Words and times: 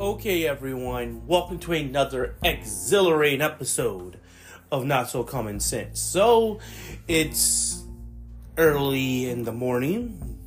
Okay, 0.00 0.48
everyone, 0.48 1.26
welcome 1.26 1.58
to 1.58 1.74
another 1.74 2.34
exhilarating 2.42 3.42
episode 3.42 4.18
of 4.72 4.86
Not 4.86 5.10
So 5.10 5.24
Common 5.24 5.60
Sense. 5.60 6.00
So, 6.00 6.58
it's 7.06 7.84
early 8.56 9.28
in 9.28 9.44
the 9.44 9.52
morning 9.52 10.38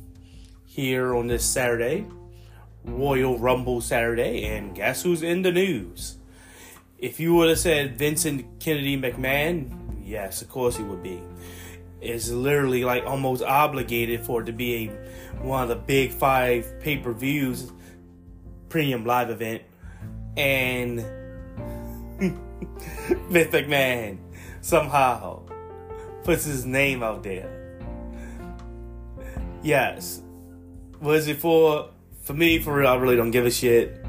here 0.66 1.14
on 1.14 1.28
this 1.28 1.44
Saturday, 1.44 2.04
Royal 2.82 3.38
Rumble 3.38 3.80
Saturday, 3.80 4.44
and 4.44 4.74
guess 4.74 5.04
who's 5.04 5.22
in 5.22 5.42
the 5.42 5.52
news? 5.52 6.16
If 6.98 7.20
you 7.20 7.36
would 7.36 7.48
have 7.48 7.60
said 7.60 7.96
Vincent 7.96 8.58
Kennedy 8.58 9.00
McMahon, 9.00 10.02
yes, 10.02 10.42
of 10.42 10.48
course 10.48 10.76
he 10.76 10.82
would 10.82 11.04
be. 11.04 11.22
It's 12.00 12.28
literally 12.28 12.82
like 12.82 13.06
almost 13.06 13.44
obligated 13.44 14.24
for 14.24 14.42
it 14.42 14.46
to 14.46 14.52
be 14.52 14.88
a, 14.88 15.42
one 15.44 15.62
of 15.62 15.68
the 15.68 15.76
big 15.76 16.10
five 16.10 16.80
pay 16.80 16.96
per 16.96 17.12
views 17.12 17.70
premium 18.74 19.04
live 19.04 19.30
event, 19.30 19.62
and 20.36 20.98
Vince 22.18 23.52
McMahon 23.52 24.18
somehow 24.62 25.40
puts 26.24 26.44
his 26.44 26.66
name 26.66 27.00
out 27.00 27.22
there. 27.22 27.78
Yes. 29.62 30.22
Was 31.00 31.28
it 31.28 31.36
for 31.36 31.90
for 32.22 32.34
me? 32.34 32.58
For 32.58 32.76
real, 32.76 32.88
I 32.88 32.96
really 32.96 33.14
don't 33.14 33.30
give 33.30 33.46
a 33.46 33.50
shit 33.52 34.04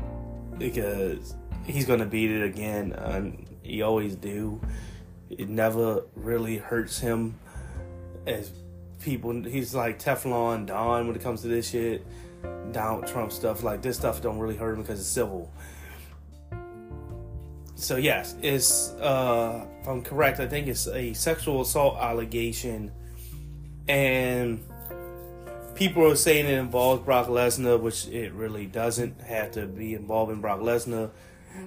because 0.57 1.35
he's 1.67 1.85
gonna 1.85 2.07
beat 2.07 2.31
it 2.31 2.41
again. 2.41 2.93
And 2.93 3.45
he 3.61 3.83
always 3.83 4.15
do. 4.15 4.59
It 5.29 5.47
never 5.47 6.05
really 6.15 6.57
hurts 6.57 6.97
him 6.97 7.35
as 8.25 8.49
people. 8.99 9.43
He's 9.43 9.75
like 9.75 9.99
Teflon 9.99 10.65
Don 10.65 11.05
when 11.05 11.15
it 11.15 11.21
comes 11.21 11.43
to 11.43 11.49
this 11.49 11.69
shit. 11.69 12.03
Donald 12.71 13.07
Trump 13.07 13.31
stuff. 13.31 13.63
Like 13.63 13.81
this 13.81 13.97
stuff 13.97 14.21
don't 14.21 14.39
really 14.39 14.57
hurt 14.57 14.73
him 14.73 14.81
because 14.81 14.99
it's 14.99 15.09
civil. 15.09 15.51
So 17.75 17.97
yes, 17.97 18.35
it's 18.41 18.91
uh, 18.93 19.65
if 19.81 19.87
I'm 19.87 20.01
correct, 20.01 20.39
I 20.39 20.47
think 20.47 20.67
it's 20.67 20.87
a 20.87 21.13
sexual 21.13 21.61
assault 21.61 21.97
allegation, 21.97 22.91
and 23.87 24.63
people 25.75 26.09
are 26.09 26.15
saying 26.15 26.45
it 26.45 26.57
involves 26.57 27.03
Brock 27.03 27.27
Lesnar, 27.27 27.79
which 27.79 28.07
it 28.07 28.33
really 28.33 28.65
doesn't 28.65 29.21
have 29.21 29.51
to 29.51 29.67
be 29.67 29.93
involving 29.93 30.41
Brock 30.41 30.61
Lesnar. 30.61 31.11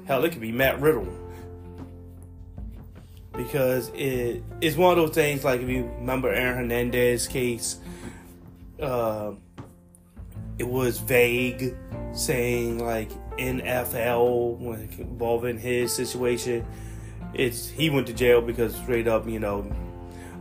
Hell, 0.07 0.25
it 0.25 0.33
could 0.33 0.41
be 0.41 0.53
Matt 0.53 0.81
Riddle. 0.81 1.07
Because 3.33 3.91
it 3.91 4.43
is 4.61 4.77
one 4.77 4.99
of 4.99 5.07
those 5.07 5.15
things 5.15 5.45
like 5.45 5.61
if 5.61 5.69
you 5.69 5.85
remember 5.99 6.33
Aaron 6.33 6.57
Hernandez 6.57 7.29
case, 7.29 7.79
uh, 8.81 9.33
it 10.59 10.69
was 10.69 10.99
vague, 10.99 11.77
saying 12.13 12.79
like 12.79 13.11
NFL 13.37 14.61
involving 14.99 15.59
his 15.59 15.95
situation. 15.95 16.67
It's 17.35 17.69
he 17.69 17.91
went 17.91 18.07
to 18.09 18.13
jail 18.13 18.41
because 18.41 18.75
straight 18.75 19.07
up, 19.07 19.29
you 19.29 19.39
know, 19.39 19.71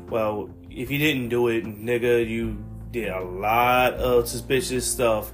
well, 0.10 0.50
if 0.70 0.90
you 0.90 0.98
didn't 0.98 1.30
do 1.30 1.48
it, 1.50 1.66
nigga, 1.66 2.28
you 2.28 2.58
did 2.92 3.10
a 3.10 3.22
lot 3.22 3.94
of 3.96 4.28
suspicious 4.28 4.90
stuff 4.90 5.32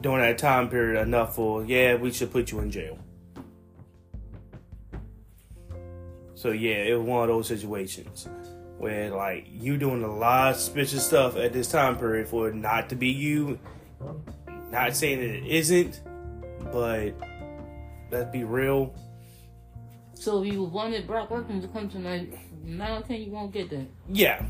during 0.00 0.22
that 0.22 0.38
time 0.38 0.68
period 0.68 1.00
enough 1.00 1.34
for 1.34 1.64
yeah, 1.64 1.94
we 1.94 2.10
should 2.10 2.32
put 2.32 2.50
you 2.50 2.60
in 2.60 2.70
jail. 2.70 2.98
So 6.34 6.52
yeah, 6.52 6.76
it 6.76 6.94
was 6.94 7.06
one 7.06 7.22
of 7.22 7.28
those 7.28 7.48
situations 7.48 8.26
where 8.78 9.10
like 9.10 9.46
you 9.50 9.76
doing 9.76 10.02
a 10.02 10.12
lot 10.12 10.52
of 10.52 10.56
suspicious 10.56 11.06
stuff 11.06 11.36
at 11.36 11.52
this 11.52 11.68
time 11.68 11.98
period 11.98 12.26
for 12.26 12.48
it 12.48 12.54
not 12.54 12.88
to 12.88 12.96
be 12.96 13.08
you. 13.08 13.58
Not 14.70 14.96
saying 14.96 15.18
that 15.18 15.30
it 15.30 15.46
isn't, 15.46 16.00
but 16.72 17.14
let's 18.10 18.30
be 18.30 18.44
real. 18.44 18.94
So 20.14 20.42
if 20.42 20.52
you 20.52 20.64
wanted 20.64 21.06
Brock 21.06 21.30
Lesnar 21.30 21.62
to 21.62 21.68
come 21.68 21.88
tonight, 21.88 22.32
nine 22.62 22.80
out 22.80 23.02
of 23.02 23.08
ten 23.08 23.22
you 23.22 23.30
won't 23.30 23.52
get 23.52 23.70
that. 23.70 23.86
Yeah. 24.08 24.44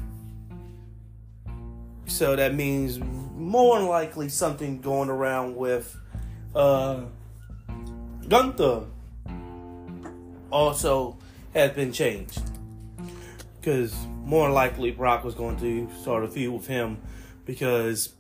So 2.07 2.35
that 2.35 2.55
means 2.55 2.99
more 2.99 3.79
than 3.79 3.89
likely 3.89 4.29
something 4.29 4.81
going 4.81 5.09
around 5.09 5.57
with 5.57 5.97
uh 6.55 7.03
Gunther 8.29 8.83
also 10.51 11.17
has 11.55 11.71
been 11.73 11.93
changed. 11.93 12.43
Because 13.61 13.95
more 14.25 14.47
than 14.47 14.55
likely 14.55 14.91
Brock 14.91 15.25
was 15.25 15.35
going 15.35 15.57
to 15.59 15.89
start 16.01 16.25
a 16.25 16.29
feud 16.29 16.53
with 16.53 16.67
him 16.67 16.99
because 17.45 18.15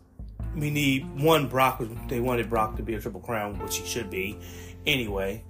we 0.54 0.70
need 0.70 1.20
one 1.20 1.48
Brock. 1.48 1.82
They 2.08 2.20
wanted 2.20 2.50
Brock 2.50 2.76
to 2.76 2.82
be 2.82 2.94
a 2.94 3.00
triple 3.00 3.20
crown, 3.20 3.58
which 3.58 3.78
he 3.78 3.86
should 3.86 4.10
be, 4.10 4.38
anyway. 4.86 5.44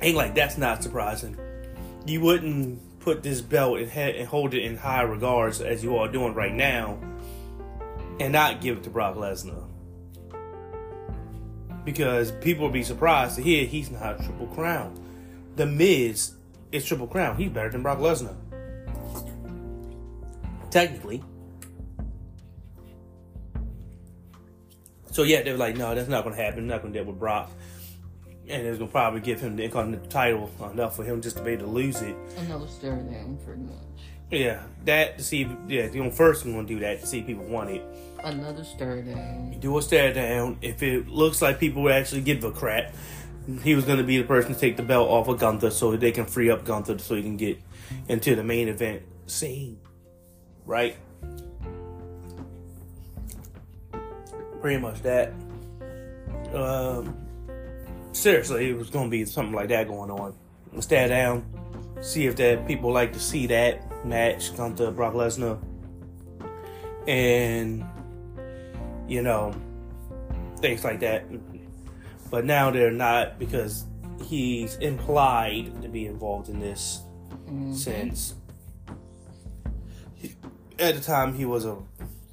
Ain't 0.00 0.16
like 0.16 0.34
that's 0.34 0.56
not 0.56 0.82
surprising. 0.82 1.36
You 2.06 2.20
wouldn't 2.20 3.00
put 3.00 3.22
this 3.22 3.40
belt 3.40 3.78
and, 3.78 3.90
and 3.90 4.28
hold 4.28 4.54
it 4.54 4.62
in 4.62 4.76
high 4.76 5.02
regards 5.02 5.60
as 5.60 5.82
you 5.82 5.96
are 5.96 6.08
doing 6.08 6.34
right 6.34 6.54
now, 6.54 6.98
and 8.20 8.32
not 8.32 8.60
give 8.60 8.78
it 8.78 8.82
to 8.84 8.90
Brock 8.90 9.16
Lesnar. 9.16 9.64
Because 11.84 12.32
people 12.32 12.64
will 12.64 12.72
be 12.72 12.82
surprised 12.82 13.36
to 13.36 13.42
hear 13.42 13.64
he's 13.64 13.90
not 13.90 14.22
triple 14.22 14.46
crown. 14.48 15.02
The 15.56 15.66
Miz 15.66 16.34
is 16.70 16.84
triple 16.84 17.06
crown. 17.06 17.36
He's 17.36 17.50
better 17.50 17.70
than 17.70 17.82
Brock 17.82 17.98
Lesnar. 17.98 18.36
Technically. 20.70 21.24
So 25.18 25.24
yeah, 25.24 25.42
they 25.42 25.50
were 25.50 25.58
like, 25.58 25.76
no, 25.76 25.96
that's 25.96 26.08
not 26.08 26.22
going 26.22 26.36
to 26.36 26.40
happen. 26.40 26.68
Not 26.68 26.80
going 26.80 26.92
to 26.92 27.00
deal 27.00 27.08
with 27.08 27.18
Brock, 27.18 27.50
and 28.48 28.64
it's 28.64 28.78
going 28.78 28.88
to 28.88 28.92
probably 28.92 29.18
give 29.18 29.40
him 29.40 29.56
the 29.56 29.64
Intercontinental 29.64 30.08
title 30.08 30.48
enough 30.72 30.94
for 30.94 31.02
him 31.02 31.20
just 31.20 31.38
to 31.38 31.42
be 31.42 31.54
able 31.54 31.64
to 31.64 31.72
lose 31.72 32.00
it. 32.02 32.14
Another 32.36 32.68
stare 32.68 32.94
down, 32.94 33.36
pretty 33.44 33.62
much. 33.62 33.74
Yeah, 34.30 34.62
that 34.84 35.18
to 35.18 35.24
see. 35.24 35.50
Yeah, 35.66 35.90
you 35.90 36.04
know, 36.04 36.10
first 36.12 36.44
I'm 36.44 36.52
going 36.52 36.68
to 36.68 36.72
do 36.72 36.78
that 36.82 37.00
to 37.00 37.06
see 37.08 37.18
if 37.18 37.26
people 37.26 37.46
want 37.46 37.70
it. 37.70 37.82
Another 38.22 38.62
stare 38.62 39.02
down. 39.02 39.50
You 39.52 39.58
do 39.58 39.76
a 39.76 39.82
stare 39.82 40.14
down. 40.14 40.56
If 40.62 40.84
it 40.84 41.08
looks 41.08 41.42
like 41.42 41.58
people 41.58 41.82
will 41.82 41.92
actually 41.92 42.20
give 42.20 42.44
a 42.44 42.52
crap, 42.52 42.94
he 43.64 43.74
was 43.74 43.86
going 43.86 43.98
to 43.98 44.04
be 44.04 44.18
the 44.18 44.24
person 44.24 44.54
to 44.54 44.60
take 44.60 44.76
the 44.76 44.84
belt 44.84 45.10
off 45.10 45.26
of 45.26 45.40
Gunther 45.40 45.70
so 45.70 45.96
they 45.96 46.12
can 46.12 46.26
free 46.26 46.48
up 46.48 46.64
Gunther 46.64 46.98
so 46.98 47.16
he 47.16 47.22
can 47.22 47.36
get 47.36 47.60
into 48.06 48.36
the 48.36 48.44
main 48.44 48.68
event 48.68 49.02
scene. 49.26 49.80
Right? 50.64 50.96
Pretty 54.60 54.80
much 54.80 55.02
that. 55.02 55.32
Um, 56.52 57.16
seriously, 58.12 58.70
it 58.70 58.76
was 58.76 58.90
going 58.90 59.06
to 59.06 59.10
be 59.10 59.24
something 59.24 59.54
like 59.54 59.68
that 59.68 59.88
going 59.88 60.10
on. 60.10 60.34
Stare 60.80 61.08
down, 61.08 61.44
see 62.00 62.26
if 62.26 62.36
that 62.36 62.66
people 62.66 62.92
like 62.92 63.12
to 63.12 63.20
see 63.20 63.46
that 63.48 64.04
match 64.04 64.54
come 64.56 64.74
to 64.76 64.90
Brock 64.90 65.14
Lesnar, 65.14 65.58
and 67.06 67.84
you 69.08 69.22
know 69.22 69.54
things 70.58 70.84
like 70.84 71.00
that. 71.00 71.24
But 72.30 72.44
now 72.44 72.70
they're 72.70 72.90
not 72.90 73.38
because 73.38 73.86
he's 74.24 74.76
implied 74.76 75.82
to 75.82 75.88
be 75.88 76.06
involved 76.06 76.48
in 76.48 76.60
this 76.60 77.00
mm-hmm. 77.46 77.72
since 77.72 78.34
at 80.78 80.94
the 80.94 81.00
time 81.00 81.34
he 81.34 81.44
was 81.44 81.64
a 81.64 81.76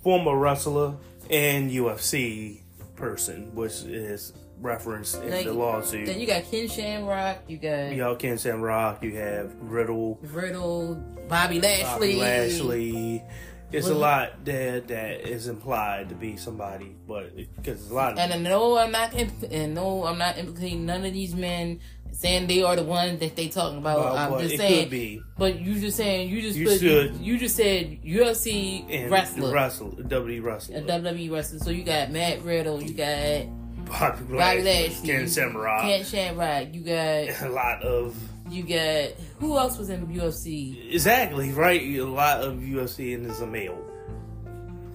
former 0.03 0.37
wrestler 0.37 0.95
and 1.29 1.71
UFC 1.71 2.61
person, 2.95 3.53
which 3.55 3.83
is 3.83 4.33
referenced 4.61 5.21
in 5.21 5.45
the 5.45 5.53
lawsuit. 5.53 6.05
Then 6.05 6.19
you 6.19 6.27
got 6.27 6.43
Ken 6.49 6.67
Shamrock, 6.67 7.39
you 7.47 7.57
got 7.57 7.95
y'all 7.95 8.15
Ken 8.15 8.37
Shamrock, 8.37 9.03
you 9.03 9.15
have 9.15 9.53
Riddle, 9.61 10.19
Riddle, 10.21 10.95
Bobby 11.27 11.59
Lashley, 11.59 12.13
Bobby 12.13 12.15
Lashley. 12.15 13.23
It's 13.71 13.87
a 13.87 13.93
lot 13.93 14.45
there 14.45 14.79
that 14.79 15.27
is 15.27 15.47
implied 15.47 16.09
to 16.09 16.15
be 16.15 16.37
somebody, 16.37 16.95
but 17.07 17.35
because 17.35 17.81
it's 17.81 17.89
a 17.91 17.93
lot. 17.93 18.13
Of 18.13 18.19
and 18.19 18.43
no, 18.43 18.77
I'm 18.77 18.91
not, 18.91 19.13
and 19.13 19.73
no, 19.75 20.05
I'm 20.05 20.17
not 20.17 20.37
implicating 20.37 20.85
none 20.85 21.03
of 21.03 21.11
these 21.11 21.35
men 21.35 21.81
saying 22.15 22.47
they 22.47 22.63
are 22.63 22.75
the 22.75 22.83
ones 22.83 23.19
that 23.19 23.35
they 23.35 23.49
talking 23.49 23.77
about. 23.77 23.99
Well, 23.99 24.17
I'm 24.17 24.47
just 24.47 24.57
saying. 24.57 25.23
But 25.37 25.59
you 25.59 25.79
just 25.79 25.97
saying 25.97 26.29
you 26.29 26.41
just 26.41 26.57
you 26.57 26.65
put, 26.65 26.79
should, 26.79 27.17
you, 27.17 27.37
just 27.37 27.55
said 27.55 28.01
UFC 28.03 28.85
and 28.89 29.11
wrestler, 29.11 29.53
wrestle 29.53 29.91
WWE 29.91 30.43
wrestler, 30.43 30.77
a 30.77 30.81
WWE 30.81 31.31
wrestler. 31.31 31.59
So 31.59 31.69
you 31.69 31.83
got 31.83 32.11
Matt 32.11 32.41
Riddle, 32.43 32.81
you 32.81 32.93
got 32.93 33.45
Bobby, 33.85 34.23
Bobby 34.23 34.63
Lashley, 34.63 35.07
Ken 35.07 35.29
Shamrock, 35.29 35.81
Ken 35.81 36.03
Shamrock. 36.03 36.73
You 36.73 36.81
got 36.81 37.41
a 37.41 37.49
lot 37.49 37.81
of. 37.83 38.15
You 38.49 38.61
got 38.61 39.15
who 39.39 39.57
else 39.57 39.77
was 39.77 39.89
in 39.89 40.01
the 40.07 40.19
UFC? 40.21 40.93
Exactly 40.93 41.51
right. 41.51 41.81
A 41.81 42.01
lot 42.01 42.41
of 42.41 42.55
UFC 42.57 43.15
and 43.15 43.25
is 43.25 43.41
a 43.41 43.47
male. 43.47 43.81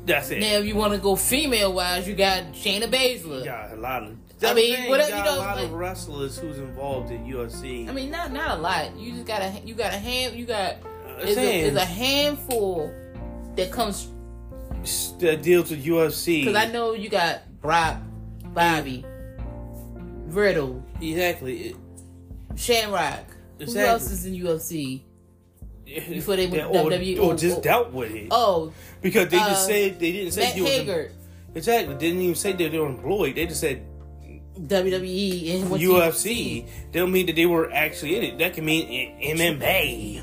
That's 0.06 0.30
it. 0.30 0.40
Now, 0.40 0.58
if 0.58 0.66
you 0.66 0.76
want 0.76 0.94
to 0.94 0.98
go 0.98 1.14
female 1.16 1.72
wise, 1.72 2.08
you 2.08 2.14
got 2.14 2.52
Shayna 2.52 2.90
Baszler. 2.90 3.44
Yeah, 3.44 3.74
a 3.74 3.76
lot 3.76 4.04
of 4.04 4.16
I 4.42 4.54
mean, 4.54 4.88
what 4.88 5.06
you, 5.06 5.14
know, 5.14 5.36
a 5.36 5.36
lot 5.36 5.56
like, 5.56 5.66
of 5.66 5.72
wrestlers 5.72 6.38
who's 6.38 6.58
involved 6.58 7.10
in 7.10 7.26
UFC. 7.26 7.88
I 7.88 7.92
mean, 7.92 8.10
not 8.10 8.32
not 8.32 8.58
a 8.58 8.60
lot. 8.60 8.96
You 8.96 9.12
just 9.12 9.26
got 9.26 9.42
a 9.42 9.60
you 9.64 9.74
got 9.74 9.92
a 9.92 9.98
hand. 9.98 10.36
You 10.36 10.46
got 10.46 10.76
it's 11.18 11.36
a, 11.36 11.60
it's 11.66 11.76
a 11.76 11.84
handful 11.84 12.92
that 13.56 13.70
comes 13.70 14.08
that 15.18 15.42
deals 15.42 15.70
with 15.70 15.84
UFC. 15.84 16.44
Because 16.44 16.56
I 16.56 16.70
know 16.70 16.92
you 16.92 17.08
got 17.08 17.42
Brock, 17.60 17.98
Bobby, 18.44 19.04
Riddle. 20.26 20.84
Exactly. 21.00 21.76
Shamrock. 22.56 23.26
Exactly. 23.58 23.82
Who 23.82 23.88
else 23.88 24.10
is 24.10 24.26
in 24.26 24.34
UFC? 24.34 25.02
Before 25.84 26.36
they 26.36 26.46
went 26.46 26.66
or, 26.66 26.88
WWE, 26.88 27.18
or, 27.18 27.32
or, 27.32 27.36
just 27.36 27.62
dealt 27.62 27.92
with 27.92 28.12
it. 28.12 28.28
Oh, 28.30 28.72
because 29.02 29.28
they 29.28 29.38
uh, 29.38 29.48
just 29.48 29.66
said 29.66 29.98
they 29.98 30.12
didn't 30.12 30.32
say 30.32 30.42
Matt 30.42 30.54
Hager. 30.54 31.12
Exactly. 31.54 31.94
They 31.94 32.00
didn't 32.00 32.22
even 32.22 32.34
say 32.36 32.52
they 32.52 32.78
were 32.78 32.86
employed. 32.86 33.34
They 33.34 33.46
just 33.46 33.60
said 33.60 33.84
WWE 34.58 35.54
and 35.54 35.70
UFC. 35.70 36.66
They 36.92 36.98
don't 36.98 37.12
mean 37.12 37.26
that 37.26 37.36
they 37.36 37.46
were 37.46 37.72
actually 37.72 38.16
in 38.16 38.24
it. 38.24 38.38
That 38.38 38.54
can 38.54 38.64
mean 38.64 39.18
MMA 39.20 40.22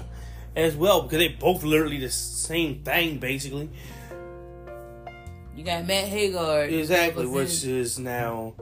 as 0.55 0.75
well 0.75 1.03
because 1.03 1.19
they 1.19 1.29
both 1.29 1.63
literally 1.63 1.99
the 1.99 2.09
same 2.09 2.83
thing 2.83 3.19
basically. 3.19 3.69
You 5.55 5.63
got 5.63 5.87
Matt 5.87 6.05
Hager, 6.07 6.63
Exactly, 6.63 7.25
which 7.25 7.63
is 7.63 7.97
now 7.97 8.53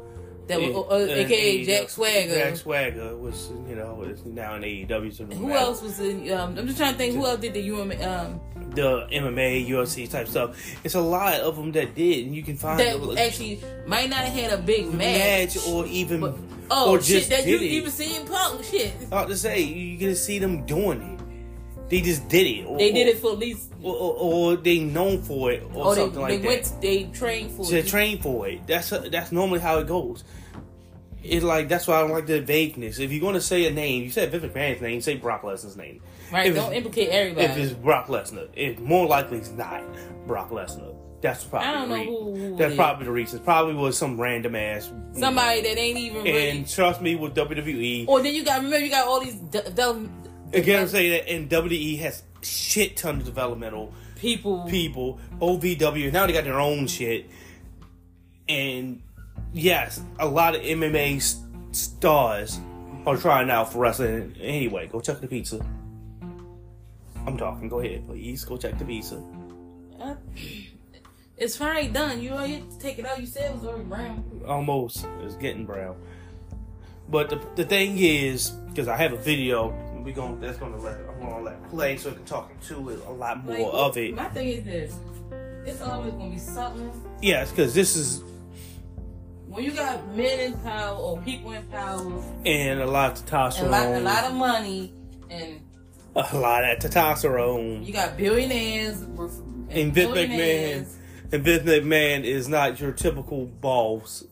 that 0.47 0.61
was, 0.61 0.75
uh, 0.75 0.81
uh 0.81 1.13
aka 1.13 1.65
Jack 1.65 1.89
Swagger. 1.89 2.35
Jack 2.35 2.55
Swagger 2.57 3.17
was, 3.17 3.51
you 3.67 3.75
know, 3.75 4.03
is 4.03 4.23
now 4.25 4.55
in 4.55 4.61
AEW. 4.61 5.13
So 5.13 5.25
who 5.25 5.51
else 5.51 5.81
was 5.81 5.99
in? 5.99 6.31
Um, 6.31 6.57
I'm 6.57 6.67
just 6.67 6.77
trying 6.77 6.93
to 6.93 6.97
think. 6.97 7.15
Who 7.15 7.25
else 7.25 7.39
did 7.39 7.53
the 7.53 7.71
UM, 7.71 7.91
um, 7.91 8.39
the 8.75 9.07
MMA, 9.11 9.67
UFC 9.67 10.09
type 10.09 10.27
stuff? 10.27 10.55
It's 10.83 10.95
a 10.95 11.01
lot 11.01 11.39
of 11.41 11.55
them 11.55 11.71
that 11.73 11.95
did, 11.95 12.27
and 12.27 12.35
you 12.35 12.43
can 12.43 12.57
find 12.57 12.79
that 12.79 13.01
them, 13.01 13.17
actually 13.17 13.61
might 13.87 14.09
not 14.09 14.19
have 14.19 14.33
had 14.33 14.53
a 14.53 14.61
big 14.61 14.93
match, 14.93 15.55
match 15.55 15.67
or 15.67 15.85
even. 15.87 16.21
But, 16.21 16.35
oh 16.69 16.91
or 16.91 17.01
shit! 17.01 17.29
That 17.29 17.45
you 17.45 17.57
even 17.57 17.91
seen 17.91 18.27
Punk 18.27 18.63
shit. 18.63 18.93
I 19.11 19.19
have 19.19 19.29
to 19.29 19.37
say 19.37 19.61
you 19.61 19.97
to 20.09 20.15
see 20.15 20.39
them 20.39 20.65
doing 20.65 21.01
it. 21.01 21.14
They 21.89 22.01
just 22.01 22.27
did 22.27 22.47
it. 22.47 22.65
Or, 22.65 22.77
they 22.77 22.91
did 22.91 23.07
it 23.07 23.19
for 23.19 23.33
at 23.33 23.39
least, 23.39 23.71
or, 23.83 23.93
or, 23.93 24.13
or 24.15 24.55
they 24.55 24.79
known 24.79 25.21
for 25.21 25.51
it, 25.51 25.63
or, 25.73 25.87
or 25.87 25.95
something 25.95 26.15
they, 26.15 26.21
like 26.21 26.29
they 26.29 26.37
that. 26.37 26.47
Went, 26.47 26.81
they 26.81 27.03
trained 27.05 27.51
for 27.51 27.65
they 27.65 27.79
it. 27.79 27.83
They 27.83 27.89
trained 27.89 28.23
for 28.23 28.47
it. 28.47 28.65
That's 28.65 28.91
a, 28.91 28.99
that's 29.09 29.31
normally 29.31 29.59
how 29.59 29.77
it 29.79 29.87
goes. 29.87 30.23
It's 31.21 31.43
like 31.43 31.69
that's 31.69 31.87
why 31.87 31.97
I 31.97 32.01
don't 32.01 32.11
like 32.11 32.27
the 32.27 32.41
vagueness. 32.41 32.99
If 32.99 33.11
you're 33.11 33.21
going 33.21 33.33
to 33.33 33.41
say 33.41 33.65
a 33.65 33.71
name, 33.71 34.03
you 34.03 34.11
said 34.11 34.31
Vince 34.31 34.45
McMahon's 34.45 34.81
name, 34.81 35.01
say 35.01 35.15
Brock 35.15 35.41
Lesnar's 35.41 35.75
name. 35.75 36.01
Right. 36.31 36.47
If 36.47 36.55
don't 36.55 36.73
implicate 36.73 37.09
everybody. 37.09 37.45
If 37.45 37.57
it's 37.57 37.73
Brock 37.73 38.07
Lesnar, 38.07 38.49
it's 38.55 38.79
more 38.79 39.07
likely 39.07 39.39
it's 39.39 39.51
not 39.51 39.83
Brock 40.27 40.49
Lesnar. 40.49 40.95
That's 41.21 41.43
probably 41.43 41.67
I 41.67 41.71
don't 41.71 41.89
know 41.89 42.03
who, 42.03 42.35
who 42.35 42.55
That's 42.55 42.75
probably 42.75 43.05
the 43.05 43.11
reason. 43.11 43.39
Probably 43.39 43.73
was 43.73 43.97
some 43.97 44.19
random 44.19 44.55
ass 44.55 44.91
somebody 45.13 45.61
that 45.61 45.77
ain't 45.77 45.97
even. 45.97 46.23
Really... 46.23 46.49
And 46.49 46.69
trust 46.69 47.01
me, 47.01 47.15
with 47.15 47.33
WWE. 47.33 48.07
Or 48.07 48.21
then 48.21 48.35
you 48.35 48.43
got 48.43 48.57
remember 48.57 48.85
you 48.85 48.91
got 48.91 49.07
all 49.07 49.21
these. 49.21 49.35
De- 49.35 49.69
de- 49.71 50.09
Again, 50.53 50.81
I'm 50.81 50.87
saying 50.87 51.11
that, 51.11 51.29
and 51.29 51.49
WWE 51.49 51.99
has 51.99 52.23
shit 52.41 52.97
ton 52.97 53.17
of 53.17 53.25
developmental 53.25 53.93
people. 54.15 54.65
People, 54.69 55.19
OVW. 55.39 56.11
Now 56.11 56.25
they 56.25 56.33
got 56.33 56.43
their 56.43 56.59
own 56.59 56.87
shit, 56.87 57.29
and 58.47 59.01
yes, 59.53 60.01
a 60.19 60.27
lot 60.27 60.55
of 60.55 60.61
MMA 60.61 61.21
stars 61.71 62.59
are 63.05 63.17
trying 63.17 63.49
out 63.49 63.71
for 63.71 63.79
wrestling. 63.79 64.35
Anyway, 64.39 64.87
go 64.87 65.01
check 65.01 65.21
the 65.21 65.27
pizza. 65.27 65.65
I'm 67.25 67.37
talking. 67.37 67.69
Go 67.69 67.79
ahead, 67.79 68.05
please. 68.07 68.43
Go 68.45 68.57
check 68.57 68.77
the 68.77 68.85
pizza. 68.85 69.21
Uh, 69.99 70.15
it's 71.37 71.57
finally 71.57 71.87
done. 71.87 72.21
You 72.21 72.31
already 72.31 72.63
take 72.79 72.99
it 72.99 73.05
out. 73.05 73.19
You 73.19 73.25
said 73.25 73.51
it 73.51 73.55
was 73.55 73.65
already 73.65 73.85
brown. 73.85 74.41
Almost. 74.47 75.07
It's 75.23 75.35
getting 75.35 75.65
brown. 75.65 75.95
But 77.09 77.29
the, 77.29 77.41
the 77.55 77.65
thing 77.65 77.97
is, 77.97 78.49
because 78.49 78.87
I 78.87 78.97
have 78.97 79.13
a 79.13 79.17
video, 79.17 79.73
we 80.05 80.13
going 80.13 80.39
that's 80.39 80.57
gonna 80.57 80.77
let 80.77 80.99
I'm 81.09 81.19
gonna 81.19 81.43
let 81.43 81.69
play 81.69 81.97
so 81.97 82.11
I 82.11 82.13
can 82.13 82.25
talk 82.25 82.51
to 82.67 82.89
it 82.89 82.99
a 83.07 83.11
lot 83.11 83.43
more 83.43 83.57
like, 83.57 83.73
of 83.73 83.97
it. 83.97 84.15
My 84.15 84.29
thing 84.29 84.47
is 84.49 84.63
this: 84.63 84.95
it's 85.65 85.81
always 85.81 86.13
gonna 86.13 86.29
be 86.29 86.37
something. 86.37 86.91
Yes, 87.21 87.49
because 87.49 87.73
this 87.73 87.95
is 87.95 88.23
when 89.47 89.63
you 89.63 89.71
got 89.71 90.15
men 90.15 90.39
in 90.39 90.53
power 90.59 90.95
or 90.95 91.19
people 91.21 91.51
in 91.51 91.63
power, 91.63 92.23
and 92.45 92.79
a 92.79 92.85
lot 92.85 93.19
of 93.19 93.25
testosterone, 93.25 93.63
a 93.63 93.69
lot, 93.69 93.87
a 93.87 93.99
lot 93.99 94.23
of 94.25 94.33
money, 94.35 94.93
and 95.29 95.59
a 96.15 96.37
lot 96.37 96.63
of 96.63 96.77
testosterone. 96.77 97.85
You 97.85 97.91
got 97.91 98.15
billionaires 98.15 99.01
and, 99.01 99.71
and 99.71 99.93
Vince 99.93 100.11
McMahon. 100.11 100.87
And 101.31 101.43
Vince 101.43 101.63
McMahon 101.63 102.23
is 102.23 102.47
not 102.47 102.79
your 102.79 102.91
typical 102.91 103.45
boss. 103.47 104.23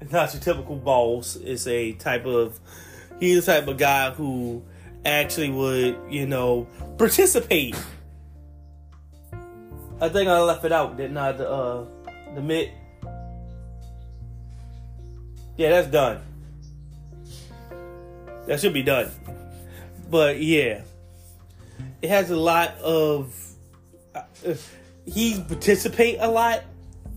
It's 0.00 0.10
not 0.10 0.32
your 0.32 0.40
typical 0.40 0.76
boss. 0.76 1.36
It's 1.36 1.66
a 1.66 1.92
type 1.92 2.24
of 2.24 2.58
he's 3.20 3.44
the 3.44 3.52
type 3.52 3.68
of 3.68 3.78
guy 3.78 4.10
who 4.10 4.62
actually 5.04 5.50
would, 5.50 5.98
you 6.08 6.26
know, 6.26 6.66
participate. 6.96 7.76
I 10.00 10.08
think 10.08 10.28
I 10.28 10.40
left 10.40 10.64
it 10.64 10.72
out, 10.72 10.96
didn't 10.96 11.16
I? 11.16 11.32
The 11.32 11.50
uh, 11.50 11.86
the 12.34 12.42
mid 12.42 12.70
yeah, 15.58 15.70
that's 15.70 15.88
done. 15.88 16.20
That 18.46 18.60
should 18.60 18.72
be 18.72 18.84
done. 18.84 19.10
But 20.08 20.40
yeah, 20.40 20.82
it 22.00 22.08
has 22.08 22.30
a 22.30 22.36
lot 22.36 22.78
of. 22.78 23.36
Uh, 24.14 24.22
he 25.04 25.42
participate 25.42 26.18
a 26.20 26.30
lot 26.30 26.62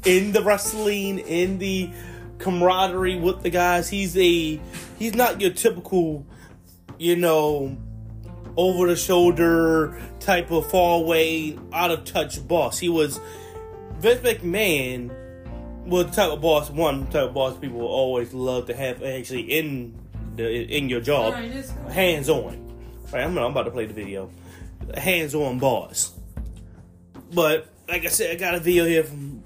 in 0.05 0.31
the 0.31 0.41
wrestling, 0.41 1.19
in 1.19 1.59
the 1.59 1.91
camaraderie 2.41 3.19
with 3.19 3.43
the 3.43 3.49
guys. 3.49 3.89
He's 3.89 4.17
a 4.17 4.59
he's 4.97 5.15
not 5.15 5.39
your 5.41 5.51
typical, 5.51 6.25
you 6.97 7.15
know, 7.15 7.77
over 8.57 8.87
the 8.87 8.95
shoulder 8.95 9.99
type 10.19 10.51
of 10.51 10.69
far 10.69 10.99
away, 10.99 11.57
out 11.73 11.91
of 11.91 12.05
touch 12.05 12.45
boss. 12.47 12.79
He 12.79 12.89
was 12.89 13.19
Vince 13.99 14.21
McMahon 14.21 15.15
was 15.85 16.07
the 16.07 16.11
type 16.11 16.31
of 16.31 16.41
boss, 16.41 16.69
one 16.69 17.05
type 17.07 17.29
of 17.29 17.33
boss 17.33 17.57
people 17.57 17.81
always 17.81 18.33
love 18.33 18.67
to 18.67 18.75
have 18.75 19.03
actually 19.03 19.41
in 19.41 19.97
the 20.35 20.75
in 20.75 20.89
your 20.89 21.01
job, 21.01 21.33
hands 21.89 22.29
on. 22.29 22.67
Right, 23.11 23.23
I'm, 23.23 23.37
I'm 23.37 23.51
about 23.51 23.63
to 23.63 23.71
play 23.71 23.85
the 23.85 23.93
video. 23.93 24.31
Hands 24.95 25.33
on 25.35 25.59
boss. 25.59 26.13
But 27.33 27.67
like 27.87 28.05
I 28.05 28.09
said, 28.09 28.31
I 28.31 28.39
got 28.39 28.55
a 28.55 28.59
video 28.59 28.85
here 28.85 29.03
from 29.03 29.43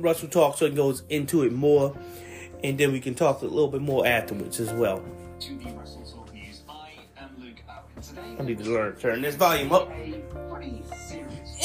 WrestleTalk, 0.00 0.56
so 0.56 0.66
it 0.66 0.74
goes 0.74 1.02
into 1.08 1.42
it 1.42 1.52
more, 1.52 1.96
and 2.64 2.78
then 2.78 2.92
we 2.92 3.00
can 3.00 3.14
talk 3.14 3.42
a 3.42 3.44
little 3.44 3.68
bit 3.68 3.82
more 3.82 4.06
afterwards 4.06 4.60
as 4.60 4.72
well. 4.72 5.02
I 8.38 8.42
need 8.42 8.58
to 8.58 8.64
learn 8.64 8.94
to 8.94 9.00
turn 9.00 9.20
this 9.22 9.34
volume 9.34 9.72
up. 9.72 9.90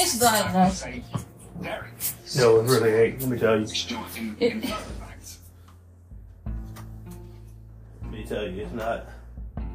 It's 0.00 0.18
done. 0.18 0.72
No, 2.36 2.60
it 2.60 2.64
really 2.64 2.92
ain't. 2.92 3.20
Let 3.20 3.30
me 3.30 3.38
tell 3.38 3.60
you. 3.60 3.66
Let 8.02 8.12
me 8.12 8.24
tell 8.24 8.46
you, 8.48 8.62
it's 8.62 8.72
not. 8.72 9.06
I'm 9.60 9.68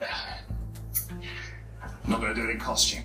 not 2.08 2.20
going 2.20 2.34
to 2.34 2.40
do 2.40 2.48
it 2.48 2.50
in 2.50 2.58
costume. 2.58 3.04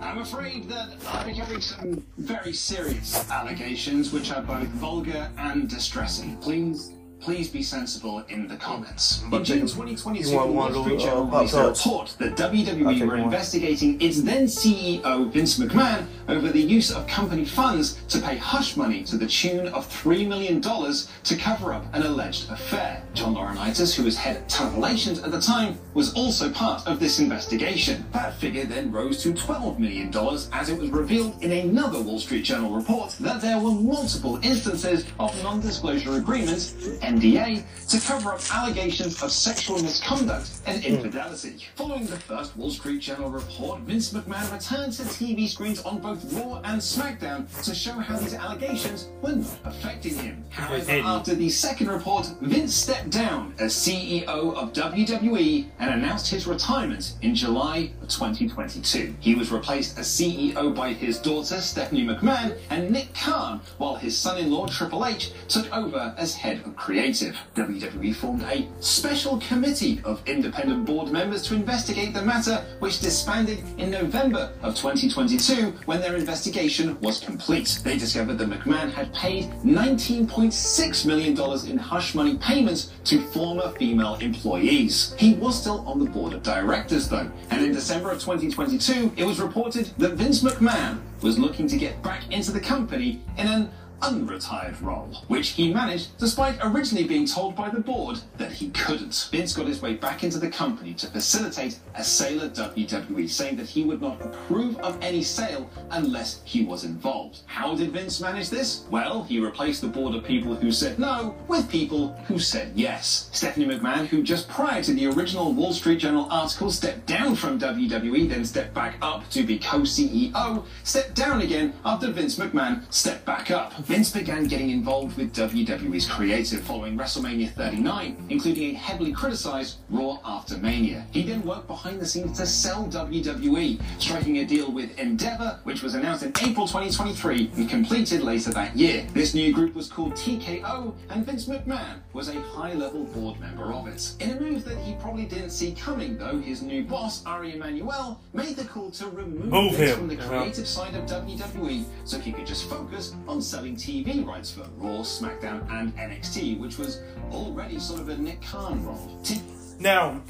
I'm 0.00 0.18
afraid 0.18 0.68
that 0.68 0.90
be 1.26 1.34
covering 1.38 1.60
some 1.60 2.06
very 2.18 2.52
serious 2.52 3.30
allegations 3.30 4.12
which 4.12 4.30
are 4.32 4.42
both 4.42 4.68
vulgar 4.68 5.30
and 5.38 5.68
distressing. 5.68 6.36
Please 6.38 6.93
please 7.24 7.48
be 7.48 7.62
sensible 7.62 8.22
in 8.28 8.46
the 8.46 8.56
comments. 8.56 9.24
But 9.30 9.38
in 9.38 9.44
June 9.44 9.60
2022, 9.62 10.36
Wall 10.36 10.84
Street 10.84 11.00
Journal 11.00 11.24
released 11.24 11.54
a 11.54 11.68
report 11.68 12.14
that 12.18 12.36
WWE 12.36 13.06
were 13.06 13.16
investigating 13.16 13.98
its 13.98 14.20
then 14.20 14.44
CEO 14.44 15.32
Vince 15.32 15.58
McMahon 15.58 16.06
over 16.28 16.50
the 16.50 16.60
use 16.60 16.90
of 16.90 17.06
company 17.06 17.46
funds 17.46 17.94
to 18.08 18.20
pay 18.20 18.36
hush 18.36 18.76
money 18.76 19.02
to 19.04 19.16
the 19.16 19.26
tune 19.26 19.68
of 19.68 19.88
$3 19.88 20.28
million 20.28 20.60
to 20.60 21.36
cover 21.36 21.72
up 21.72 21.86
an 21.94 22.02
alleged 22.02 22.50
affair. 22.50 23.02
John 23.14 23.34
Laurinaitis, 23.34 23.94
who 23.94 24.04
was 24.04 24.18
head 24.18 24.36
of 24.36 24.46
talent 24.46 24.76
relations 24.76 25.22
at 25.22 25.30
the 25.30 25.40
time, 25.40 25.78
was 25.94 26.12
also 26.12 26.50
part 26.50 26.86
of 26.86 27.00
this 27.00 27.20
investigation. 27.20 28.04
That 28.12 28.34
figure 28.34 28.66
then 28.66 28.92
rose 28.92 29.22
to 29.22 29.32
$12 29.32 29.78
million 29.78 30.14
as 30.52 30.68
it 30.68 30.78
was 30.78 30.90
revealed 30.90 31.42
in 31.42 31.52
another 31.52 32.02
Wall 32.02 32.18
Street 32.18 32.44
Journal 32.44 32.70
report 32.70 33.12
that 33.20 33.40
there 33.40 33.58
were 33.58 33.72
multiple 33.72 34.38
instances 34.42 35.06
of 35.18 35.42
non-disclosure 35.42 36.16
agreements 36.16 36.74
NDA 37.14 37.62
to 37.88 38.00
cover 38.00 38.32
up 38.32 38.40
allegations 38.52 39.22
of 39.22 39.30
sexual 39.30 39.80
misconduct 39.82 40.50
and 40.66 40.82
hmm. 40.82 40.94
infidelity. 40.94 41.56
Following 41.76 42.06
the 42.06 42.16
first 42.16 42.56
Wall 42.56 42.70
Street 42.70 43.00
Journal 43.00 43.30
report, 43.30 43.80
Vince 43.80 44.12
McMahon 44.12 44.52
returned 44.52 44.92
to 44.94 45.02
TV 45.02 45.48
screens 45.48 45.82
on 45.82 46.00
both 46.00 46.24
Raw 46.32 46.60
and 46.64 46.80
SmackDown 46.80 47.46
to 47.62 47.74
show 47.74 47.92
how 47.92 48.16
these 48.16 48.34
allegations 48.34 49.08
were 49.22 49.36
not 49.36 49.58
affecting 49.64 50.14
him. 50.16 50.44
However, 50.50 50.92
after 51.04 51.34
the 51.34 51.48
second 51.48 51.88
report, 51.88 52.32
Vince 52.40 52.74
stepped 52.74 53.10
down 53.10 53.54
as 53.58 53.74
CEO 53.74 54.26
of 54.26 54.72
WWE 54.72 55.66
and 55.78 55.90
announced 55.94 56.30
his 56.30 56.46
retirement 56.46 57.14
in 57.22 57.34
July 57.34 57.90
of 58.02 58.08
2022. 58.08 59.14
He 59.20 59.34
was 59.34 59.52
replaced 59.52 59.98
as 59.98 60.08
CEO 60.08 60.74
by 60.74 60.92
his 60.92 61.18
daughter 61.18 61.60
Stephanie 61.60 62.04
McMahon 62.04 62.58
and 62.70 62.90
Nick 62.90 63.14
Khan, 63.14 63.60
while 63.78 63.96
his 63.96 64.16
son-in-law 64.16 64.66
Triple 64.66 65.06
H 65.06 65.32
took 65.48 65.74
over 65.74 66.14
as 66.18 66.34
head 66.34 66.62
of 66.64 66.74
creative 66.76 67.03
creative. 67.04 67.36
WWE 67.54 68.14
formed 68.14 68.42
a 68.44 68.66
special 68.80 69.38
committee 69.40 70.00
of 70.04 70.26
independent 70.26 70.86
board 70.86 71.12
members 71.12 71.42
to 71.42 71.54
investigate 71.54 72.14
the 72.14 72.22
matter, 72.22 72.64
which 72.78 73.00
disbanded 73.00 73.58
in 73.76 73.90
November 73.90 74.50
of 74.62 74.74
2022 74.74 75.74
when 75.84 76.00
their 76.00 76.16
investigation 76.16 76.98
was 77.02 77.20
complete. 77.20 77.80
They 77.84 77.98
discovered 77.98 78.38
that 78.38 78.48
McMahon 78.48 78.90
had 78.90 79.12
paid 79.12 79.50
$19.6 79.64 81.06
million 81.06 81.70
in 81.70 81.76
hush 81.76 82.14
money 82.14 82.38
payments 82.38 82.90
to 83.04 83.20
former 83.32 83.68
female 83.72 84.14
employees. 84.14 85.14
He 85.18 85.34
was 85.34 85.60
still 85.60 85.86
on 85.86 85.98
the 85.98 86.08
board 86.08 86.32
of 86.32 86.42
directors, 86.42 87.06
though, 87.06 87.30
and 87.50 87.62
in 87.62 87.72
December 87.72 88.12
of 88.12 88.18
2022, 88.20 89.12
it 89.18 89.24
was 89.24 89.40
reported 89.40 89.90
that 89.98 90.14
Vince 90.14 90.42
McMahon 90.42 91.00
was 91.20 91.38
looking 91.38 91.66
to 91.68 91.76
get 91.76 92.02
back 92.02 92.22
into 92.30 92.50
the 92.50 92.60
company 92.60 93.20
in 93.36 93.46
an 93.46 93.70
unretired 94.04 94.80
role, 94.82 95.24
which 95.28 95.50
he 95.50 95.72
managed 95.72 96.18
despite 96.18 96.58
originally 96.62 97.06
being 97.06 97.26
told 97.26 97.56
by 97.56 97.70
the 97.70 97.80
board 97.80 98.18
that 98.36 98.52
he 98.52 98.70
couldn't. 98.70 99.28
Vince 99.30 99.54
got 99.54 99.66
his 99.66 99.80
way 99.80 99.94
back 99.94 100.24
into 100.24 100.38
the 100.38 100.50
company 100.50 100.94
to 100.94 101.06
facilitate 101.06 101.78
a 101.94 102.04
sale 102.04 102.42
at 102.42 102.54
WWE, 102.54 103.28
saying 103.28 103.56
that 103.56 103.68
he 103.68 103.84
would 103.84 104.00
not 104.00 104.20
approve 104.20 104.76
of 104.78 104.98
any 105.00 105.22
sale 105.22 105.68
unless 105.90 106.42
he 106.44 106.64
was 106.64 106.84
involved. 106.84 107.40
How 107.46 107.74
did 107.74 107.92
Vince 107.92 108.20
manage 108.20 108.50
this? 108.50 108.84
Well, 108.90 109.22
he 109.24 109.40
replaced 109.40 109.80
the 109.80 109.88
board 109.88 110.14
of 110.14 110.24
people 110.24 110.54
who 110.54 110.70
said 110.70 110.98
no 110.98 111.34
with 111.48 111.70
people 111.70 112.08
who 112.26 112.38
said 112.38 112.72
yes. 112.74 113.30
Stephanie 113.32 113.66
McMahon, 113.66 114.06
who 114.06 114.22
just 114.22 114.48
prior 114.48 114.82
to 114.82 114.92
the 114.92 115.06
original 115.06 115.52
Wall 115.52 115.72
Street 115.72 115.98
Journal 115.98 116.28
article 116.30 116.70
stepped 116.70 117.06
down 117.06 117.34
from 117.34 117.58
WWE, 117.58 118.28
then 118.28 118.44
stepped 118.44 118.74
back 118.74 118.96
up 119.00 119.28
to 119.30 119.42
be 119.42 119.58
co-CEO, 119.58 120.64
stepped 120.82 121.14
down 121.14 121.40
again 121.40 121.72
after 121.84 122.10
Vince 122.10 122.36
McMahon 122.38 122.82
stepped 122.92 123.24
back 123.24 123.50
up. 123.50 123.72
Vince 123.94 124.10
began 124.10 124.48
getting 124.48 124.70
involved 124.70 125.16
with 125.16 125.32
WWE's 125.32 126.04
creative 126.04 126.60
following 126.62 126.98
WrestleMania 126.98 127.52
39, 127.52 128.26
including 128.28 128.74
a 128.74 128.76
heavily 128.76 129.12
criticized 129.12 129.76
Raw 129.88 130.18
After 130.24 130.58
Mania. 130.58 131.06
He 131.12 131.22
then 131.22 131.42
worked 131.42 131.68
behind 131.68 132.00
the 132.00 132.06
scenes 132.06 132.36
to 132.38 132.44
sell 132.44 132.88
WWE, 132.88 133.80
striking 134.00 134.38
a 134.38 134.44
deal 134.44 134.72
with 134.72 134.98
Endeavor, 134.98 135.60
which 135.62 135.84
was 135.84 135.94
announced 135.94 136.24
in 136.24 136.30
April 136.42 136.66
2023 136.66 137.52
and 137.56 137.70
completed 137.70 138.22
later 138.22 138.50
that 138.50 138.76
year. 138.76 139.06
This 139.12 139.32
new 139.32 139.52
group 139.52 139.76
was 139.76 139.88
called 139.88 140.14
TKO, 140.14 140.92
and 141.10 141.24
Vince 141.24 141.46
McMahon 141.46 142.00
was 142.12 142.26
a 142.26 142.40
high-level 142.40 143.04
board 143.04 143.38
member 143.38 143.72
of 143.72 143.86
it. 143.86 144.14
In 144.18 144.30
a 144.30 144.40
move 144.40 144.64
that 144.64 144.78
he 144.78 144.94
probably 144.94 145.26
didn't 145.26 145.50
see 145.50 145.70
coming, 145.70 146.18
though, 146.18 146.40
his 146.40 146.62
new 146.62 146.82
boss, 146.82 147.24
Ari 147.26 147.54
Emanuel, 147.54 148.20
made 148.32 148.56
the 148.56 148.64
call 148.64 148.90
to 148.90 149.06
remove 149.06 149.44
Move 149.44 149.76
Vince 149.76 149.90
him. 149.92 149.98
from 149.98 150.08
the 150.08 150.16
creative 150.16 150.66
side 150.66 150.96
of 150.96 151.06
WWE 151.06 151.84
so 152.04 152.18
he 152.18 152.32
could 152.32 152.46
just 152.46 152.68
focus 152.68 153.14
on 153.28 153.40
selling 153.40 153.73
TV 153.76 154.24
rights 154.26 154.50
for 154.52 154.62
Raw, 154.76 154.98
SmackDown, 155.02 155.68
and 155.70 155.94
NXT, 155.96 156.58
which 156.58 156.78
was 156.78 157.00
already 157.30 157.78
sort 157.78 158.00
of 158.00 158.08
a 158.08 158.16
Nick 158.16 158.42
Khan 158.42 158.84
role. 158.84 159.18
T- 159.24 159.40
Now, 159.78 160.22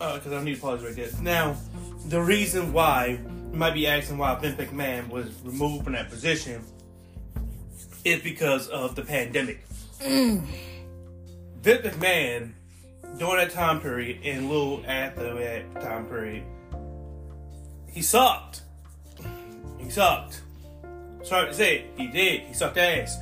uh, 0.00 0.14
because 0.16 0.32
I 0.32 0.42
need 0.42 0.56
to 0.56 0.60
pause 0.60 0.82
right 0.82 0.94
there. 0.94 1.08
Now, 1.20 1.56
the 2.06 2.20
reason 2.20 2.72
why 2.72 3.18
you 3.52 3.58
might 3.58 3.74
be 3.74 3.86
asking 3.86 4.18
why 4.18 4.34
Vince 4.36 4.60
McMahon 4.60 5.08
was 5.08 5.26
removed 5.44 5.84
from 5.84 5.92
that 5.94 6.08
position 6.10 6.62
is 8.04 8.20
because 8.22 8.68
of 8.68 8.94
the 8.96 9.02
pandemic. 9.02 9.64
Mm. 10.00 10.44
Vince 11.60 11.86
McMahon, 11.86 12.52
during 13.18 13.36
that 13.36 13.50
time 13.50 13.80
period 13.80 14.18
and 14.24 14.46
a 14.46 14.48
little 14.48 14.82
after 14.86 15.34
that 15.34 15.80
time 15.80 16.06
period, 16.06 16.44
he 17.92 18.02
sucked. 18.02 18.62
He 19.78 19.90
sucked. 19.90 20.42
Sorry 21.22 21.48
to 21.48 21.54
say 21.54 21.86
he 21.96 22.08
did. 22.08 22.42
He 22.42 22.54
sucked 22.54 22.78
ass. 22.78 23.18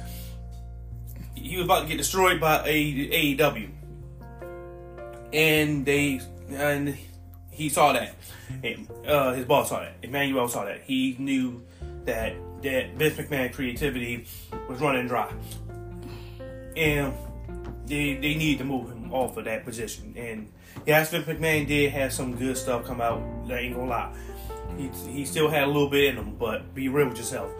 He 1.34 1.56
was 1.56 1.64
about 1.64 1.82
to 1.82 1.88
get 1.88 1.98
destroyed 1.98 2.40
by 2.40 2.68
AEW 2.68 3.70
and 5.32 5.84
they 5.84 6.20
and 6.50 6.96
he 7.50 7.68
saw 7.68 7.92
that. 7.92 8.14
And, 8.64 8.88
uh, 9.06 9.32
his 9.34 9.44
boss 9.44 9.68
saw 9.68 9.80
that. 9.80 9.94
Emanuel 10.02 10.48
saw 10.48 10.64
that. 10.64 10.82
He 10.82 11.16
knew 11.18 11.62
that 12.04 12.34
that 12.62 12.94
Vince 12.94 13.14
McMahon 13.14 13.52
creativity 13.52 14.26
was 14.68 14.80
running 14.80 15.06
dry, 15.06 15.32
and 16.76 17.14
they 17.86 18.14
they 18.14 18.34
needed 18.34 18.58
to 18.58 18.64
move 18.64 18.90
him 18.90 19.12
off 19.12 19.36
of 19.36 19.44
that 19.44 19.64
position. 19.64 20.14
And 20.16 20.50
yes, 20.86 21.10
Vince 21.10 21.26
McMahon 21.26 21.66
did 21.66 21.92
have 21.92 22.12
some 22.12 22.36
good 22.36 22.56
stuff 22.56 22.84
come 22.84 23.00
out. 23.00 23.22
I 23.48 23.58
ain't 23.58 23.76
gonna 23.76 23.88
lie. 23.88 24.12
He, 24.76 24.88
he 25.10 25.24
still 25.24 25.48
had 25.48 25.64
a 25.64 25.66
little 25.66 25.90
bit 25.90 26.04
in 26.04 26.16
him, 26.16 26.36
but 26.36 26.74
be 26.74 26.88
real 26.88 27.08
with 27.08 27.18
yourself. 27.18 27.50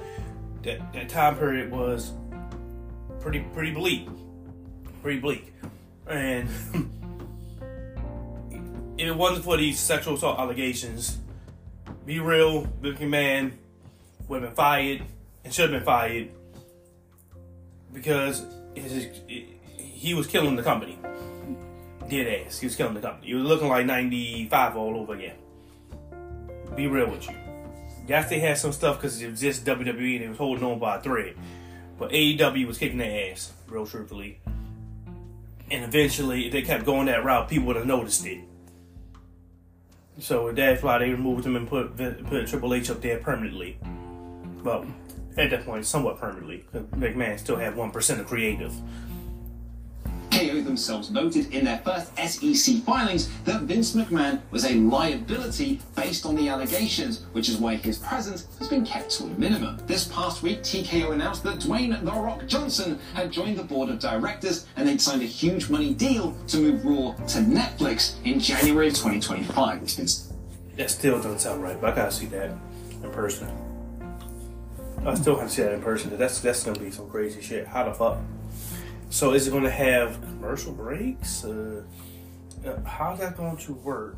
That 0.62 0.92
that 0.92 1.08
time 1.08 1.36
period 1.36 1.70
was 1.70 2.12
pretty 3.20 3.40
pretty 3.54 3.72
bleak, 3.72 4.08
pretty 5.02 5.20
bleak, 5.20 5.52
and. 6.06 6.48
if 8.98 8.98
it 8.98 9.16
wasn't 9.16 9.44
for 9.44 9.56
these 9.56 9.78
sexual 9.78 10.14
assault 10.14 10.38
allegations, 10.38 11.18
be 12.04 12.18
real, 12.18 12.62
Vince 12.80 12.98
McMahon 12.98 13.52
would 14.28 14.42
have 14.42 14.50
been 14.50 14.56
fired 14.56 15.02
and 15.44 15.52
should 15.52 15.70
have 15.70 15.80
been 15.80 15.86
fired 15.86 16.30
because 17.92 18.44
his, 18.74 19.08
he 19.76 20.14
was 20.14 20.26
killing 20.26 20.56
the 20.56 20.62
company. 20.62 20.98
Dead 22.08 22.46
ass. 22.46 22.58
He 22.58 22.66
was 22.66 22.76
killing 22.76 22.94
the 22.94 23.00
company. 23.00 23.28
He 23.28 23.34
was 23.34 23.44
looking 23.44 23.68
like 23.68 23.86
95 23.86 24.76
all 24.76 24.96
over 24.96 25.14
again. 25.14 25.36
Be 26.76 26.86
real 26.86 27.10
with 27.10 27.28
you. 27.28 27.36
Yes, 28.10 28.28
they 28.28 28.40
had 28.40 28.58
some 28.58 28.72
stuff 28.72 28.96
because 28.96 29.22
it 29.22 29.30
was 29.30 29.40
just 29.40 29.64
WWE 29.64 30.16
and 30.16 30.24
it 30.24 30.28
was 30.30 30.38
holding 30.38 30.64
on 30.64 30.80
by 30.80 30.96
a 30.96 31.00
thread. 31.00 31.36
But 31.96 32.10
AEW 32.10 32.66
was 32.66 32.76
kicking 32.76 32.98
their 32.98 33.30
ass, 33.30 33.52
real 33.68 33.86
truthfully. 33.86 34.40
And 35.70 35.84
eventually, 35.84 36.46
if 36.46 36.52
they 36.52 36.62
kept 36.62 36.84
going 36.84 37.06
that 37.06 37.24
route, 37.24 37.48
people 37.48 37.68
would 37.68 37.76
have 37.76 37.86
noticed 37.86 38.26
it. 38.26 38.40
So 40.18 40.50
that's 40.50 40.82
why 40.82 40.98
they 40.98 41.10
removed 41.10 41.46
him 41.46 41.54
and 41.54 41.68
put 41.68 41.96
put 41.96 42.48
Triple 42.48 42.74
H 42.74 42.90
up 42.90 43.00
there 43.00 43.18
permanently. 43.20 43.78
Well, 44.64 44.86
at 45.38 45.50
that 45.50 45.64
point, 45.64 45.86
somewhat 45.86 46.18
permanently. 46.18 46.64
McMahon 46.74 47.38
still 47.38 47.58
had 47.58 47.76
one 47.76 47.92
percent 47.92 48.20
of 48.20 48.26
creative. 48.26 48.74
Themselves 50.60 51.10
noted 51.10 51.52
in 51.54 51.64
their 51.64 51.78
first 51.78 52.16
SEC 52.18 52.76
filings 52.82 53.30
that 53.44 53.62
Vince 53.62 53.94
McMahon 53.94 54.40
was 54.50 54.64
a 54.64 54.74
liability 54.74 55.80
based 55.96 56.26
on 56.26 56.36
the 56.36 56.48
allegations, 56.48 57.24
which 57.32 57.48
is 57.48 57.56
why 57.56 57.76
his 57.76 57.98
presence 57.98 58.46
has 58.58 58.68
been 58.68 58.84
kept 58.84 59.10
to 59.12 59.24
a 59.24 59.28
minimum. 59.28 59.78
This 59.86 60.08
past 60.08 60.42
week, 60.42 60.60
TKO 60.62 61.12
announced 61.12 61.42
that 61.44 61.58
Dwayne 61.58 61.98
The 62.04 62.12
Rock 62.12 62.46
Johnson 62.46 62.98
had 63.14 63.30
joined 63.30 63.56
the 63.56 63.64
board 63.64 63.88
of 63.88 63.98
directors 63.98 64.66
and 64.76 64.88
they'd 64.88 65.00
signed 65.00 65.22
a 65.22 65.26
huge 65.26 65.70
money 65.70 65.94
deal 65.94 66.36
to 66.48 66.58
move 66.58 66.84
Raw 66.84 67.12
to 67.26 67.38
Netflix 67.38 68.14
in 68.24 68.40
January 68.40 68.88
of 68.88 68.94
2025. 68.94 69.82
It's 69.82 70.32
That 70.76 70.90
still 70.90 71.16
doesn't 71.16 71.40
sound 71.40 71.62
right, 71.62 71.80
but 71.80 71.92
I 71.92 71.96
gotta 71.96 72.12
see 72.12 72.26
that 72.26 72.52
in 73.02 73.10
person. 73.10 73.48
I 75.04 75.14
still 75.14 75.36
have 75.36 75.48
to 75.48 75.54
see 75.54 75.62
that 75.62 75.72
in 75.72 75.82
person. 75.82 76.16
That's 76.18 76.40
that's 76.40 76.62
gonna 76.62 76.78
be 76.78 76.90
some 76.90 77.08
crazy 77.08 77.40
shit. 77.40 77.66
How 77.66 77.84
the 77.84 77.94
fuck? 77.94 78.18
So 79.10 79.32
is 79.32 79.48
it 79.48 79.50
going 79.50 79.64
to 79.64 79.70
have 79.70 80.22
commercial 80.22 80.72
breaks? 80.72 81.44
Uh, 81.44 81.82
uh, 82.64 82.80
how's 82.84 83.18
that 83.18 83.36
going 83.36 83.56
to 83.56 83.72
work? 83.72 84.16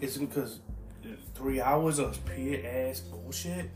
Is 0.00 0.16
it 0.16 0.20
because 0.20 0.60
three 1.34 1.60
hours 1.60 1.98
of 1.98 2.18
pure 2.24 2.60
ass 2.64 3.00
bullshit? 3.00 3.68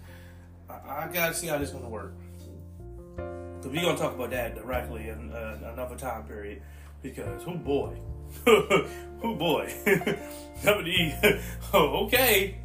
I, 0.71 0.75
I 0.75 1.11
gotta 1.13 1.35
see 1.35 1.49
how 1.49 1.59
this 1.59 1.69
is 1.69 1.73
going 1.73 1.85
to 1.85 1.91
work. 1.91 2.15
We're 3.17 3.83
going 3.83 3.97
to 3.97 4.03
talk 4.03 4.15
about 4.15 4.31
that 4.31 4.55
directly 4.55 5.09
in 5.09 5.33
uh, 5.33 5.73
another 5.73 5.97
time 5.97 6.25
period 6.25 6.63
because, 7.03 7.43
oh 7.47 7.57
boy. 7.57 7.97
oh 8.47 9.35
boy. 9.35 9.73
WWE. 10.63 11.43
okay. 11.75 12.59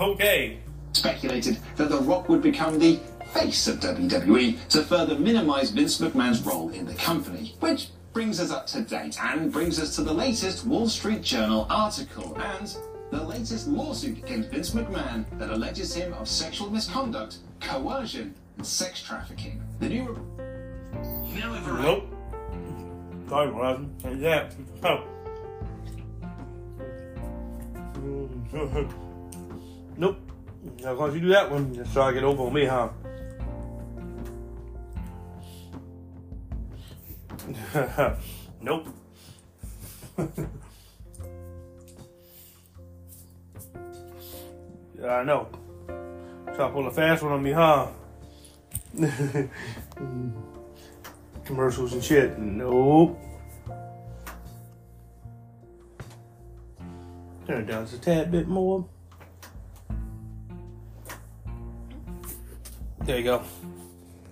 okay. 0.00 0.58
speculated 0.92 1.58
that 1.76 1.88
The 1.88 1.98
Rock 1.98 2.28
would 2.28 2.42
become 2.42 2.78
the 2.80 2.98
face 3.34 3.66
of 3.66 3.80
WWE 3.80 4.68
to 4.68 4.84
further 4.84 5.18
minimize 5.18 5.70
Vince 5.70 5.98
McMahon's 5.98 6.40
role 6.42 6.70
in 6.70 6.86
the 6.86 6.94
company, 6.94 7.56
which 7.58 7.88
brings 8.12 8.38
us 8.38 8.52
up 8.52 8.64
to 8.68 8.82
date 8.82 9.20
and 9.20 9.52
brings 9.52 9.80
us 9.80 9.96
to 9.96 10.02
the 10.02 10.12
latest 10.12 10.64
Wall 10.64 10.88
Street 10.88 11.20
Journal 11.20 11.66
article 11.68 12.40
and 12.40 12.76
the 13.10 13.24
latest 13.24 13.66
lawsuit 13.66 14.18
against 14.18 14.50
Vince 14.50 14.70
McMahon 14.70 15.24
that 15.38 15.50
alleges 15.50 15.92
him 15.94 16.14
of 16.14 16.28
sexual 16.28 16.70
misconduct, 16.70 17.38
coercion, 17.60 18.32
and 18.56 18.64
sex 18.64 19.02
trafficking. 19.02 19.60
The 19.80 19.88
new 19.88 20.04
re- 20.04 20.44
now 21.34 21.56
over 21.56 21.82
Nope. 21.82 22.04
Sorry, 23.28 23.50
Rosin. 23.50 23.92
Ain't 24.04 24.20
that. 24.20 24.54
No. 24.80 25.04
nope. 29.98 30.18
As 30.78 30.84
long 30.84 31.08
as 31.08 31.14
you 31.16 31.20
do 31.20 31.28
that 31.28 31.50
one, 31.50 31.74
just 31.74 31.92
try 31.92 32.08
to 32.08 32.14
get 32.14 32.22
over 32.22 32.44
on 32.44 32.52
me, 32.52 32.66
huh? 32.66 32.90
nope. 38.62 38.86
yeah, 44.98 45.16
I 45.16 45.24
know. 45.24 45.48
Try 46.46 46.56
to 46.56 46.70
pull 46.70 46.86
a 46.86 46.90
fast 46.90 47.22
one 47.22 47.32
on 47.32 47.42
me, 47.42 47.52
huh? 47.52 47.88
Commercials 51.44 51.92
and 51.92 52.02
shit. 52.02 52.38
Nope. 52.38 53.20
Turn 57.46 57.62
it 57.62 57.66
down 57.66 57.84
just 57.84 57.96
a 57.96 58.00
tad 58.00 58.30
bit 58.30 58.48
more. 58.48 58.86
There 63.04 63.18
you 63.18 63.24
go 63.24 63.44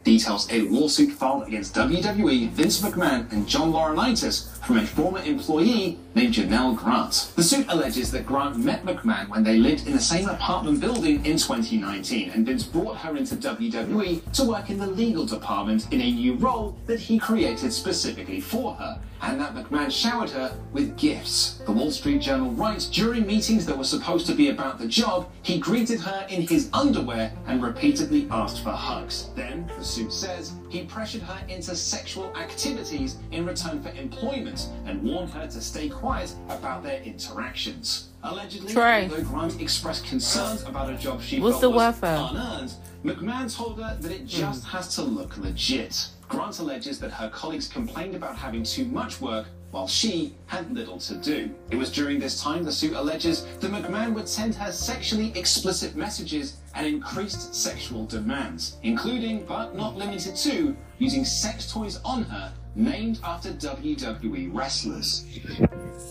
details 0.04 0.48
a 0.50 0.62
lawsuit 0.62 1.12
filed 1.12 1.46
against 1.46 1.74
WWE, 1.74 2.48
Vince 2.50 2.80
McMahon, 2.82 3.30
and 3.32 3.48
John 3.48 3.72
Laurinaitis 3.72 4.48
from 4.62 4.78
a 4.78 4.86
former 4.86 5.20
employee 5.20 5.98
named 6.14 6.34
Janelle 6.34 6.76
Grant. 6.76 7.32
The 7.34 7.42
suit 7.42 7.66
alleges 7.68 8.12
that 8.12 8.24
Grant 8.24 8.58
met 8.58 8.84
McMahon 8.84 9.28
when 9.28 9.42
they 9.42 9.56
lived 9.56 9.86
in 9.86 9.92
the 9.92 10.00
same 10.00 10.28
apartment 10.28 10.80
building 10.80 11.24
in 11.26 11.36
2019, 11.36 12.30
and 12.30 12.46
Vince 12.46 12.62
brought 12.62 12.98
her 12.98 13.16
into 13.16 13.34
WWE 13.34 14.32
to 14.32 14.44
work 14.44 14.70
in 14.70 14.78
the 14.78 14.86
legal 14.86 15.26
department 15.26 15.92
in 15.92 16.00
a 16.00 16.12
new 16.12 16.34
role 16.34 16.76
that 16.86 17.00
he 17.00 17.18
created 17.18 17.72
specifically 17.72 18.40
for 18.40 18.74
her 18.74 19.00
and 19.22 19.40
that 19.40 19.54
McMahon 19.54 19.90
showered 19.90 20.30
her 20.30 20.54
with 20.72 20.96
gifts. 20.96 21.62
The 21.64 21.72
Wall 21.72 21.92
Street 21.92 22.20
Journal 22.20 22.50
writes 22.50 22.86
during 22.86 23.24
meetings 23.24 23.64
that 23.66 23.78
were 23.78 23.84
supposed 23.84 24.26
to 24.26 24.34
be 24.34 24.50
about 24.50 24.78
the 24.78 24.86
job, 24.86 25.30
he 25.42 25.58
greeted 25.58 26.00
her 26.00 26.26
in 26.28 26.42
his 26.42 26.68
underwear 26.72 27.32
and 27.46 27.62
repeatedly 27.62 28.26
asked 28.30 28.64
for 28.64 28.70
hugs. 28.70 29.30
Then, 29.36 29.70
the 29.78 29.84
suit 29.84 30.12
says, 30.12 30.54
he 30.68 30.84
pressured 30.84 31.22
her 31.22 31.46
into 31.48 31.76
sexual 31.76 32.36
activities 32.36 33.16
in 33.30 33.46
return 33.46 33.80
for 33.80 33.90
employment 33.90 34.51
and 34.86 35.02
warned 35.02 35.30
her 35.30 35.46
to 35.46 35.60
stay 35.60 35.88
quiet 35.88 36.34
about 36.48 36.82
their 36.82 37.00
interactions. 37.02 38.08
Allegedly, 38.22 38.72
Try. 38.72 39.02
although 39.02 39.22
Grant 39.22 39.60
expressed 39.60 40.06
concerns 40.06 40.62
about 40.62 40.90
a 40.90 40.96
job 40.96 41.20
she 41.20 41.40
What's 41.40 41.60
felt 41.60 41.74
was 41.74 41.98
unearned, 42.02 42.72
McMahon 43.04 43.54
told 43.54 43.80
her 43.82 43.96
that 44.00 44.12
it 44.12 44.26
just 44.26 44.62
mm. 44.62 44.68
has 44.68 44.94
to 44.94 45.02
look 45.02 45.36
legit. 45.38 46.08
Grant 46.28 46.58
alleges 46.60 46.98
that 47.00 47.10
her 47.10 47.28
colleagues 47.30 47.68
complained 47.68 48.14
about 48.14 48.36
having 48.36 48.62
too 48.62 48.84
much 48.86 49.20
work 49.20 49.46
while 49.72 49.88
she 49.88 50.34
had 50.46 50.72
little 50.72 50.98
to 50.98 51.14
do. 51.16 51.50
It 51.70 51.76
was 51.76 51.90
during 51.90 52.18
this 52.18 52.40
time, 52.40 52.62
the 52.62 52.70
suit 52.70 52.92
alleges, 52.92 53.44
that 53.60 53.70
McMahon 53.70 54.14
would 54.14 54.28
send 54.28 54.54
her 54.54 54.70
sexually 54.70 55.32
explicit 55.34 55.96
messages 55.96 56.58
and 56.74 56.86
increased 56.86 57.54
sexual 57.54 58.06
demands, 58.06 58.76
including, 58.82 59.44
but 59.46 59.74
not 59.74 59.96
limited 59.96 60.36
to, 60.36 60.76
using 60.98 61.24
sex 61.24 61.72
toys 61.72 61.98
on 62.04 62.22
her 62.24 62.52
named 62.74 63.20
after 63.24 63.50
WWE 63.52 64.54
wrestlers. 64.54 65.26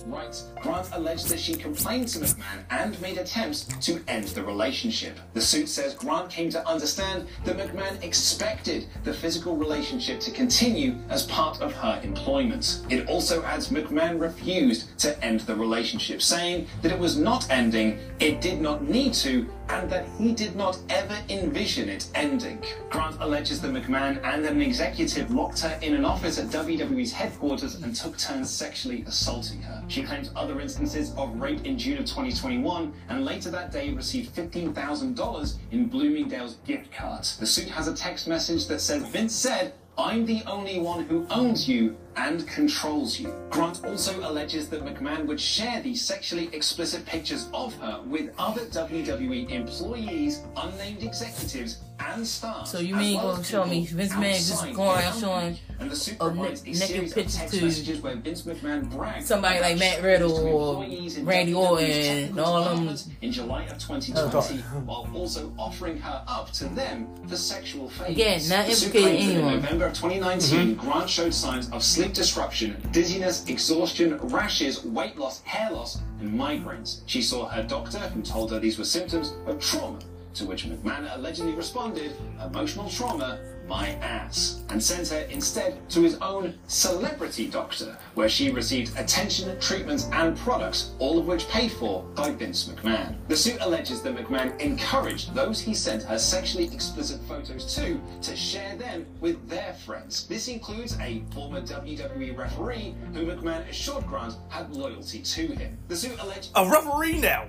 Right, 0.06 0.42
Grant 0.62 0.90
alleged 0.94 1.30
that 1.30 1.40
she 1.40 1.54
complained 1.56 2.08
to 2.10 2.20
McMahon 2.20 2.64
and 2.70 3.02
made 3.02 3.18
attempts 3.18 3.66
to 3.86 4.02
end 4.08 4.26
the 4.26 4.44
relationship. 4.44 5.20
The 5.34 5.42
suit 5.42 5.70
says 5.70 5.94
Grant 5.94 6.30
came 6.30 6.50
to 6.52 6.68
understand 6.68 7.28
that 7.46 7.58
McMahon 7.58 8.02
expected 8.04 8.88
the 9.04 9.14
physical 9.14 9.56
relationship 9.56 10.20
to 10.22 10.32
continue 10.32 10.96
as 11.10 11.28
part 11.28 11.62
of 11.62 11.74
her 11.74 12.00
employment. 12.04 12.82
It 12.90 13.08
also 13.08 13.44
adds 13.44 13.70
McMahon 13.70 14.20
refused 14.20 14.98
to 15.00 15.24
end 15.24 15.42
the 15.42 15.56
relationship, 15.56 16.22
saying 16.22 16.68
that 16.82 16.92
it 16.92 17.00
was 17.00 17.18
not 17.18 17.50
ending, 17.50 18.00
it 18.20 18.42
did 18.42 18.62
not 18.62 18.88
need 18.88 19.14
to, 19.16 19.48
and 19.70 19.90
that 19.90 20.06
he 20.18 20.34
did 20.34 20.56
not 20.56 20.78
ever 20.90 21.18
envision 21.30 21.90
it 21.90 22.08
ending. 22.16 22.62
Grant 22.90 23.16
alleges 23.20 23.62
that 23.62 23.72
McMahon 23.72 24.22
and 24.24 24.46
an 24.46 24.62
executive 24.62 25.32
locked 25.32 25.62
her 25.62 25.80
in 25.82 25.94
an 25.96 26.06
office 26.06 26.38
at 26.38 26.51
WWE's 26.52 27.14
headquarters 27.14 27.76
and 27.76 27.96
took 27.96 28.18
turns 28.18 28.50
sexually 28.50 29.04
assaulting 29.08 29.62
her. 29.62 29.82
She 29.88 30.04
claims 30.04 30.32
other 30.36 30.60
instances 30.60 31.14
of 31.16 31.40
rape 31.40 31.66
in 31.66 31.78
June 31.78 31.98
of 31.98 32.06
2021 32.06 32.94
and 33.08 33.24
later 33.24 33.50
that 33.52 33.72
day 33.72 33.92
received 33.94 34.36
$15,000 34.36 35.56
in 35.72 35.88
Bloomingdale's 35.88 36.56
gift 36.66 36.92
cards. 36.92 37.38
The 37.38 37.46
suit 37.46 37.70
has 37.70 37.88
a 37.88 37.96
text 37.96 38.28
message 38.28 38.68
that 38.68 38.82
says 38.82 39.04
Vince 39.04 39.34
said, 39.34 39.74
I'm 39.98 40.26
the 40.26 40.44
only 40.46 40.80
one 40.80 41.06
who 41.06 41.26
owns 41.30 41.70
you 41.70 41.96
and 42.16 42.48
controls 42.48 43.20
you. 43.20 43.34
Grant 43.50 43.84
also 43.86 44.20
alleges 44.30 44.70
that 44.70 44.84
McMahon 44.84 45.26
would 45.26 45.40
share 45.40 45.82
these 45.82 46.04
sexually 46.04 46.50
explicit 46.54 47.06
pictures 47.06 47.48
of 47.54 47.74
her 47.76 48.02
with 48.06 48.32
other 48.38 48.66
WWE 48.66 49.50
employees, 49.50 50.42
unnamed 50.58 51.04
executives, 51.04 51.80
and 52.00 52.26
stars. 52.26 52.70
So 52.70 52.80
you 52.80 52.96
mean 52.96 53.18
well 53.18 53.34
gonna 53.34 53.44
show 53.44 53.66
me 53.66 53.86
Vince 53.86 54.14
McMahon 54.14 54.48
just 54.48 54.74
going 54.74 55.00
around 55.00 55.20
showing 55.20 55.60
a 55.80 55.86
naked 55.86 57.14
pictures 57.14 57.84
to 57.86 59.24
somebody 59.24 59.60
like 59.60 59.80
Matt 59.80 60.04
Riddle 60.04 60.38
or 60.48 60.86
Randy 61.24 61.54
Orton 61.54 61.90
and 61.90 62.40
all 62.40 62.76
them 62.76 62.98
in 63.22 63.32
July 63.32 63.64
of 63.64 63.78
2020, 63.80 64.62
while 64.86 65.10
also 65.14 65.52
offering 65.58 65.98
her 66.00 66.24
up 66.28 66.52
to 66.54 66.66
them 66.66 67.08
for 67.28 67.36
sexual 67.36 67.90
favors. 67.90 68.16
Again, 68.16 68.42
not 68.50 68.70
implicating 68.70 69.30
anyone. 69.32 69.54
In 69.54 69.62
November 69.62 69.86
of 69.88 69.94
2019, 69.94 70.76
mm-hmm. 70.76 70.90
Grant 70.90 71.10
showed 71.10 71.34
signs 71.34 71.70
of 71.72 71.84
sleep 71.84 72.01
disruption, 72.10 72.82
dizziness, 72.92 73.48
exhaustion, 73.48 74.18
rashes, 74.18 74.84
weight 74.84 75.18
loss, 75.18 75.42
hair 75.44 75.72
loss, 75.72 76.02
and 76.20 76.34
migraines. 76.34 77.02
She 77.06 77.22
saw 77.22 77.48
her 77.48 77.64
doctor, 77.64 78.00
who 78.00 78.22
told 78.22 78.52
her 78.52 78.60
these 78.60 78.78
were 78.78 78.86
symptoms 78.86 79.34
of 79.46 79.60
trauma 79.60 80.00
to 80.36 80.46
which 80.46 80.66
McMahon 80.66 81.14
allegedly 81.16 81.54
responded, 81.54 82.16
emotional 82.44 82.90
trauma, 82.90 83.40
my 83.72 83.92
ass, 84.02 84.64
and 84.70 84.84
sent 84.84 85.08
her 85.08 85.22
instead 85.30 85.90
to 85.90 86.02
his 86.02 86.18
own 86.18 86.54
celebrity 86.68 87.48
doctor, 87.48 87.98
where 88.16 88.28
she 88.28 88.52
received 88.52 89.00
attention, 89.00 89.58
treatments, 89.62 90.10
and 90.12 90.38
products, 90.40 90.92
all 91.00 91.18
of 91.18 91.26
which 91.26 91.48
paid 91.48 91.72
for 91.72 92.04
by 92.14 92.32
Vince 92.32 92.68
McMahon. 92.68 93.16
The 93.30 93.38
suit 93.38 93.60
alleges 93.62 94.02
that 94.02 94.14
McMahon 94.14 94.60
encouraged 94.60 95.34
those 95.34 95.62
he 95.62 95.74
sent 95.74 96.04
her 96.04 96.20
sexually 96.20 96.66
explicit 96.66 97.22
photos 97.30 97.74
to 97.76 98.02
to 98.22 98.36
share 98.36 98.76
them 98.76 99.06
with 99.22 99.48
their 99.48 99.74
friends. 99.86 100.28
This 100.28 100.50
includes 100.50 100.98
a 101.00 101.24
former 101.34 101.62
WWE 101.62 102.38
referee 102.38 102.94
who 103.14 103.26
McMahon 103.26 103.70
assured 103.70 104.06
Grant 104.06 104.36
had 104.50 104.70
loyalty 104.76 105.20
to 105.22 105.48
him. 105.48 105.78
The 105.88 105.96
suit 105.96 106.20
alleged 106.20 106.50
a 106.56 106.70
referee 106.70 107.22
now. 107.22 107.48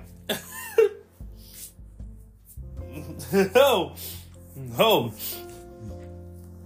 no. 3.33 3.45
Oh. 3.55 3.95
No 4.55 5.11
oh. 5.11 5.13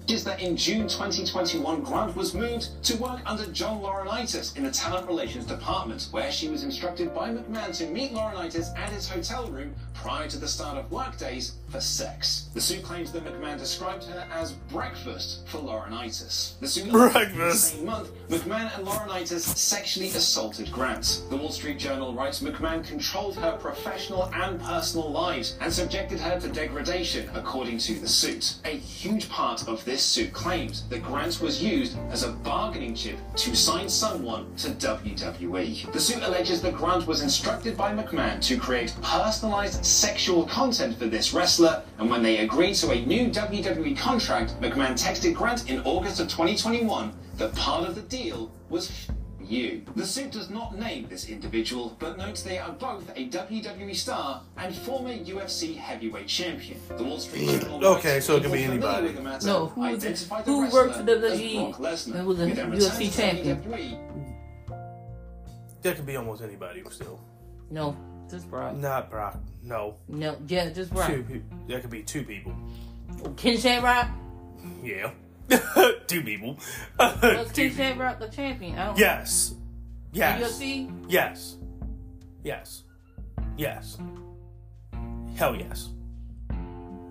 Is 0.10 0.24
that 0.24 0.42
in 0.42 0.56
June 0.56 0.88
2021, 0.88 1.82
Grant 1.82 2.16
was 2.16 2.34
moved 2.34 2.82
to 2.84 2.96
work 2.98 3.20
under 3.26 3.46
John 3.48 3.82
Laurinaitis 3.82 4.56
in 4.56 4.64
the 4.64 4.72
Talent 4.72 5.08
Relations 5.08 5.46
Department, 5.46 6.08
where 6.12 6.32
she 6.32 6.48
was 6.48 6.64
instructed 6.64 7.14
by 7.14 7.30
McMahon 7.30 7.76
to 7.78 7.88
meet 7.88 8.14
Laurinaitis 8.14 8.78
at 8.78 8.90
his 8.90 9.10
hotel 9.10 9.48
room 9.48 9.76
prior 9.94 10.28
to 10.28 10.38
the 10.38 10.48
start 10.48 10.78
of 10.78 10.90
workdays 10.92 11.56
for 11.70 11.82
sex. 11.82 12.50
The 12.54 12.62
suit 12.62 12.84
claims 12.84 13.12
that 13.12 13.26
McMahon 13.26 13.58
described 13.58 14.06
her 14.06 14.26
as 14.32 14.54
breakfast 14.72 15.48
for 15.48 15.58
Laurinaitis. 15.58 16.58
The 16.60 16.68
suit 16.68 16.92
breakfast. 16.92 17.36
the 17.38 17.78
same 17.78 17.86
month, 17.86 18.12
McMahon 18.30 18.78
and 18.78 18.88
Laurinaitis 18.88 19.42
sexually 19.58 20.08
assaulted 20.10 20.72
Grant. 20.72 21.24
The 21.30 21.36
Wall 21.36 21.52
Street 21.52 21.80
Journal 21.80 22.14
writes 22.14 22.42
McMahon 22.42 22.86
controlled 22.86 23.36
her 23.36 23.58
professional 23.58 24.32
and 24.34 24.62
personal 24.62 25.12
lives 25.12 25.58
and 25.60 25.74
subjected 25.74 26.20
her 26.20 26.40
to 26.40 26.48
degradation, 26.48 27.30
according 27.34 27.80
to 27.80 27.96
the 27.96 28.08
suit. 28.08 28.56
A 28.64 28.78
huge 28.78 29.30
part 29.30 29.68
of 29.68 29.84
this 29.84 29.97
this 29.98 30.06
suit 30.06 30.32
claims 30.32 30.84
that 30.90 31.02
Grant 31.02 31.42
was 31.42 31.60
used 31.60 31.98
as 32.12 32.22
a 32.22 32.30
bargaining 32.30 32.94
chip 32.94 33.18
to 33.36 33.56
sign 33.56 33.90
someone 33.90 34.46
to 34.58 34.70
WWE. 34.70 35.92
The 35.92 36.00
suit 36.00 36.22
alleges 36.22 36.62
that 36.62 36.76
Grant 36.76 37.08
was 37.08 37.24
instructed 37.24 37.76
by 37.76 37.96
McMahon 37.96 38.40
to 38.44 38.60
create 38.60 38.96
personalized 39.02 39.84
sexual 39.84 40.46
content 40.46 41.00
for 41.00 41.08
this 41.08 41.34
wrestler, 41.34 41.82
and 41.98 42.12
when 42.12 42.22
they 42.22 42.38
agreed 42.38 42.76
to 42.76 42.92
a 42.92 43.06
new 43.08 43.32
WWE 43.32 43.98
contract, 43.98 44.62
McMahon 44.62 44.94
texted 44.94 45.34
Grant 45.34 45.68
in 45.68 45.82
August 45.82 46.20
of 46.20 46.28
2021 46.28 47.12
that 47.38 47.56
part 47.56 47.90
of 47.90 47.96
the 47.96 48.02
deal 48.02 48.52
was 48.70 49.08
you. 49.50 49.84
The 49.96 50.06
suit 50.06 50.32
does 50.32 50.50
not 50.50 50.78
name 50.78 51.08
this 51.10 51.30
individual, 51.30 51.96
but 52.00 52.18
notes 52.18 52.42
they 52.42 52.58
are 52.58 52.72
both 52.72 53.10
a 53.16 53.28
WWE 53.28 53.96
star 53.96 54.42
and 54.58 54.76
former 54.76 55.14
UFC 55.14 55.76
heavyweight 55.76 56.28
champion. 56.28 56.80
The 56.90 57.04
Wall 57.04 57.20
Street 57.20 57.62
Journal. 57.62 57.86
okay, 57.86 58.20
so 58.20 58.38
it 58.38 58.44
could 58.44 58.52
be 58.52 58.64
anybody. 58.64 59.14
No, 59.46 59.68
who, 59.68 59.82
was 59.82 60.04
who 60.46 60.70
worked 60.70 60.96
for 60.96 61.04
WWE 61.04 62.16
and 62.16 62.28
was 62.28 62.40
a 62.40 62.48
UFC 62.48 63.16
champion? 63.16 63.64
That 65.82 65.96
could 65.96 66.06
be 66.06 66.16
almost 66.16 66.42
anybody 66.42 66.84
still. 66.90 67.20
No, 67.70 67.96
just 68.30 68.50
Brock. 68.50 68.76
Not 68.76 69.10
Brock. 69.10 69.40
No. 69.64 69.96
No, 70.08 70.38
yeah, 70.48 70.70
just 70.70 70.94
Brock. 70.94 71.10
Two, 71.10 71.44
that 71.68 71.82
could 71.82 71.90
be 71.90 72.04
two 72.04 72.24
people. 72.24 72.54
Ken 73.36 73.58
Shamrock? 73.58 74.08
Yeah. 74.84 75.12
Two 76.08 76.22
people. 76.24 76.58
Shamrock 77.00 78.20
the 78.20 78.30
champion? 78.32 78.78
I 78.78 78.88
don't 78.88 78.98
yes. 78.98 79.56
Yes. 80.12 80.42
UFC? 80.42 81.06
Yes. 81.08 81.58
Yes. 82.44 82.84
Yes. 83.58 83.98
Hell 85.36 85.56
yes. 85.56 85.90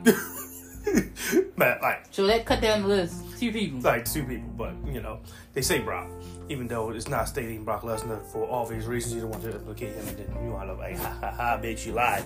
but 1.57 1.83
like 1.83 2.07
So 2.11 2.27
that 2.27 2.45
cut 2.45 2.61
down 2.61 2.83
the 2.83 2.89
list. 2.89 3.23
Two 3.39 3.53
people. 3.53 3.81
Like 3.81 4.05
two 4.05 4.25
people, 4.25 4.51
but 4.57 4.75
you 4.87 5.01
know, 5.01 5.21
they 5.53 5.63
say 5.63 5.79
Brock. 5.79 6.09
Even 6.49 6.69
though 6.69 6.91
it's 6.91 7.09
not 7.09 7.29
stating 7.29 7.65
Brock 7.65 7.83
Lesnar 7.83 8.25
for 8.33 8.49
obvious 8.51 8.85
reasons, 8.85 9.15
you 9.15 9.21
don't 9.23 9.31
want 9.31 9.43
to 9.43 9.51
implicate 9.51 9.95
him 9.95 10.07
and 10.07 10.19
then 10.19 10.45
you 10.45 10.53
want 10.53 10.69
to 10.69 10.75
like 10.75 10.97
ha 10.97 11.19
ha 11.21 11.31
ha 11.31 11.59
bitch 11.61 11.87
you 11.87 11.93
lied. 11.93 12.25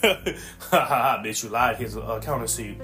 ha 0.00 0.20
ha 0.70 0.84
ha 0.84 1.22
bitch 1.24 1.44
you 1.44 1.50
lied. 1.50 1.76
Here's 1.76 1.96
a, 1.96 2.02
uh, 2.02 2.16
a 2.16 2.20
countersuit 2.20 2.78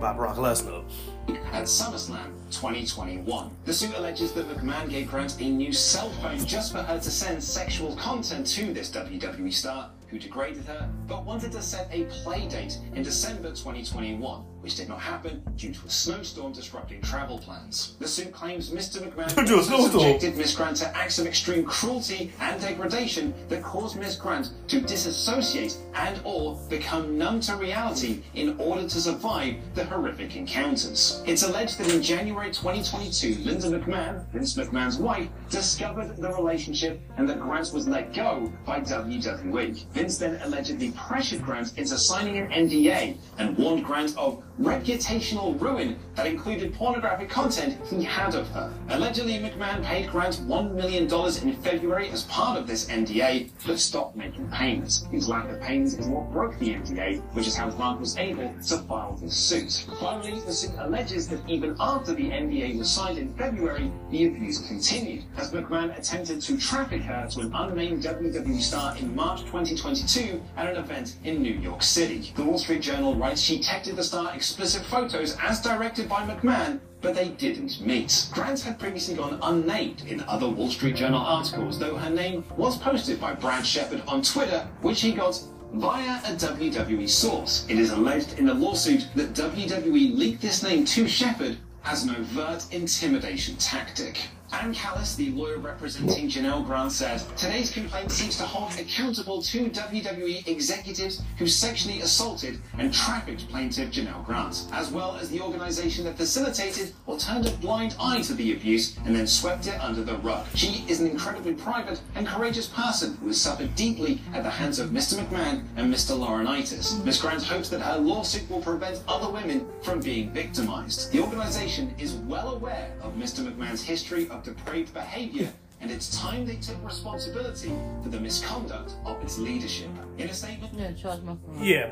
by 0.00 0.12
Brock 0.12 0.36
Lesnar 0.36 0.84
at 1.28 1.64
SummerSlam 1.64 2.32
2021. 2.50 3.50
The 3.64 3.72
suit 3.72 3.94
alleges 3.96 4.32
that 4.32 4.48
McMahon 4.48 4.88
gave 4.88 5.10
Grant 5.10 5.40
a 5.40 5.48
new 5.48 5.72
cell 5.72 6.10
phone 6.10 6.44
just 6.44 6.72
for 6.72 6.82
her 6.82 6.98
to 6.98 7.10
send 7.10 7.42
sexual 7.42 7.94
content 7.96 8.46
to 8.48 8.72
this 8.72 8.90
WWE 8.90 9.52
star 9.52 9.90
who 10.08 10.18
degraded 10.18 10.64
her, 10.66 10.88
but 11.06 11.24
wanted 11.24 11.52
to 11.52 11.62
set 11.62 11.88
a 11.90 12.04
play 12.22 12.46
date 12.46 12.78
in 12.94 13.02
December 13.02 13.48
2021, 13.50 14.44
which 14.62 14.76
did 14.76 14.88
not 14.88 15.00
happen 15.00 15.42
due 15.56 15.72
to 15.72 15.86
a 15.86 15.90
snowstorm 15.90 16.52
disrupting 16.52 17.00
travel 17.02 17.38
plans. 17.38 17.96
The 17.98 18.08
suit 18.08 18.32
claims 18.32 18.70
Mr. 18.70 18.98
McMahon 19.02 19.30
subjected 19.90 20.36
Miss 20.36 20.54
Grant 20.54 20.76
to 20.78 20.96
acts 20.96 21.18
of 21.18 21.26
extreme 21.26 21.64
cruelty 21.64 22.32
and 22.40 22.60
degradation 22.60 23.34
that 23.48 23.62
caused 23.62 23.98
Miss 23.98 24.16
Grant 24.16 24.50
to 24.68 24.80
disassociate 24.80 25.76
and 25.94 26.20
or 26.24 26.58
become 26.68 27.18
numb 27.18 27.40
to 27.40 27.56
reality 27.56 28.22
in 28.34 28.58
order 28.58 28.82
to 28.82 29.00
survive 29.00 29.56
the 29.74 29.84
horrific 29.84 30.36
encounters. 30.36 31.22
It's 31.26 31.42
alleged 31.42 31.78
that 31.78 31.92
in 31.92 32.02
January 32.02 32.50
2022, 32.50 33.42
Linda 33.42 33.68
McMahon, 33.68 34.26
Vince 34.32 34.54
McMahon's 34.54 34.98
wife, 34.98 35.28
discovered 35.50 36.16
the 36.16 36.32
relationship 36.32 37.00
and 37.16 37.28
that 37.28 37.40
Grant 37.40 37.72
was 37.72 37.88
let 37.88 38.14
go 38.14 38.52
by 38.64 38.80
WWE. 38.80 39.86
Vince 39.92 40.18
then 40.18 40.40
allegedly 40.42 40.92
pressured 40.92 41.42
Grant 41.42 41.76
into 41.76 41.96
signing 41.98 42.38
an 42.38 42.48
NDA 42.50 43.16
and 43.38 43.56
warned 43.56 43.84
Grant 43.84 44.16
of 44.16 44.42
reputational 44.60 45.58
ruin 45.60 45.96
that 46.14 46.26
included 46.26 46.74
pornographic 46.74 47.28
content 47.28 47.78
he 47.86 48.02
had 48.02 48.34
of 48.34 48.48
her. 48.48 48.72
Allegedly, 48.90 49.38
McMahon 49.38 49.82
paid 49.82 50.10
Grant 50.10 50.36
$1 50.36 50.74
million 50.74 51.04
in 51.04 51.62
February 51.62 52.10
as 52.10 52.24
part 52.24 52.58
of 52.58 52.66
this 52.66 52.86
NDA, 52.86 53.50
but 53.66 53.78
stopped 53.78 54.16
making 54.16 54.48
payments. 54.48 55.06
His 55.10 55.28
lack 55.28 55.48
of 55.48 55.60
payments 55.60 55.94
is 55.94 56.06
what 56.06 56.30
broke 56.30 56.58
the 56.58 56.74
NDA, 56.74 57.22
which 57.34 57.46
is 57.46 57.56
how 57.56 57.70
Grant 57.70 58.00
was 58.00 58.16
able 58.18 58.52
to 58.66 58.78
file 58.78 59.18
this 59.20 59.36
suit. 59.36 59.86
Finally, 59.98 60.40
the 60.40 60.52
suit 60.52 60.72
alleges 60.78 61.28
that 61.28 61.40
even 61.48 61.76
after 61.80 62.12
the 62.14 62.30
NDA 62.30 62.78
was 62.78 62.90
signed 62.90 63.18
in 63.18 63.32
February, 63.34 63.90
the 64.10 64.26
abuse 64.26 64.66
continued, 64.66 65.24
as 65.36 65.50
McMahon 65.50 65.96
attempted 65.98 66.40
to 66.42 66.58
traffic 66.58 67.02
her 67.02 67.26
to 67.30 67.40
an 67.40 67.52
unnamed 67.54 68.02
WWE 68.02 68.60
star 68.60 68.96
in 68.98 69.14
March 69.14 69.40
2022 69.42 70.40
at 70.56 70.68
an 70.68 70.76
event 70.76 71.16
in 71.24 71.42
New 71.42 71.54
York 71.54 71.82
City. 71.82 72.32
The 72.36 72.44
Wall 72.44 72.58
Street 72.58 72.82
Journal 72.82 73.14
writes 73.14 73.40
she 73.40 73.58
texted 73.58 73.96
the 73.96 74.04
star 74.04 74.34
explicit 74.42 74.84
photos 74.84 75.36
as 75.40 75.60
directed 75.60 76.08
by 76.08 76.26
McMahon, 76.26 76.80
but 77.00 77.14
they 77.14 77.28
didn't 77.28 77.80
meet. 77.80 78.26
Grant 78.32 78.60
had 78.60 78.76
previously 78.76 79.14
gone 79.14 79.38
unnamed 79.40 80.02
in 80.08 80.20
other 80.22 80.48
Wall 80.48 80.68
Street 80.68 80.96
Journal 80.96 81.20
articles, 81.20 81.78
though 81.78 81.94
her 81.94 82.10
name 82.10 82.42
was 82.56 82.76
posted 82.76 83.20
by 83.20 83.34
Brad 83.34 83.64
Shepard 83.64 84.02
on 84.08 84.20
Twitter, 84.20 84.68
which 84.80 85.00
he 85.00 85.12
got 85.12 85.40
via 85.74 86.18
a 86.24 86.34
WWE 86.34 87.08
source. 87.08 87.64
It 87.68 87.78
is 87.78 87.92
alleged 87.92 88.36
in 88.36 88.46
the 88.46 88.54
lawsuit 88.54 89.06
that 89.14 89.32
WWE 89.32 90.18
leaked 90.18 90.42
this 90.42 90.64
name 90.64 90.84
to 90.86 91.06
Shepard 91.06 91.56
as 91.84 92.02
an 92.02 92.16
overt 92.16 92.64
intimidation 92.72 93.54
tactic. 93.58 94.22
Ann 94.52 94.74
Callis, 94.74 95.16
the 95.16 95.30
lawyer 95.30 95.56
representing 95.56 96.28
Janelle 96.28 96.64
Grant, 96.64 96.92
said 96.92 97.22
today's 97.36 97.70
complaint 97.70 98.12
seeks 98.12 98.36
to 98.36 98.44
hold 98.44 98.78
accountable 98.78 99.40
two 99.40 99.70
WWE 99.70 100.46
executives 100.46 101.22
who 101.38 101.46
sexually 101.46 102.00
assaulted 102.02 102.60
and 102.78 102.92
trafficked 102.92 103.48
plaintiff 103.48 103.90
Janelle 103.90 104.24
Grant, 104.26 104.66
as 104.72 104.90
well 104.90 105.16
as 105.16 105.30
the 105.30 105.40
organization 105.40 106.04
that 106.04 106.16
facilitated 106.16 106.92
or 107.06 107.18
turned 107.18 107.46
a 107.46 107.50
blind 107.52 107.96
eye 107.98 108.20
to 108.22 108.34
the 108.34 108.52
abuse 108.52 108.96
and 109.06 109.16
then 109.16 109.26
swept 109.26 109.66
it 109.66 109.80
under 109.82 110.04
the 110.04 110.18
rug. 110.18 110.46
She 110.54 110.84
is 110.86 111.00
an 111.00 111.08
incredibly 111.08 111.54
private 111.54 112.00
and 112.14 112.26
courageous 112.26 112.66
person 112.66 113.16
who 113.16 113.28
has 113.28 113.40
suffered 113.40 113.74
deeply 113.74 114.20
at 114.34 114.42
the 114.42 114.50
hands 114.50 114.78
of 114.78 114.90
Mr. 114.90 115.14
McMahon 115.14 115.64
and 115.76 115.92
Mr. 115.92 116.16
Laurinaitis. 116.16 117.02
Ms. 117.04 117.20
Grant 117.20 117.42
hopes 117.42 117.70
that 117.70 117.80
her 117.80 117.98
lawsuit 117.98 118.48
will 118.50 118.60
prevent 118.60 119.02
other 119.08 119.30
women 119.30 119.66
from 119.82 120.00
being 120.00 120.30
victimized. 120.30 121.10
The 121.10 121.20
organization 121.20 121.94
is 121.98 122.12
well 122.12 122.54
aware 122.54 122.92
of 123.00 123.14
Mr. 123.14 123.40
McMahon's 123.40 123.82
history 123.82 124.28
of 124.28 124.41
depraved 124.44 124.92
behavior, 124.94 125.52
and 125.80 125.90
it's 125.90 126.16
time 126.18 126.46
they 126.46 126.56
took 126.56 126.82
responsibility 126.84 127.72
for 128.02 128.08
the 128.08 128.20
misconduct 128.20 128.94
of 129.04 129.22
its 129.22 129.38
leadership. 129.38 129.88
In 130.18 130.28
a 130.28 130.34
statement, 130.34 130.74
yeah, 130.74 130.92
charge 130.92 131.22
my. 131.22 131.36
Yeah. 131.60 131.90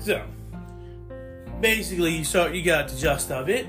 So 0.00 0.22
basically, 1.60 2.16
you 2.16 2.24
start. 2.24 2.54
You 2.54 2.62
got 2.62 2.88
the 2.88 2.96
gist 2.96 3.30
of 3.30 3.48
it. 3.48 3.66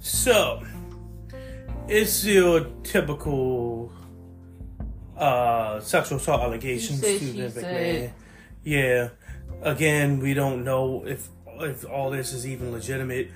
So 0.00 0.62
it's 1.88 2.24
your 2.24 2.60
typical 2.82 3.92
uh, 5.16 5.80
sexual 5.80 6.18
assault 6.18 6.42
allegations 6.42 7.00
She 7.00 7.18
to 7.18 7.50
said, 7.50 7.54
the 7.54 7.60
McMahon. 7.60 8.10
Yeah. 8.62 9.08
Again, 9.62 10.20
we 10.20 10.34
don't 10.34 10.64
know 10.64 11.04
if 11.06 11.28
if 11.60 11.88
all 11.88 12.10
this 12.10 12.32
is 12.32 12.46
even 12.46 12.70
legitimate 12.70 13.30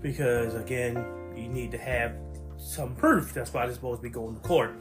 because 0.00 0.54
again, 0.54 1.04
you 1.36 1.48
need 1.48 1.70
to 1.72 1.78
have 1.78 2.14
some 2.58 2.94
proof. 2.94 3.34
That's 3.34 3.52
why 3.52 3.66
they're 3.66 3.74
supposed 3.74 4.00
to 4.00 4.02
be 4.02 4.10
going 4.10 4.34
to 4.34 4.40
court. 4.40 4.74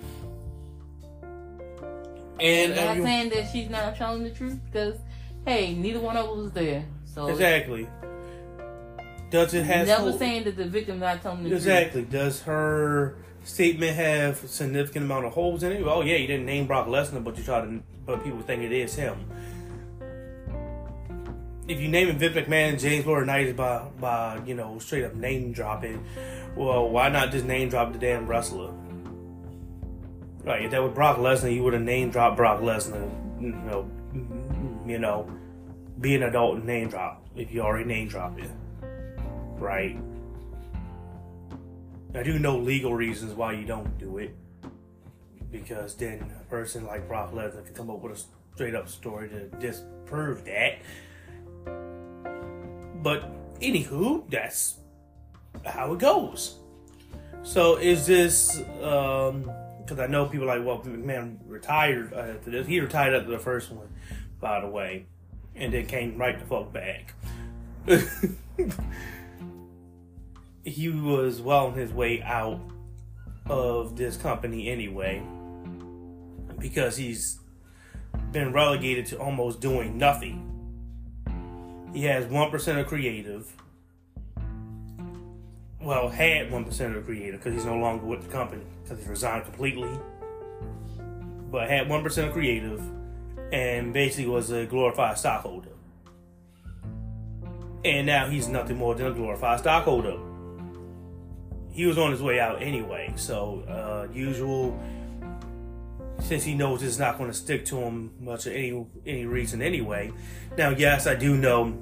And 2.39 2.74
I'm 2.74 2.76
not 2.76 2.84
um, 2.84 2.89
everyone- 2.89 3.08
saying 3.08 3.30
that 3.30 3.52
she's 3.52 3.70
not 3.70 3.96
telling 3.96 4.24
the 4.24 4.30
truth 4.32 4.60
because, 4.65 4.96
hey, 5.46 5.74
neither 5.74 6.00
one 6.00 6.18
of 6.18 6.26
us 6.30 6.36
was 6.36 6.52
there. 6.52 6.86
So 7.06 7.28
exactly. 7.28 7.88
Does 9.32 9.54
it 9.54 9.63
have 9.63 9.88
never 9.88 10.12
full- 10.12 10.20
saying 10.20 10.44
that 10.46 10.58
the 10.58 10.65
victim's 10.65 11.02
not 11.02 11.22
telling 11.22 11.44
the 11.44 11.50
truth? 11.50 11.62
exactly? 11.62 12.02
Does 12.04 12.41
her 12.44 13.18
statement 13.44 13.96
have 13.96 14.38
significant 14.38 15.06
amount 15.06 15.26
of 15.26 15.34
holes 15.34 15.63
in 15.63 15.72
it? 15.72 15.84
Oh 15.84 16.02
yeah, 16.02 16.18
you 16.18 16.28
didn't 16.28 16.46
name 16.46 16.68
Brock 16.68 16.88
Lesnar, 16.88 17.24
but 17.24 17.38
you 17.38 17.44
try 17.44 17.62
to, 17.62 17.82
but 18.06 18.24
people 18.24 18.41
think 18.41 18.63
it 18.63 18.72
is 18.72 18.96
him. 18.96 19.18
If 21.67 21.80
you 21.80 21.88
name 21.88 22.10
it 22.10 22.17
Vince 22.17 22.36
McMahon 22.36 22.69
and 22.69 22.80
James 22.80 23.06
Laurinaitis 23.06 23.56
by 23.56 23.88
by 23.99 24.41
you 24.45 24.54
know 24.54 24.78
straight 24.78 25.04
up 25.04 25.15
name 25.15 25.51
dropping, 25.51 26.06
well, 26.56 26.89
why 26.89 27.10
not 27.10 27.32
just 27.32 27.45
name 27.45 27.69
drop 27.69 27.91
the 27.91 27.99
damn 27.99 28.28
wrestler? 28.28 28.71
Right, 30.43 30.65
if 30.65 30.71
that 30.71 30.84
was 30.84 30.93
Brock 30.93 31.17
Lesnar, 31.17 31.51
you 31.51 31.63
would 31.63 31.73
have 31.73 31.82
name 31.82 32.12
dropped 32.12 32.38
Brock 32.38 32.62
Lesnar. 32.62 33.10
You 33.41 33.51
know, 33.51 33.89
mm-hmm. 34.13 34.88
you 34.88 34.99
know, 34.99 35.28
be 35.99 36.13
an 36.13 36.21
adult 36.23 36.58
and 36.58 36.65
name 36.65 36.89
drop 36.89 37.25
if 37.36 37.51
you 37.51 37.62
already 37.62 37.86
name 37.86 38.08
dropped 38.08 38.39
it. 38.39 38.49
Right. 39.58 39.97
I 42.13 42.21
do 42.21 42.38
know 42.38 42.58
legal 42.60 42.93
reasons 42.93 43.34
why 43.34 43.54
you 43.54 43.65
don't 43.65 43.97
do 43.97 44.19
it. 44.19 44.36
Because 45.51 45.95
then 45.95 46.32
a 46.39 46.43
person 46.49 46.86
like 46.86 47.08
Brock 47.08 47.34
Lesnar 47.34 47.65
can 47.65 47.73
come 47.73 47.89
up 47.89 48.01
with 48.01 48.17
a 48.19 48.21
straight 48.54 48.75
up 48.75 48.88
story 48.88 49.30
to 49.30 49.47
disprove 49.58 50.45
that. 50.45 50.78
But 53.06 53.60
anywho, 53.60 54.28
that's 54.32 54.80
how 55.63 55.94
it 55.94 56.00
goes. 56.00 56.58
So 57.44 57.76
is 57.76 58.08
this 58.08 58.58
um 58.82 59.48
because 59.78 60.00
I 60.00 60.08
know 60.08 60.26
people 60.26 60.48
like 60.48 60.65
well 60.65 60.80
McMahon 60.80 61.38
retired 61.46 62.13
uh, 62.13 62.34
after 62.34 62.50
this. 62.50 62.65
He 62.65 62.80
retired 62.80 63.13
after 63.13 63.30
the 63.30 63.38
first 63.38 63.72
one, 63.72 63.89
by 64.41 64.60
the 64.60 64.65
way, 64.65 65.06
and 65.54 65.72
then 65.72 65.86
came 65.86 66.18
right 66.18 66.39
the 66.39 66.46
fuck 66.46 66.74
back. 66.74 67.13
he 70.63 70.89
was 70.89 71.39
well 71.39 71.68
on 71.68 71.74
his 71.76 71.94
way 71.94 72.24
out 72.24 72.60
of 73.46 73.96
this 73.96 74.18
company 74.18 74.68
anyway 74.68 75.22
because 76.58 76.98
he's 76.98 77.38
been 78.32 78.52
relegated 78.52 79.06
to 79.06 79.20
almost 79.20 79.62
doing 79.62 79.96
nothing. 80.00 80.55
He 81.95 82.03
has 82.03 82.25
1% 82.25 82.79
of 82.79 82.88
creative. 82.88 83.51
Well, 85.81 86.10
had 86.10 86.49
1% 86.51 86.97
of 86.97 87.05
creative 87.05 87.39
because 87.39 87.53
he's 87.53 87.65
no 87.65 87.77
longer 87.77 88.05
with 88.05 88.23
the 88.23 88.29
company 88.29 88.63
because 88.84 89.01
he 89.01 89.10
resigned 89.10 89.45
completely. 89.45 89.89
But 91.49 91.69
had 91.69 91.88
1% 91.88 92.27
of 92.27 92.34
creative 92.34 92.81
and 93.53 93.93
basically 93.93 94.27
was 94.27 94.51
a 94.51 94.65
glorified 94.65 95.17
stockholder. 95.17 95.69
And 97.86 98.05
now 98.05 98.29
he's 98.29 98.49
nothing 98.49 98.77
more 98.77 98.93
than 98.93 99.08
a 99.08 99.13
glorified 99.13 99.60
stockholder 99.60 100.19
he 101.75 101.86
was 101.86 101.97
on 101.97 102.10
his 102.10 102.21
way 102.21 102.39
out 102.39 102.62
anyway. 102.62 103.12
So, 103.17 103.63
uh, 103.67 104.08
usual, 104.13 104.79
since 106.19 106.43
he 106.43 106.54
knows 106.54 106.82
it's 106.84 106.99
not 106.99 107.17
going 107.17 107.30
to 107.30 107.36
stick 107.36 107.65
to 107.65 107.78
him 107.78 108.12
much 108.19 108.45
of 108.45 108.54
any 108.54 108.86
any 109.06 109.25
reason 109.25 109.62
anyway. 109.62 110.12
Now, 110.58 110.69
yes, 110.69 111.08
I 111.08 111.15
do 111.15 111.36
know 111.38 111.78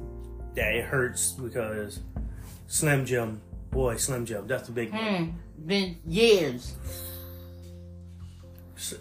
that 0.55 0.75
it 0.75 0.85
hurts 0.85 1.31
because 1.31 1.99
Slim 2.67 3.05
Jim, 3.05 3.41
boy, 3.71 3.97
Slim 3.97 4.25
Jim, 4.25 4.47
that's 4.47 4.67
the 4.67 4.73
big 4.73 4.91
one. 4.91 5.01
Hmm. 5.01 5.65
Been 5.65 5.97
years. 6.05 6.75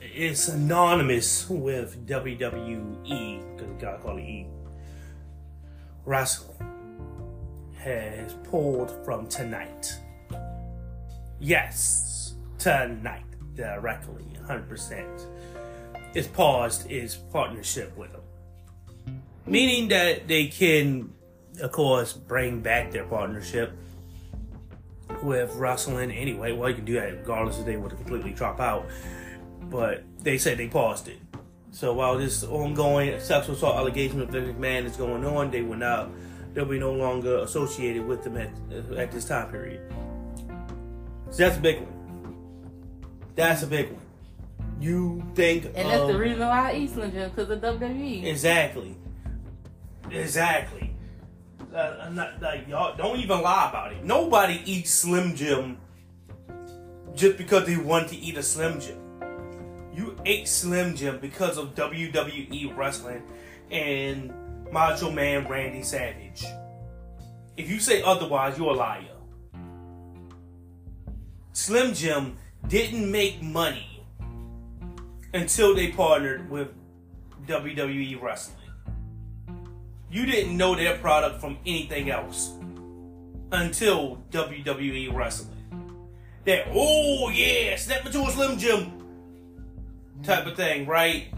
It's 0.01 0.45
synonymous 0.45 1.49
with 1.51 2.07
WWE, 2.07 3.57
because 3.57 3.69
we 3.73 3.81
gotta 3.81 3.99
call 3.99 4.19
it 4.19 4.23
E. 4.23 4.47
Wrestling 6.05 6.57
has 7.79 8.35
pulled 8.45 8.93
from 9.05 9.27
tonight. 9.27 9.93
Yes, 11.41 12.35
tonight 12.59 13.25
directly, 13.55 14.25
100%. 14.47 15.27
It's 16.15 16.29
paused 16.29 16.91
is 16.91 17.15
partnership 17.15 17.97
with 17.97 18.13
them. 18.13 18.21
Meaning 19.47 19.89
that 19.89 20.29
they 20.29 20.47
can, 20.47 21.13
of 21.61 21.73
course, 21.73 22.13
bring 22.13 22.61
back 22.61 22.93
their 22.93 23.05
partnership 23.05 23.73
with 25.23 25.55
wrestling 25.55 26.11
anyway. 26.11 26.53
Well, 26.53 26.69
you 26.69 26.77
can 26.77 26.85
do 26.85 26.95
that 26.95 27.13
regardless 27.13 27.59
if 27.59 27.67
they 27.67 27.77
were 27.77 27.89
to 27.89 27.97
completely 27.97 28.33
drop 28.33 28.61
out. 28.61 28.87
But 29.63 30.05
they 30.21 30.39
said 30.39 30.59
they 30.59 30.69
paused 30.69 31.09
it. 31.09 31.19
So 31.71 31.95
while 31.95 32.19
this 32.19 32.45
ongoing 32.45 33.19
sexual 33.21 33.55
assault 33.55 33.77
allegation 33.77 34.21
with 34.21 34.31
Vince 34.31 34.55
McMahon 34.57 34.85
is 34.85 34.97
going 34.97 35.25
on, 35.25 35.51
they 35.51 35.63
will 35.63 35.79
not, 35.79 36.11
they'll 36.53 36.67
be 36.67 36.79
no 36.79 36.93
longer 36.93 37.39
associated 37.39 38.07
with 38.07 38.23
them 38.23 38.37
at, 38.37 38.51
at 38.97 39.11
this 39.11 39.25
time 39.25 39.51
period. 39.51 39.81
So 41.31 41.39
that's 41.39 41.57
a 41.57 41.61
big 41.61 41.81
one. 41.81 41.93
That's 43.35 43.63
a 43.63 43.67
big 43.67 43.91
one. 43.91 44.03
You 44.83 45.23
think, 45.37 45.67
and 45.77 45.89
that's 45.89 46.09
the 46.09 46.19
reason 46.19 46.41
why 46.41 46.73
I 46.73 46.75
eat 46.75 46.91
Slim 46.91 47.13
Jim 47.13 47.31
because 47.31 47.49
of 47.51 47.61
WWE. 47.61 48.25
Exactly. 48.25 48.97
Exactly. 50.11 50.93
Uh, 51.73 52.11
not, 52.11 52.43
like 52.43 52.67
y'all 52.67 52.97
don't 52.97 53.21
even 53.21 53.41
lie 53.43 53.69
about 53.69 53.93
it. 53.93 54.03
Nobody 54.03 54.61
eats 54.65 54.91
Slim 54.91 55.37
Jim 55.37 55.79
just 57.15 57.39
because 57.39 57.65
they 57.65 57.77
want 57.77 58.09
to 58.09 58.17
eat 58.17 58.37
a 58.37 58.43
Slim 58.43 58.81
Jim. 58.81 58.99
You 59.95 60.17
ate 60.27 60.49
Slim 60.49 60.97
Jim 60.97 61.21
because 61.21 61.59
of 61.59 61.77
WWE 61.77 62.77
wrestling 62.77 63.23
and 63.71 64.35
Macho 64.73 65.13
Man 65.13 65.47
Randy 65.47 65.85
Savage. 65.85 66.45
If 67.57 67.71
you 67.71 67.79
say 67.79 68.03
otherwise, 68.03 68.59
you're 68.59 68.71
a 68.71 68.77
liar. 68.77 69.05
Slim 71.53 71.95
Jim 71.95 72.37
didn't 72.67 73.09
make 73.09 73.41
money 73.41 73.92
until 75.35 75.75
they 75.75 75.89
partnered 75.89 76.51
with 76.51 76.69
WWE 77.47 78.21
Wrestling. 78.21 78.59
You 80.11 80.27
didn't 80.27 80.57
know 80.57 80.75
their 80.75 80.99
product 80.99 81.41
from 81.41 81.59
anything 81.67 82.11
else 82.11 82.53
until 83.51 84.23
WWE 84.31 85.15
Wrestling. 85.15 85.49
That, 86.45 86.67
oh 86.73 87.31
yeah, 87.31 87.77
snap 87.77 88.05
into 88.05 88.21
a 88.21 88.31
Slim 88.31 88.59
Jim 88.59 88.93
type 90.23 90.47
of 90.47 90.57
thing, 90.57 90.87
right? 90.87 91.33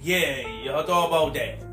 Yeah, 0.00 0.46
y'all 0.64 0.84
thought 0.84 1.08
about 1.08 1.34
that. 1.34 1.64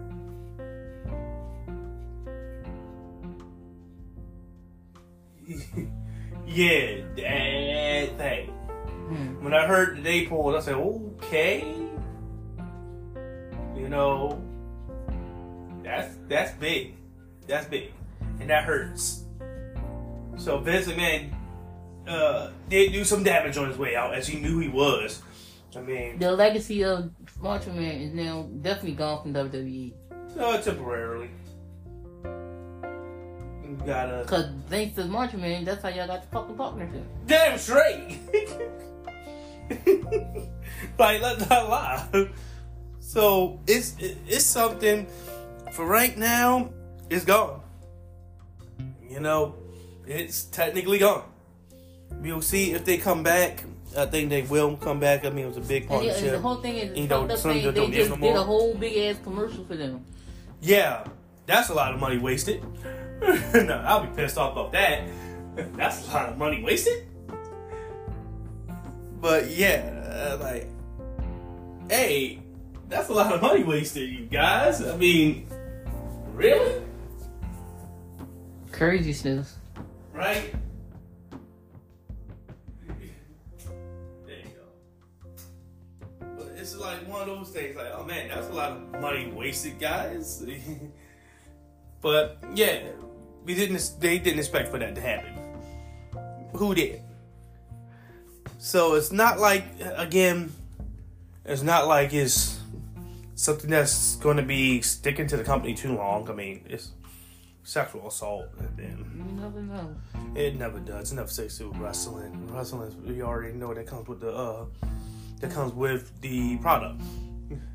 yeah, 6.47 7.01
that 7.15 8.17
thing. 8.17 8.49
Hmm. 8.49 9.43
When 9.43 9.53
I 9.53 9.67
heard 9.67 9.97
the 9.97 10.01
day 10.01 10.27
polls, 10.27 10.55
I 10.55 10.59
said, 10.59 10.75
okay. 10.75 11.61
You 13.75 13.89
know, 13.89 14.41
that's 15.83 16.15
that's 16.27 16.51
big. 16.53 16.95
That's 17.47 17.67
big. 17.67 17.91
And 18.39 18.49
that 18.49 18.63
hurts. 18.63 19.25
So 20.37 20.59
Vince 20.59 20.87
McMahon 20.87 21.31
uh, 22.07 22.51
did 22.69 22.91
do 22.91 23.03
some 23.03 23.23
damage 23.23 23.57
on 23.57 23.67
his 23.67 23.77
way 23.77 23.95
out, 23.95 24.13
as 24.13 24.27
he 24.27 24.39
knew 24.39 24.59
he 24.59 24.67
was. 24.67 25.21
I 25.75 25.81
mean, 25.81 26.19
the 26.19 26.31
legacy 26.31 26.83
of 26.83 27.11
Macho 27.39 27.71
Man 27.71 28.01
is 28.01 28.13
now 28.13 28.47
definitely 28.61 28.93
gone 28.93 29.21
from 29.21 29.33
WWE. 29.33 29.93
Uh, 30.39 30.61
temporarily. 30.61 31.29
Gotta. 33.85 34.25
Cause 34.25 34.49
thanks 34.69 34.95
to 34.95 35.05
Macho 35.05 35.37
Man, 35.37 35.65
that's 35.65 35.81
how 35.81 35.89
y'all 35.89 36.07
got 36.07 36.21
the 36.21 36.27
fucking 36.27 36.55
partnership. 36.55 37.03
Damn 37.25 37.57
straight. 37.57 38.19
like 40.99 41.21
let's 41.21 41.49
not 41.49 41.69
lie. 41.69 42.29
So 42.99 43.59
it's 43.67 43.95
it's 43.99 44.45
something 44.45 45.07
for 45.71 45.85
right 45.85 46.17
now. 46.17 46.69
It's 47.09 47.25
gone. 47.25 47.61
You 49.09 49.19
know, 49.19 49.55
it's 50.07 50.45
technically 50.45 50.99
gone. 50.99 51.23
We'll 52.11 52.41
see 52.41 52.71
if 52.73 52.83
they 52.85 52.97
come 52.97 53.23
back. 53.23 53.63
I 53.97 54.05
think 54.05 54.29
they 54.29 54.41
will 54.41 54.75
come 54.75 54.99
back. 54.99 55.25
I 55.25 55.29
mean, 55.29 55.45
it 55.45 55.47
was 55.47 55.57
a 55.57 55.61
big 55.61 55.87
partnership. 55.87 56.23
And 56.23 56.33
the 56.33 56.39
whole 56.39 56.55
thing 56.55 56.75
is, 56.75 56.97
you 56.97 57.07
know, 57.07 57.27
thing, 57.27 57.73
they 57.73 57.91
just 57.91 58.19
did 58.19 58.35
a 58.35 58.43
whole 58.43 58.75
big 58.75 58.97
ass 58.97 59.21
commercial 59.23 59.63
for 59.65 59.75
them. 59.75 60.03
Yeah, 60.61 61.05
that's 61.45 61.69
a 61.69 61.73
lot 61.73 61.93
of 61.93 61.99
money 61.99 62.17
wasted. 62.17 62.63
no, 63.65 63.83
I'll 63.85 64.05
be 64.05 64.15
pissed 64.15 64.37
off 64.37 64.53
about 64.53 64.71
that. 64.73 65.03
That's 65.75 66.07
a 66.07 66.11
lot 66.11 66.29
of 66.29 66.37
money 66.37 66.61
wasted. 66.61 67.07
But 69.21 69.49
yeah, 69.49 70.33
uh, 70.33 70.37
like, 70.39 70.67
hey, 71.89 72.43
that's 72.87 73.09
a 73.09 73.13
lot 73.13 73.33
of 73.33 73.41
money 73.41 73.63
wasted, 73.63 74.09
you 74.09 74.25
guys. 74.25 74.85
I 74.85 74.95
mean, 74.97 75.47
really? 76.33 76.83
Crazy 78.71 79.13
stuff. 79.13 79.51
Right? 80.13 80.53
There 82.87 82.97
you 84.27 84.51
go. 84.53 86.27
But 86.37 86.53
it's 86.57 86.75
like 86.75 87.07
one 87.07 87.21
of 87.21 87.27
those 87.27 87.49
things. 87.49 87.75
Like, 87.75 87.91
oh 87.95 88.03
man, 88.03 88.29
that's 88.29 88.47
a 88.49 88.53
lot 88.53 88.73
of 88.73 89.01
money 89.01 89.31
wasted, 89.31 89.79
guys. 89.79 90.45
but 92.01 92.37
yeah, 92.53 92.83
we 93.45 93.55
didn't. 93.55 93.93
They 93.99 94.19
didn't 94.19 94.39
expect 94.39 94.69
for 94.69 94.79
that 94.79 94.95
to 94.95 95.01
happen. 95.01 95.33
Who 96.53 96.75
did? 96.75 97.01
So 98.57 98.95
it's 98.95 99.11
not 99.11 99.39
like 99.39 99.65
again. 99.95 100.51
It's 101.45 101.61
not 101.61 101.87
like 101.87 102.13
it's 102.13 102.59
something 103.35 103.69
that's 103.69 104.15
going 104.15 104.37
to 104.37 104.43
be 104.43 104.81
sticking 104.81 105.27
to 105.27 105.37
the 105.37 105.43
company 105.43 105.75
too 105.75 105.95
long. 105.95 106.27
I 106.29 106.33
mean, 106.33 106.65
it's 106.67 106.91
sexual 107.63 108.07
assault. 108.07 108.47
And 108.57 108.77
then 108.77 109.39
never 109.39 109.61
know. 109.61 109.95
It 110.35 110.57
never 110.57 110.79
does. 110.79 111.11
It 111.11 111.15
never 111.15 111.27
sticks 111.27 111.57
to 111.59 111.71
wrestling. 111.73 112.51
Wrestling, 112.51 112.95
we 113.05 113.21
already 113.21 113.53
know 113.53 113.73
that 113.73 113.85
comes 113.85 114.07
with 114.07 114.21
the 114.21 114.31
uh, 114.31 114.65
that 115.39 115.51
comes 115.51 115.73
with 115.73 116.19
the 116.21 116.57
product. 116.57 117.01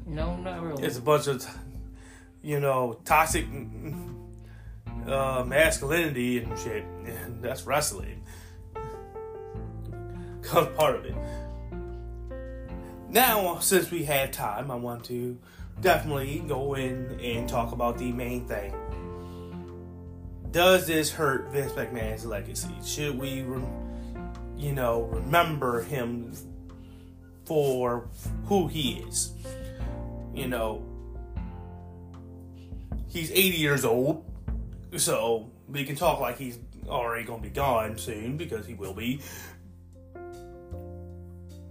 No, 0.07 0.37
not 0.37 0.63
really. 0.63 0.83
It's 0.83 0.99
a 0.99 1.03
bunch 1.03 1.29
of, 1.29 1.47
you 2.43 2.59
know, 2.59 2.99
toxic 3.05 3.47
uh, 5.07 5.45
masculinity 5.47 6.39
and 6.39 6.59
shit, 6.59 6.85
and 7.05 7.43
that's 7.43 7.67
wrestling. 7.67 8.23
Comes 10.43 10.69
part 10.77 10.97
of 10.97 11.05
it. 11.05 11.15
Now, 13.09 13.59
since 13.59 13.91
we 13.91 14.05
have 14.05 14.31
time, 14.31 14.71
I 14.71 14.77
want 14.77 15.05
to 15.07 15.39
definitely 15.81 16.45
go 16.47 16.75
in 16.75 17.19
and 17.21 17.49
talk 17.49 17.73
about 17.73 17.99
the 17.99 18.13
main 18.13 18.47
thing. 18.47 18.75
Does 20.51 20.87
this 20.87 21.11
hurt 21.11 21.51
Vince 21.51 21.73
McMahon's 21.73 22.25
legacy? 22.25 22.75
Should 22.85 23.19
we, 23.19 23.45
you 24.57 24.73
know, 24.73 25.03
remember 25.03 25.83
him 25.83 26.33
for 27.51 28.09
who 28.47 28.69
he 28.69 29.03
is. 29.09 29.33
You 30.33 30.47
know, 30.47 30.85
he's 33.09 33.33
80 33.33 33.57
years 33.57 33.85
old, 33.85 34.25
so 34.97 35.51
we 35.69 35.85
can 35.85 35.97
talk 35.97 36.21
like 36.21 36.39
he's 36.39 36.59
already 36.89 37.25
going 37.25 37.43
to 37.43 37.49
be 37.49 37.55
gone 37.55 37.97
soon 37.99 38.37
because 38.37 38.67
he 38.67 38.75
will 38.75 38.95
be. 38.95 39.21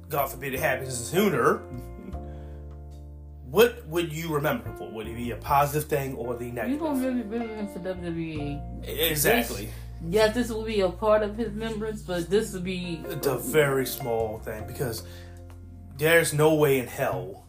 God 0.09 0.27
forbid 0.27 0.53
it 0.53 0.59
happens 0.59 0.97
sooner. 0.97 1.61
What 3.49 3.83
would 3.87 4.13
you 4.13 4.31
remember 4.31 4.69
him 4.69 4.77
for? 4.77 4.91
Would 4.91 5.07
it 5.07 5.15
be 5.15 5.31
a 5.31 5.35
positive 5.35 5.89
thing 5.89 6.13
or 6.15 6.35
the 6.35 6.51
negative? 6.51 6.69
You 6.69 6.77
gonna 6.77 6.99
really 6.99 7.21
remember 7.23 7.55
him 7.55 7.67
for 7.67 7.79
WWE? 7.79 8.87
Exactly. 8.87 9.65
This, 9.65 9.73
yes, 10.07 10.35
this 10.35 10.49
will 10.49 10.65
be 10.65 10.81
a 10.81 10.89
part 10.89 11.23
of 11.23 11.35
his 11.35 11.47
remembrance, 11.49 12.03
but 12.03 12.29
this 12.29 12.53
will 12.53 12.61
be 12.61 12.97
the 13.07 13.37
very 13.37 13.87
small 13.87 14.37
thing 14.37 14.67
because 14.67 15.01
there's 15.97 16.31
no 16.31 16.53
way 16.53 16.77
in 16.77 16.85
hell 16.85 17.47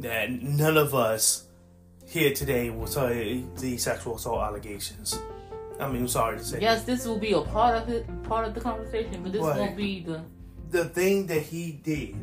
that 0.00 0.30
none 0.30 0.76
of 0.76 0.96
us 0.96 1.45
here 2.16 2.32
today 2.32 2.70
will 2.70 2.86
say 2.86 3.44
the 3.58 3.76
sexual 3.76 4.16
assault 4.16 4.40
allegations. 4.40 5.20
I 5.78 5.86
mean, 5.88 6.02
I'm 6.02 6.08
sorry 6.08 6.38
to 6.38 6.44
say. 6.44 6.60
Yes, 6.60 6.84
this 6.84 7.06
will 7.06 7.18
be 7.18 7.32
a 7.32 7.42
part 7.42 7.76
of 7.76 7.90
it, 7.90 8.06
part 8.22 8.48
of 8.48 8.54
the 8.54 8.60
conversation, 8.60 9.22
but 9.22 9.32
this 9.32 9.42
won't 9.42 9.76
be 9.76 10.00
the 10.00 10.22
the 10.70 10.86
thing 10.86 11.26
that 11.26 11.42
he 11.42 11.72
did. 11.72 12.16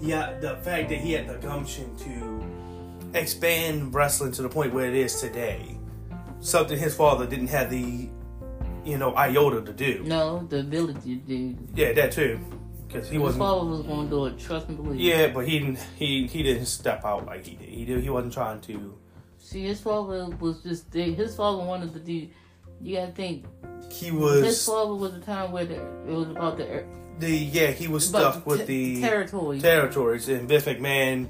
Yeah, 0.00 0.38
the 0.40 0.56
fact 0.56 0.88
that 0.88 0.98
he 0.98 1.12
had 1.12 1.28
the 1.28 1.36
gumption 1.36 1.94
to 1.96 3.18
expand 3.18 3.94
wrestling 3.94 4.32
to 4.32 4.42
the 4.42 4.48
point 4.48 4.72
where 4.72 4.86
it 4.86 4.94
is 4.94 5.20
today, 5.20 5.76
something 6.40 6.78
his 6.78 6.94
father 6.94 7.26
didn't 7.26 7.48
have 7.48 7.68
the, 7.68 8.08
you 8.84 8.96
know, 8.96 9.14
iota 9.14 9.60
to 9.60 9.72
do. 9.72 10.04
No, 10.04 10.46
the 10.48 10.60
ability 10.60 11.16
to 11.16 11.22
do. 11.22 11.56
Yeah, 11.74 11.92
that 11.92 12.12
too 12.12 12.40
because 12.86 13.10
he 13.10 13.18
wasn't. 13.18 13.42
His 13.42 13.50
father 13.50 13.70
was 13.70 13.82
going 13.82 14.04
to 14.04 14.10
do 14.10 14.26
it. 14.26 14.38
Trust 14.38 14.70
me, 14.70 14.76
believe. 14.76 15.00
Yeah, 15.00 15.28
but 15.28 15.46
he 15.46 15.58
didn't. 15.58 15.78
He 15.96 16.26
he 16.26 16.42
didn't 16.42 16.66
step 16.66 17.04
out 17.04 17.26
like 17.26 17.44
he 17.44 17.56
did. 17.56 17.68
He 17.68 17.84
did. 17.84 18.02
He 18.02 18.08
wasn't 18.08 18.32
trying 18.32 18.62
to. 18.62 18.98
See, 19.38 19.64
his 19.64 19.80
father 19.80 20.28
was 20.40 20.62
just. 20.62 20.92
His 20.92 21.36
father 21.36 21.64
wanted 21.64 21.92
to 21.94 22.00
do. 22.00 22.28
You 22.80 22.96
gotta 22.96 23.12
think. 23.12 23.44
He 23.90 24.10
was. 24.10 24.44
His 24.44 24.66
father 24.66 24.94
was 24.94 25.14
a 25.14 25.20
time 25.20 25.52
where 25.52 25.64
the, 25.64 25.76
it 25.76 26.14
was 26.14 26.28
about 26.30 26.58
the. 26.58 26.84
The 27.18 27.30
yeah, 27.30 27.70
he 27.72 27.88
was 27.88 28.06
stuck 28.06 28.46
with 28.46 28.66
the 28.66 29.00
territories. 29.00 29.62
Territories, 29.62 30.28
and 30.28 30.48
Vince 30.48 30.64
McMahon, 30.64 31.28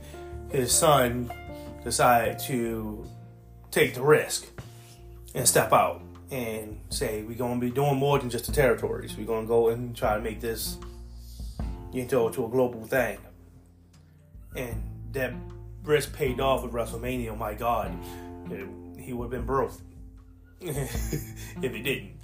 his 0.50 0.70
son, 0.70 1.32
decided 1.82 2.38
to 2.40 3.06
take 3.70 3.94
the 3.94 4.02
risk 4.02 4.46
and 5.34 5.48
step 5.48 5.72
out 5.72 6.02
and 6.30 6.78
say 6.90 7.22
we're 7.22 7.38
gonna 7.38 7.58
be 7.58 7.70
doing 7.70 7.96
more 7.96 8.18
than 8.18 8.28
just 8.28 8.46
the 8.46 8.52
territories. 8.52 9.16
We're 9.16 9.26
gonna 9.26 9.46
go 9.46 9.68
and 9.68 9.96
try 9.96 10.14
to 10.14 10.20
make 10.20 10.40
this 10.40 10.76
you 11.92 12.06
know, 12.06 12.28
to 12.28 12.44
a 12.44 12.48
global 12.48 12.86
thing. 12.86 13.18
And 14.56 14.82
that 15.12 15.32
risk 15.88 16.12
paid 16.12 16.38
off 16.38 16.62
with 16.62 16.72
WrestleMania. 16.72 17.30
Oh 17.30 17.36
my 17.36 17.54
God, 17.54 17.92
he 18.98 19.12
would 19.12 19.24
have 19.24 19.30
been 19.30 19.46
broke 19.46 19.72
if 20.60 21.72
he 21.74 21.82
didn't. 21.82 22.18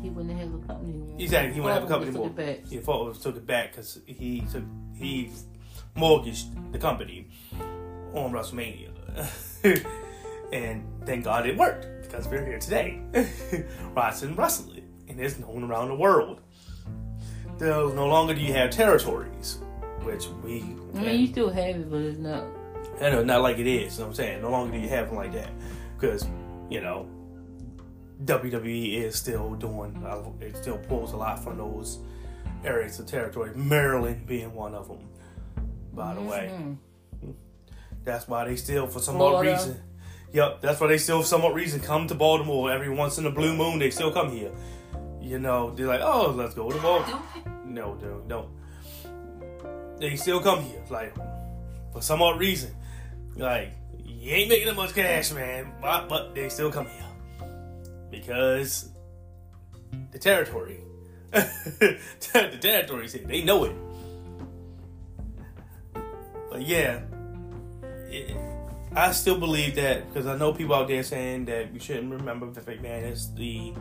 He 0.00 0.08
wouldn't 0.08 0.38
have 0.38 0.52
the 0.52 0.66
company 0.66 0.92
anymore. 0.92 1.16
Exactly, 1.18 1.52
he 1.52 1.60
wouldn't 1.60 1.80
have 1.80 1.90
a 1.90 1.92
company 1.92 2.10
anymore. 2.10 2.28
Took 2.28 2.38
it 2.38 2.62
back. 2.62 2.70
He 2.70 2.78
fought, 2.78 3.20
took 3.20 3.36
it 3.36 3.46
back 3.46 3.72
because 3.72 3.98
he 4.06 4.40
took 4.52 4.64
he 4.94 5.30
mortgaged 5.94 6.72
the 6.72 6.78
company 6.78 7.28
on 8.14 8.32
WrestleMania, 8.32 8.90
and 10.52 10.84
thank 11.04 11.24
God 11.24 11.46
it 11.46 11.56
worked 11.56 11.86
because 12.02 12.28
we're 12.28 12.44
here 12.44 12.58
today, 12.58 13.02
watching 13.94 14.36
wrestling, 14.36 14.88
and 15.08 15.20
it's 15.20 15.38
known 15.38 15.64
around 15.64 15.88
the 15.88 15.96
world. 15.96 16.40
Though 17.58 17.92
no 17.92 18.06
longer 18.06 18.34
do 18.34 18.40
you 18.40 18.54
have 18.54 18.70
territories, 18.70 19.58
which 20.02 20.26
we. 20.42 20.62
I 20.94 21.02
mean, 21.02 21.20
you 21.20 21.26
still 21.26 21.50
have 21.50 21.76
it, 21.76 21.90
but 21.90 22.00
it's 22.00 22.18
not. 22.18 22.44
I 23.00 23.10
know, 23.10 23.24
not 23.24 23.42
like 23.42 23.58
it 23.58 23.66
is. 23.66 23.94
You 23.94 24.00
know 24.00 24.06
what 24.06 24.10
I'm 24.10 24.14
saying? 24.14 24.42
No 24.42 24.50
longer 24.50 24.76
do 24.76 24.78
you 24.78 24.88
have 24.88 25.06
them 25.06 25.16
like 25.16 25.32
that 25.32 25.50
because 25.96 26.26
you 26.68 26.80
know 26.80 27.08
WWE 28.24 28.94
is 28.94 29.16
still 29.16 29.54
doing. 29.54 30.04
It 30.40 30.56
still 30.56 30.78
pulls 30.78 31.12
a 31.12 31.16
lot 31.16 31.42
from 31.42 31.56
those 31.56 31.98
areas 32.64 32.98
of 32.98 33.06
territory. 33.06 33.52
Maryland 33.54 34.26
being 34.26 34.52
one 34.54 34.74
of 34.74 34.88
them. 34.88 35.08
By 35.92 36.14
the 36.14 36.20
mm-hmm. 36.20 36.30
way, 36.30 37.34
that's 38.04 38.28
why 38.28 38.44
they 38.44 38.56
still, 38.56 38.86
for 38.86 39.00
some 39.00 39.20
odd 39.20 39.44
reason, 39.44 39.80
yep, 40.32 40.60
that's 40.60 40.80
why 40.80 40.86
they 40.86 40.98
still, 40.98 41.22
for 41.22 41.26
some 41.26 41.44
odd 41.44 41.54
reason, 41.54 41.80
come 41.80 42.06
to 42.08 42.14
Baltimore 42.14 42.70
every 42.70 42.90
once 42.90 43.18
in 43.18 43.26
a 43.26 43.30
blue 43.30 43.56
moon. 43.56 43.78
They 43.78 43.90
still 43.90 44.12
come 44.12 44.30
here. 44.30 44.52
You 45.20 45.38
know, 45.38 45.74
they're 45.74 45.86
like, 45.86 46.00
oh, 46.02 46.30
let's 46.30 46.54
go 46.54 46.70
to 46.70 46.78
Baltimore. 46.78 47.22
No, 47.64 47.94
no, 47.94 48.22
no. 48.26 48.50
They 49.98 50.16
still 50.16 50.40
come 50.40 50.62
here, 50.62 50.82
like 50.90 51.14
for 51.92 52.02
some 52.02 52.22
odd 52.22 52.38
reason. 52.38 52.74
Like 53.36 53.72
you 54.04 54.32
ain't 54.32 54.48
making 54.48 54.66
that 54.66 54.76
much 54.76 54.94
cash, 54.94 55.32
man, 55.32 55.72
but 55.80 56.08
but 56.08 56.34
they 56.34 56.48
still 56.48 56.70
come 56.70 56.86
here 56.86 57.06
because 58.10 58.90
the 60.12 60.18
territory, 60.18 60.80
the 61.30 62.58
territory's 62.60 63.12
here. 63.12 63.24
They 63.26 63.42
know 63.42 63.64
it. 63.64 63.76
But 66.50 66.62
yeah, 66.62 67.00
it, 68.10 68.36
I 68.94 69.12
still 69.12 69.38
believe 69.38 69.76
that 69.76 70.08
because 70.08 70.26
I 70.26 70.36
know 70.36 70.52
people 70.52 70.74
out 70.74 70.88
there 70.88 71.02
saying 71.02 71.44
that 71.46 71.72
we 71.72 71.78
shouldn't 71.78 72.12
remember 72.12 72.46
Vince 72.46 72.82
Man 72.82 73.04
as 73.04 73.32
the 73.34 73.72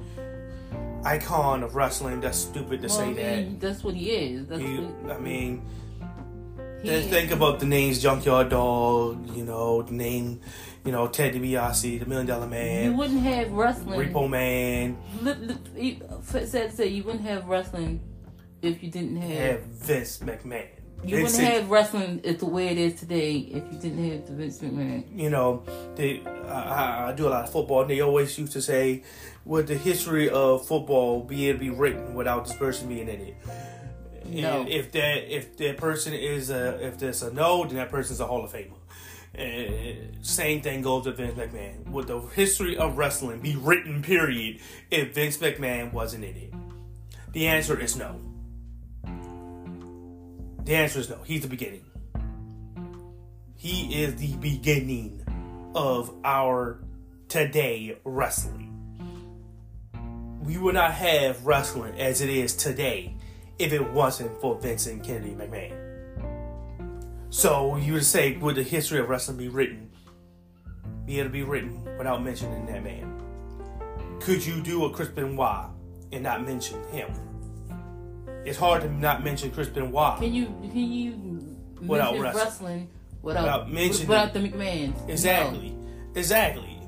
icon 1.04 1.64
of 1.64 1.76
wrestling. 1.76 2.22
That's 2.22 2.38
stupid 2.38 2.82
to 2.84 2.88
well, 2.88 2.98
say 2.98 3.14
that. 3.14 3.60
That's 3.60 3.84
what 3.84 3.96
he 3.96 4.12
is. 4.12 4.48
That's 4.48 4.62
he, 4.62 4.78
what, 4.78 5.18
I 5.18 5.20
mean, 5.20 5.66
think 6.84 7.32
about 7.32 7.60
the 7.60 7.66
names 7.66 8.02
Junkyard 8.02 8.50
Dog, 8.50 9.36
you 9.36 9.44
know, 9.44 9.82
the 9.82 9.94
name, 9.94 10.42
you 10.86 10.92
know, 10.92 11.08
Ted 11.08 11.34
DiBiase, 11.34 12.00
the 12.00 12.06
Million 12.06 12.28
Dollar 12.28 12.48
Man. 12.48 12.92
You 12.92 12.98
wouldn't 12.98 13.22
have 13.24 13.52
wrestling. 13.52 14.00
Repo 14.00 14.30
Man. 14.30 14.98
Said 16.24 16.74
say 16.74 16.88
you 16.88 17.04
wouldn't 17.04 17.26
have 17.26 17.46
wrestling 17.46 18.02
if 18.62 18.84
you 18.84 18.92
didn't 18.92 19.18
have, 19.18 19.40
have 19.40 19.62
Vince 19.64 20.20
McMahon. 20.20 20.68
You 21.04 21.18
Vince 21.18 21.38
wouldn't 21.38 21.54
have 21.54 21.70
wrestling 21.70 22.22
the 22.22 22.46
way 22.46 22.68
it 22.68 22.78
is 22.78 23.00
today 23.00 23.38
if 23.38 23.64
you 23.72 23.80
didn't 23.80 24.12
have 24.12 24.28
the 24.28 24.34
Vince 24.34 24.60
McMahon. 24.60 25.06
You 25.18 25.30
know, 25.30 25.64
they, 25.96 26.22
I, 26.26 27.10
I 27.10 27.14
do 27.14 27.28
a 27.28 27.30
lot 27.30 27.46
of 27.46 27.52
football, 27.52 27.82
and 27.82 27.90
they 27.90 28.02
always 28.02 28.38
used 28.38 28.52
to 28.54 28.62
say, 28.62 29.04
"Would 29.46 29.68
the 29.68 29.76
history 29.76 30.30
of 30.30 30.68
football 30.68 31.24
be 31.24 31.48
able 31.48 31.60
to 31.60 31.66
be 31.66 31.70
written 31.70 32.16
without 32.16 32.46
this 32.46 32.56
person 32.58 32.90
being 32.90 33.08
in 33.08 33.22
it?" 33.22 33.38
No. 34.30 34.66
If 34.68 34.92
that 34.94 35.36
if 35.36 35.58
that 35.58 35.78
person 35.78 36.14
is 36.14 36.50
a 36.50 36.86
if 36.86 37.00
there's 37.00 37.24
a 37.24 37.34
no, 37.34 37.66
then 37.66 37.76
that 37.76 37.90
person's 37.90 38.20
a 38.20 38.26
Hall 38.26 38.44
of 38.44 38.52
Famer. 38.52 38.74
And 39.34 40.26
same 40.26 40.62
thing 40.62 40.82
goes 40.82 41.06
with 41.06 41.18
Vince 41.18 41.38
McMahon. 41.38 41.88
Would 41.90 42.08
the 42.08 42.20
history 42.20 42.78
of 42.78 42.98
wrestling 42.98 43.42
be 43.42 43.56
written, 43.56 44.02
period, 44.02 44.60
if 44.90 45.14
Vince 45.14 45.38
McMahon 45.38 45.94
wasn't 45.94 46.24
in 46.24 46.36
it? 46.36 46.54
The 47.34 47.48
answer 47.48 47.80
is 47.80 47.96
no. 47.96 48.20
The 50.64 50.76
answer 50.76 51.00
is 51.00 51.10
no. 51.10 51.18
He's 51.24 51.42
the 51.42 51.48
beginning. 51.48 51.86
He 53.56 54.04
is 54.04 54.16
the 54.16 54.36
beginning 54.38 55.22
of 55.76 56.12
our 56.24 56.80
today 57.28 57.98
wrestling. 58.04 58.66
We 60.42 60.58
would 60.58 60.74
not 60.74 60.94
have 60.94 61.46
wrestling 61.46 62.00
as 62.00 62.22
it 62.22 62.30
is 62.30 62.56
today 62.56 63.16
if 63.60 63.74
it 63.74 63.92
wasn't 63.92 64.40
for 64.40 64.56
Vincent 64.56 65.04
Kennedy 65.04 65.36
McMahon. 65.36 65.76
So 67.30 67.76
you 67.76 67.94
would 67.94 68.06
say, 68.06 68.38
would 68.38 68.56
the 68.56 68.64
history 68.64 69.00
of 69.00 69.10
wrestling 69.10 69.38
be 69.38 69.50
written, 69.50 69.92
be 71.06 71.20
able 71.20 71.30
to 71.30 71.34
be 71.34 71.44
written 71.44 71.84
without 71.98 72.24
mentioning 72.24 72.66
that 72.68 72.84
man? 72.84 73.22
Could 74.22 74.44
you 74.46 74.62
do 74.62 74.86
a 74.86 74.90
Chris 74.90 75.10
Benoit 75.10 75.68
and 76.12 76.24
not 76.24 76.46
mention 76.46 76.82
him? 76.86 77.12
It's 78.46 78.58
hard 78.58 78.82
to 78.82 78.90
not 78.92 79.24
mention 79.24 79.52
Chris 79.52 79.68
Benoit. 79.68 80.20
Can 80.20 80.34
you 80.34 80.46
can 80.46 80.92
you 80.92 81.58
without 81.86 82.18
wrestling, 82.18 82.44
wrestling 82.44 82.90
without, 83.22 83.44
without 83.44 83.72
mentioning 83.72 84.08
without 84.08 84.34
the 84.34 84.40
McMahons? 84.40 85.10
Exactly, 85.10 85.72
no. 85.72 86.12
exactly. 86.16 86.80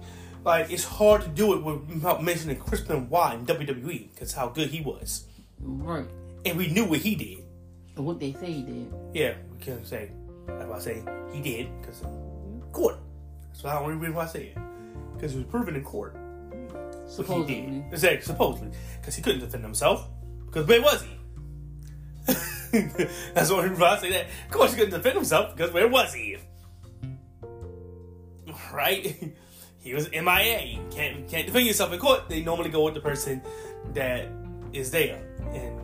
Like 0.45 0.71
it's 0.71 0.85
hard 0.85 1.21
to 1.23 1.27
do 1.27 1.53
it 1.53 1.63
without 1.63 2.23
mentioning 2.23 2.57
Chris 2.57 2.81
Benoit 2.81 3.33
in 3.33 3.45
WWE 3.45 4.11
because 4.13 4.33
how 4.33 4.47
good 4.47 4.69
he 4.69 4.81
was. 4.81 5.25
Right 5.59 6.07
and 6.45 6.57
we 6.57 6.67
knew 6.67 6.85
what 6.85 6.99
he 6.99 7.15
did. 7.15 7.43
What 7.95 8.19
they 8.19 8.33
say 8.33 8.51
he 8.51 8.63
did. 8.63 8.93
Yeah, 9.13 9.33
we 9.51 9.59
can't 9.59 9.85
say. 9.85 10.11
That's 10.47 10.65
why 10.65 10.77
I 10.77 10.79
say 10.79 11.03
he 11.31 11.41
did 11.41 11.69
because 11.81 12.03
court. 12.71 12.97
That's 13.49 13.63
why 13.63 13.73
I 13.73 13.79
only 13.79 13.95
reason 13.95 14.15
why 14.15 14.23
I 14.23 14.27
say 14.27 14.45
it 14.47 14.57
because 15.13 15.35
it 15.35 15.37
was 15.37 15.45
proven 15.45 15.75
in 15.75 15.83
court. 15.83 16.15
Supposedly, 17.07 17.53
he 17.53 17.61
did. 17.61 17.83
exactly. 17.93 18.21
Supposedly, 18.21 18.71
because 18.99 19.15
he 19.15 19.21
couldn't 19.21 19.41
defend 19.41 19.63
himself. 19.63 20.07
Because 20.45 20.65
where 20.65 20.81
was 20.81 21.03
he? 21.03 21.09
That's 23.33 23.49
the 23.49 23.55
only 23.55 23.69
reason 23.69 23.83
I 23.83 23.97
say 23.97 24.11
that. 24.11 24.25
Of 24.45 24.51
course, 24.51 24.71
he 24.71 24.77
couldn't 24.77 24.97
defend 24.97 25.15
himself 25.15 25.55
because 25.55 25.71
where 25.71 25.87
was 25.87 26.13
he? 26.13 26.37
Right? 28.73 29.33
he 29.79 29.93
was 29.93 30.09
MIA. 30.11 30.79
Can't 30.91 31.27
can't 31.29 31.45
defend 31.45 31.67
yourself 31.67 31.93
in 31.93 31.99
court. 31.99 32.29
They 32.29 32.41
normally 32.41 32.69
go 32.69 32.83
with 32.85 32.93
the 32.93 33.01
person 33.01 33.41
that 33.93 34.27
is 34.73 34.91
there 34.91 35.21
and 35.53 35.79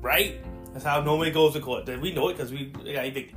right? 0.00 0.40
That's 0.72 0.84
how 0.84 1.00
normally 1.00 1.30
goes 1.30 1.54
to 1.54 1.60
court. 1.60 1.86
We 1.86 2.12
know 2.12 2.28
it 2.28 2.36
because 2.36 2.52
we 2.52 2.66
got 2.66 3.06
evicted. 3.06 3.36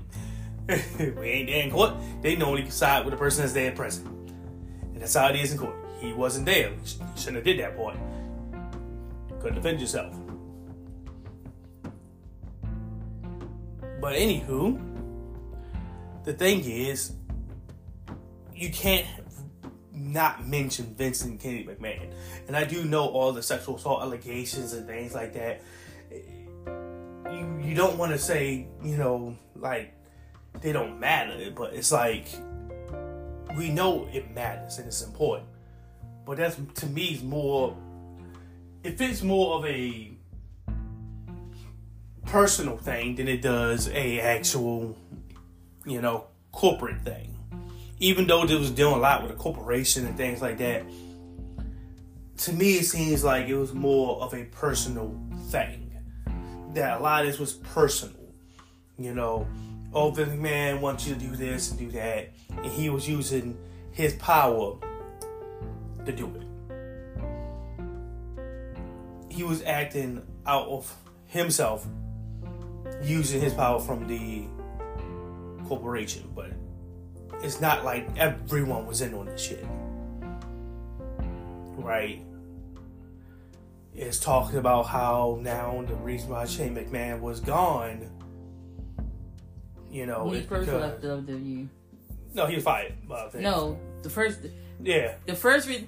we 1.18 1.30
ain't 1.30 1.48
there 1.48 1.64
in 1.64 1.72
court. 1.72 1.94
They 2.22 2.36
normally 2.36 2.70
side 2.70 3.06
with 3.06 3.14
the 3.14 3.18
person 3.18 3.42
that's 3.42 3.54
there 3.54 3.72
present. 3.72 4.08
And 4.08 5.02
that's 5.02 5.16
how 5.16 5.30
it 5.30 5.36
is 5.36 5.52
in 5.52 5.58
court. 5.58 5.76
He 6.00 6.14
wasn't 6.14 6.46
there. 6.46 6.72
Shouldn't 7.16 7.38
have 7.38 7.46
did 7.46 7.60
that 7.60 7.78
part. 7.78 7.98
Couldn't 9.40 9.56
defend 9.56 9.80
yourself. 9.80 10.14
But 14.02 14.14
anywho, 14.14 14.80
the 16.24 16.34
thing 16.34 16.64
is, 16.64 17.14
you 18.54 18.70
can't 18.70 19.06
not 19.94 20.48
mention 20.48 20.94
Vincent 20.96 21.40
Kennedy 21.40 21.66
McMahon. 21.66 22.12
And 22.48 22.56
I 22.56 22.64
do 22.64 22.86
know 22.86 23.08
all 23.08 23.32
the 23.32 23.44
sexual 23.44 23.76
assault 23.76 24.02
allegations 24.02 24.74
and 24.74 24.88
things 24.88 25.14
like 25.14 25.34
that 25.34 25.62
you 27.32 27.62
you 27.62 27.76
don't 27.76 27.98
want 27.98 28.12
to 28.12 28.18
say 28.18 28.68
you 28.84 28.98
know 28.98 29.36
like 29.56 29.94
they 30.62 30.72
don't 30.72 31.00
matter, 31.00 31.52
but 31.56 31.74
it's 31.74 31.92
like 31.92 32.28
we 33.56 33.70
know 33.70 34.08
it 34.12 34.34
matters 34.34 34.78
and 34.78 34.88
it's 34.88 35.02
important. 35.02 35.48
But 36.26 36.38
that's 36.38 36.58
to 36.76 36.86
me 36.88 37.06
is 37.06 37.24
more. 37.24 37.76
If 38.84 39.02
it's 39.02 39.22
more 39.22 39.58
of 39.58 39.66
a 39.66 40.12
personal 42.26 42.78
thing 42.78 43.16
than 43.16 43.28
it 43.28 43.42
does 43.42 43.90
a 43.90 44.20
actual, 44.22 44.96
you 45.86 46.02
know, 46.02 46.28
corporate 46.52 47.02
thing. 47.02 47.36
Even 48.00 48.28
though 48.28 48.44
it 48.44 48.52
was 48.52 48.72
dealing 48.72 48.96
a 48.96 49.00
lot 49.00 49.24
with 49.24 49.32
a 49.32 49.36
corporation 49.36 50.06
and 50.06 50.16
things 50.16 50.42
like 50.42 50.58
that, 50.60 50.84
to 52.38 52.54
me 52.54 52.78
it 52.78 52.86
seems 52.86 53.24
like 53.24 53.48
it 53.48 53.56
was 53.56 53.74
more 53.74 54.22
of 54.22 54.34
a 54.34 54.46
personal 54.46 55.14
thing 55.50 55.79
that 56.74 57.00
a 57.00 57.04
lot 57.04 57.22
of 57.26 57.32
this 57.32 57.40
was 57.40 57.54
personal. 57.54 58.16
You 58.98 59.14
know, 59.14 59.48
oh, 59.94 60.12
Vince 60.12 60.30
McMahon 60.32 60.82
wants 60.82 61.08
you 61.08 61.14
to 61.14 61.20
do 61.20 61.36
this 61.36 61.72
and 61.72 61.80
do 61.80 61.92
that, 61.92 62.32
and 62.50 62.66
he 62.66 62.90
was 62.90 63.08
using 63.08 63.58
his 63.92 64.14
power 64.16 64.76
to 66.06 66.12
do 66.12 66.26
it. 66.36 66.44
He 69.32 69.44
was 69.44 69.64
acting 69.64 70.22
out 70.46 70.68
of 70.68 70.94
himself, 71.28 71.88
using 73.02 73.40
his 73.42 73.54
power 73.54 73.80
from 73.80 74.08
the 74.08 74.46
corporation, 75.68 76.30
but 76.36 76.52
it's 77.42 77.62
not 77.62 77.86
like 77.86 78.08
everyone 78.18 78.86
was 78.86 79.02
in 79.02 79.14
on 79.14 79.28
this 79.28 79.42
shit. 79.42 79.66
Right? 81.78 82.22
Is 84.00 84.20
talking 84.20 84.58
about 84.58 84.84
how 84.84 85.38
now 85.42 85.84
the 85.86 85.96
reason 85.96 86.30
why 86.30 86.46
Shane 86.46 86.76
McMahon 86.76 87.20
was 87.20 87.42
gone 87.42 88.10
You 89.92 90.06
know, 90.06 90.26
when 90.26 90.36
he 90.36 90.42
first 90.42 90.68
because, 90.68 90.82
left 90.82 91.02
WWE. 91.04 91.68
No, 92.34 92.46
he 92.46 92.56
was 92.56 92.64
fired. 92.64 92.94
No, 93.34 93.78
the 94.04 94.10
first. 94.10 94.40
Yeah. 94.82 95.16
The 95.26 95.36
first. 95.36 95.68
Re- 95.68 95.88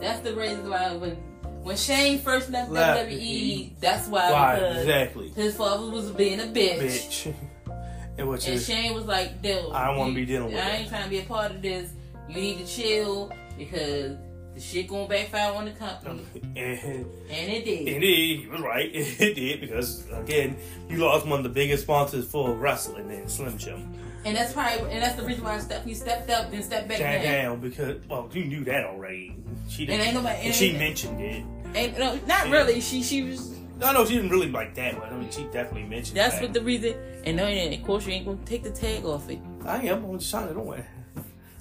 that's 0.00 0.20
the 0.20 0.34
reason 0.34 0.70
why 0.70 0.94
when 0.94 1.16
when 1.62 1.76
Shane 1.76 2.20
first 2.20 2.50
left, 2.50 2.70
left 2.70 3.10
WWE, 3.10 3.78
that's 3.80 4.08
why. 4.08 4.32
Why 4.32 4.56
exactly? 4.56 5.30
His 5.30 5.56
father 5.56 5.90
was 5.90 6.10
being 6.12 6.40
a 6.40 6.44
bitch. 6.44 6.80
Bitch. 6.80 7.34
and, 8.18 8.28
which 8.28 8.46
and 8.46 8.54
is, 8.54 8.66
Shane 8.66 8.94
was 8.94 9.04
like, 9.04 9.42
"Dude, 9.42 9.72
I 9.72 9.88
don't 9.88 9.98
want 9.98 10.10
to 10.10 10.14
be 10.14 10.24
dealing 10.24 10.46
with. 10.46 10.54
It. 10.54 10.64
I 10.64 10.70
ain't 10.76 10.88
trying 10.88 11.04
to 11.04 11.10
be 11.10 11.18
a 11.18 11.24
part 11.24 11.50
of 11.50 11.60
this. 11.60 11.90
You 12.28 12.36
need 12.36 12.58
to 12.58 12.66
chill 12.66 13.32
because 13.58 14.16
the 14.54 14.60
shit 14.60 14.88
gonna 14.88 15.08
backfire 15.08 15.54
on 15.54 15.64
the 15.64 15.72
company. 15.72 16.24
And, 16.54 17.06
and 17.30 17.50
it 17.50 17.64
did. 17.64 17.88
And 17.88 18.04
it, 18.04 18.06
he 18.06 18.46
was 18.50 18.60
right. 18.60 18.90
It 18.94 19.34
did 19.34 19.60
because 19.60 20.06
again, 20.10 20.56
you 20.88 20.98
lost 20.98 21.26
one 21.26 21.38
of 21.38 21.44
the 21.44 21.48
biggest 21.48 21.84
sponsors 21.84 22.26
for 22.26 22.52
wrestling 22.54 23.10
in 23.10 23.26
Slim 23.28 23.56
Jim. 23.56 23.94
And 24.24 24.36
that's 24.36 24.52
probably 24.52 24.90
and 24.92 25.02
that's 25.02 25.16
the 25.16 25.24
reason 25.24 25.44
why 25.44 25.58
Stephanie 25.58 25.94
stepped 25.94 26.30
up 26.30 26.50
then 26.50 26.62
stepped 26.62 26.88
back 26.88 26.98
down. 26.98 27.22
down. 27.22 27.60
because 27.60 28.06
well 28.06 28.28
you 28.32 28.44
knew 28.44 28.64
that 28.64 28.84
already. 28.84 29.36
She 29.68 29.86
didn't, 29.86 30.00
and 30.00 30.08
ain't 30.08 30.14
nobody, 30.14 30.46
and 30.46 30.54
she 30.54 30.72
mentioned 30.72 31.20
it. 31.20 31.44
And 31.74 31.98
no, 31.98 32.18
not 32.26 32.44
and, 32.44 32.52
really. 32.52 32.80
She 32.80 33.02
she 33.02 33.22
was. 33.22 33.50
No, 33.78 33.92
no, 33.92 34.04
she 34.04 34.14
didn't 34.14 34.30
really 34.30 34.50
like 34.50 34.74
that, 34.74 34.98
but 34.98 35.10
I 35.10 35.16
mean, 35.16 35.30
she 35.30 35.44
definitely 35.44 35.88
mentioned. 35.88 36.16
That's 36.16 36.34
that. 36.34 36.42
what 36.42 36.52
the 36.52 36.60
reason. 36.60 36.94
And 37.24 37.36
no, 37.36 37.46
and 37.46 37.74
of 37.74 37.82
course, 37.84 38.06
you 38.06 38.12
ain't 38.12 38.26
gonna 38.26 38.38
take 38.44 38.62
the 38.62 38.70
tag 38.70 39.04
off 39.04 39.28
it. 39.30 39.40
I 39.64 39.78
am. 39.86 40.04
I'm 40.04 40.18
just 40.18 40.30
trying 40.30 40.48
to 40.48 40.54
do 40.54 40.60
it. 40.60 40.66
On 40.66 40.78
it. 40.78 40.84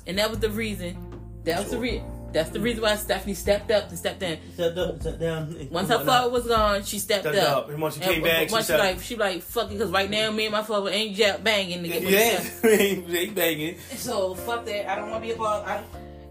And 0.07 0.17
that 0.19 0.29
was 0.29 0.39
the 0.39 0.49
reason. 0.49 0.97
That 1.45 1.59
was 1.59 1.69
sure. 1.69 1.75
the 1.75 1.81
reason. 1.81 2.20
That's 2.34 2.49
the 2.49 2.59
reason 2.59 2.82
why 2.82 2.95
Stephanie 2.95 3.34
stepped 3.34 3.71
up 3.71 3.89
and 3.89 3.97
stepped 3.97 4.23
in. 4.23 4.39
Stepped 4.53 4.77
up, 4.77 5.01
stepped 5.01 5.19
down. 5.19 5.67
Once 5.69 5.89
her 5.89 6.03
father 6.05 6.29
was 6.29 6.47
gone, 6.47 6.84
she 6.84 6.99
stepped, 6.99 7.23
stepped 7.23 7.38
up. 7.38 7.57
up. 7.57 7.69
And 7.69 7.82
once 7.82 7.95
she 7.95 8.01
came 8.01 8.15
and, 8.15 8.23
back, 8.23 8.51
once 8.51 8.67
she, 8.67 8.73
she 8.73 8.79
like, 8.79 9.01
she 9.01 9.15
like, 9.15 9.41
fuck 9.41 9.69
it, 9.69 9.73
because 9.73 9.91
right 9.91 10.09
now 10.09 10.32
me 10.32 10.45
and 10.45 10.53
my 10.53 10.63
father 10.63 10.89
ain't 10.89 11.15
jack 11.15 11.43
banging. 11.43 11.86
Yeah, 11.86 12.43
ain't 12.63 13.36
banging. 13.36 13.77
So 13.95 14.36
fuck 14.36 14.65
that. 14.65 14.89
I 14.89 14.95
don't 14.95 15.09
want 15.09 15.23
to 15.23 15.27
be 15.27 15.34
a 15.34 15.38
part. 15.38 15.84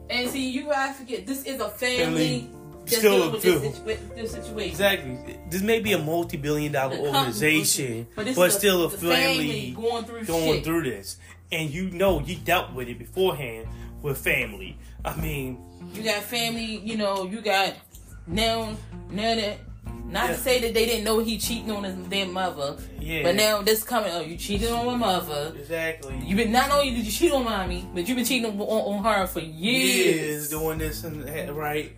And 0.08 0.28
see, 0.30 0.50
you 0.50 0.64
gotta 0.64 0.94
forget, 0.94 1.26
this 1.26 1.44
is 1.44 1.60
a 1.60 1.68
family. 1.68 2.40
family 2.40 2.50
still 2.86 3.32
with 3.32 3.42
this, 3.42 3.78
with 3.80 4.16
this, 4.16 4.32
situation. 4.32 4.70
Exactly. 4.70 5.38
This 5.48 5.62
may 5.62 5.80
be 5.80 5.92
a 5.92 5.98
multi-billion 5.98 6.72
dollar 6.72 6.96
organization, 6.96 8.06
but, 8.14 8.34
but 8.34 8.52
still 8.52 8.84
a 8.84 8.90
family, 8.90 9.14
family, 9.16 9.70
going 9.76 10.04
through 10.04 10.24
going 10.24 10.62
through 10.62 10.82
this, 10.82 11.18
and 11.52 11.70
you 11.70 11.90
know 11.90 12.20
you 12.20 12.36
dealt 12.36 12.72
with 12.72 12.88
it 12.88 12.98
beforehand 12.98 13.68
with 14.02 14.18
family. 14.18 14.76
I 15.04 15.16
mean, 15.20 15.58
you 15.94 16.02
got 16.02 16.22
family. 16.22 16.78
You 16.78 16.96
know, 16.96 17.24
you 17.24 17.40
got 17.40 17.74
now 18.26 18.76
now 19.10 19.34
that. 19.34 19.58
Not 20.06 20.30
yeah. 20.30 20.34
to 20.34 20.42
say 20.42 20.60
that 20.62 20.74
they 20.74 20.86
didn't 20.86 21.04
know 21.04 21.20
he 21.20 21.38
cheating 21.38 21.70
on 21.70 21.84
his 21.84 21.94
their 22.08 22.26
mother, 22.26 22.76
yeah. 22.98 23.22
But 23.22 23.36
now 23.36 23.62
this 23.62 23.84
coming, 23.84 24.10
oh, 24.12 24.22
you 24.22 24.36
cheated 24.36 24.72
on 24.72 24.84
my 24.84 24.96
mother. 24.96 25.52
Exactly. 25.56 26.20
You've 26.24 26.36
been 26.36 26.50
not 26.50 26.68
only 26.72 26.90
did 26.90 27.06
you 27.06 27.12
cheat 27.12 27.30
on 27.30 27.44
mommy, 27.44 27.88
but 27.94 28.08
you've 28.08 28.16
been 28.16 28.24
cheating 28.24 28.50
on, 28.50 28.60
on, 28.60 28.96
on 28.96 29.04
her 29.04 29.28
for 29.28 29.38
years. 29.38 30.16
Years 30.16 30.50
doing 30.50 30.78
this 30.78 31.04
and 31.04 31.22
that, 31.22 31.54
right 31.54 31.92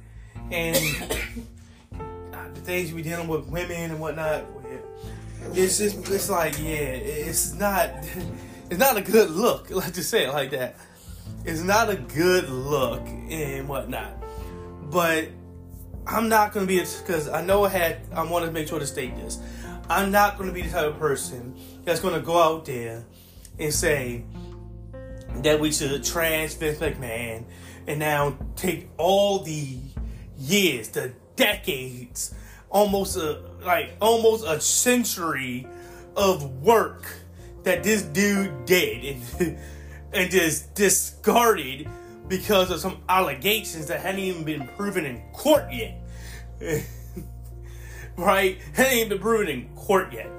and 0.52 0.76
uh, 2.32 2.48
the 2.54 2.60
things 2.60 2.92
we 2.92 3.02
dealing 3.02 3.28
with 3.28 3.46
women 3.46 3.90
and 3.90 4.00
whatnot. 4.00 4.44
It's 5.54 5.78
just 5.78 6.08
it's 6.08 6.30
like 6.30 6.58
yeah, 6.58 6.78
it's 6.94 7.54
not 7.54 7.90
it's 8.70 8.78
not 8.78 8.96
a 8.96 9.02
good 9.02 9.30
look. 9.30 9.70
Let's 9.70 9.92
just 9.92 10.10
say 10.10 10.24
it 10.24 10.32
like 10.32 10.50
that. 10.50 10.76
It's 11.44 11.62
not 11.62 11.90
a 11.90 11.96
good 11.96 12.48
look 12.48 13.06
and 13.06 13.68
whatnot. 13.68 14.12
But 14.90 15.28
I'm 16.06 16.28
not 16.28 16.52
gonna 16.52 16.66
be 16.66 16.78
because 16.78 17.28
I 17.28 17.44
know 17.44 17.64
I 17.64 17.68
had 17.68 18.00
I 18.12 18.24
want 18.24 18.44
to 18.44 18.52
make 18.52 18.68
sure 18.68 18.78
to 18.78 18.86
state 18.86 19.16
this. 19.16 19.38
I'm 19.88 20.10
not 20.10 20.38
gonna 20.38 20.52
be 20.52 20.62
the 20.62 20.70
type 20.70 20.86
of 20.86 20.98
person 20.98 21.54
that's 21.84 22.00
gonna 22.00 22.20
go 22.20 22.38
out 22.38 22.64
there 22.64 23.04
and 23.58 23.72
say 23.72 24.24
that 25.36 25.60
we 25.60 25.72
should 25.72 26.04
trash 26.04 26.54
Vince 26.54 26.78
McMahon 26.78 27.44
and 27.86 27.98
now 27.98 28.36
take 28.56 28.88
all 28.96 29.40
the 29.40 29.78
years, 30.38 30.88
the 30.88 31.12
decades, 31.36 32.34
almost 32.70 33.16
a 33.16 33.40
like 33.64 33.92
almost 34.00 34.44
a 34.46 34.60
century 34.60 35.66
of 36.16 36.62
work 36.62 37.06
that 37.62 37.82
this 37.82 38.02
dude 38.02 38.64
did 38.64 39.16
and, 39.38 39.58
and 40.12 40.30
just 40.30 40.74
discarded 40.74 41.88
because 42.28 42.70
of 42.70 42.80
some 42.80 43.02
allegations 43.08 43.86
that 43.86 44.00
hadn't 44.00 44.20
even 44.20 44.44
been 44.44 44.68
proven 44.76 45.04
in 45.04 45.22
court 45.32 45.64
yet. 45.72 45.98
right? 48.16 48.58
Hadn't 48.74 48.92
even 48.92 49.08
been 49.10 49.18
proven 49.18 49.48
in 49.48 49.68
court 49.74 50.12
yet. 50.12 50.30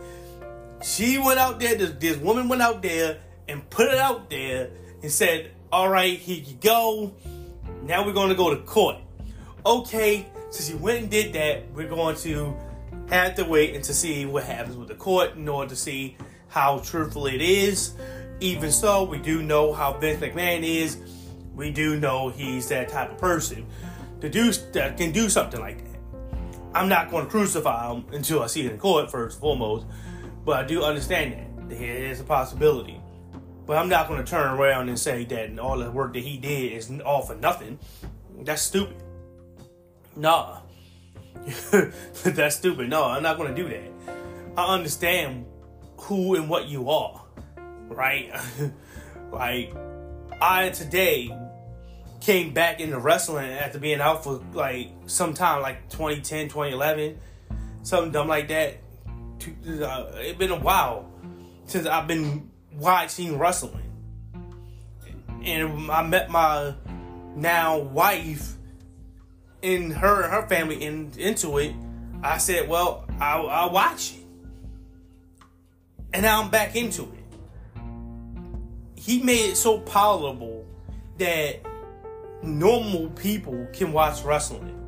She 0.84 1.18
went 1.18 1.40
out 1.40 1.60
there, 1.60 1.76
this, 1.76 1.92
this 2.00 2.18
woman 2.18 2.50
went 2.50 2.62
out 2.62 2.82
there 2.82 3.20
and 3.48 3.68
put 3.70 3.88
it 3.88 3.98
out 3.98 4.30
there 4.30 4.70
and 5.02 5.12
said, 5.12 5.52
All 5.72 5.90
right, 5.90 6.18
here 6.18 6.44
you 6.44 6.56
go. 6.56 7.14
Now 7.84 8.06
we're 8.06 8.14
going 8.14 8.30
to 8.30 8.36
go 8.36 8.54
to 8.54 8.62
court 8.62 8.98
okay, 9.66 10.26
since 10.50 10.70
you 10.70 10.78
went 10.78 11.00
and 11.00 11.10
did 11.10 11.34
that, 11.34 11.72
we're 11.74 11.88
going 11.88 12.16
to 12.18 12.56
have 13.10 13.36
to 13.36 13.46
wait 13.46 13.76
and 13.76 13.84
to 13.84 13.94
see 13.94 14.26
what 14.26 14.44
happens 14.44 14.78
with 14.78 14.88
the 14.88 14.96
court 14.96 15.36
in 15.36 15.48
order 15.48 15.70
to 15.70 15.76
see 15.76 16.18
how 16.48 16.80
truthful 16.80 17.28
it 17.28 17.42
is. 17.42 17.94
Even 18.44 18.74
so, 18.74 19.06
we 19.06 19.20
do 19.20 19.42
know 19.42 19.72
how 19.72 19.94
Vince 19.94 20.22
McMahon 20.22 20.64
is. 20.64 20.98
We 21.56 21.72
do 21.72 21.98
know 21.98 22.28
he's 22.28 22.68
that 22.68 22.90
type 22.90 23.12
of 23.12 23.18
person 23.18 23.66
to 24.20 24.30
do 24.30 24.52
that 24.74 24.98
can 24.98 25.14
do 25.14 25.30
something 25.30 25.62
like 25.62 25.78
that. 25.78 26.00
I'm 26.76 26.90
not 26.90 27.10
going 27.10 27.24
to 27.24 27.32
crucify 27.32 27.90
him 27.90 28.04
until 28.12 28.44
I 28.44 28.48
see 28.48 28.66
it 28.66 28.74
in 28.74 28.78
court 28.78 29.10
first 29.10 29.38
and 29.38 29.42
foremost, 29.42 29.86
but 30.44 30.58
I 30.62 30.68
do 30.68 30.84
understand 30.84 31.32
that 31.70 31.70
there 31.70 31.80
is 31.80 32.20
a 32.20 32.26
possibility. 32.26 33.00
But 33.66 33.78
I'm 33.78 33.88
not 33.88 34.10
going 34.10 34.22
to 34.22 34.30
turn 34.30 34.60
around 34.60 34.90
and 34.90 35.00
say 35.00 35.24
that 35.24 35.58
all 35.58 35.78
the 35.78 35.90
work 35.90 36.12
that 36.12 36.24
he 36.24 36.36
did 36.36 36.74
is 36.74 36.92
all 37.06 37.22
for 37.22 37.36
nothing. 37.36 37.80
That's 38.42 38.62
stupid. 38.62 39.02
Nah. 40.18 40.60
That's 42.26 42.58
stupid. 42.58 42.90
No, 42.90 43.06
I'm 43.06 43.24
not 43.24 43.38
going 43.38 43.56
to 43.56 43.64
do 43.64 43.70
that. 43.70 44.18
I 44.58 44.74
understand 44.74 45.46
who 45.96 46.36
and 46.36 46.50
what 46.50 46.68
you 46.68 46.90
are, 46.90 47.23
right? 47.96 48.32
like, 49.32 49.74
I 50.42 50.70
today 50.70 51.36
came 52.22 52.54
back 52.54 52.80
into 52.80 52.98
wrestling 53.00 53.52
after 53.52 53.80
being 53.80 54.00
out 54.00 54.24
for 54.24 54.42
like 54.54 54.92
some 55.08 55.34
time, 55.34 55.62
like 55.62 55.90
2010, 55.90 56.48
2011, 56.48 57.20
something 57.84 58.12
dumb 58.12 58.28
like 58.28 58.48
that. 58.48 58.78
Uh, 59.68 60.12
it's 60.16 60.38
been 60.38 60.52
a 60.52 60.60
while 60.60 61.10
since 61.66 61.86
I've 61.86 62.08
been 62.08 62.50
watching 62.78 63.38
wrestling. 63.38 63.92
And 65.44 65.92
I 65.92 66.04
met 66.04 66.30
my 66.30 66.74
now 67.36 67.80
wife 67.80 68.54
in 69.62 69.92
her 69.92 70.22
and 70.24 70.32
her 70.32 70.48
family 70.48 70.84
in, 70.84 71.12
into 71.18 71.58
it, 71.58 71.74
I 72.22 72.38
said, 72.38 72.70
well, 72.70 73.06
I'll, 73.20 73.50
I'll 73.50 73.72
watch 73.72 74.14
it. 74.14 74.24
And 76.14 76.22
now 76.22 76.42
I'm 76.42 76.50
back 76.50 76.76
into 76.76 77.04
it. 77.04 77.23
He 79.06 79.22
made 79.22 79.50
it 79.50 79.58
so 79.58 79.80
palatable 79.80 80.66
that 81.18 81.60
normal 82.42 83.10
people 83.10 83.68
can 83.74 83.92
watch 83.92 84.24
wrestling. 84.24 84.80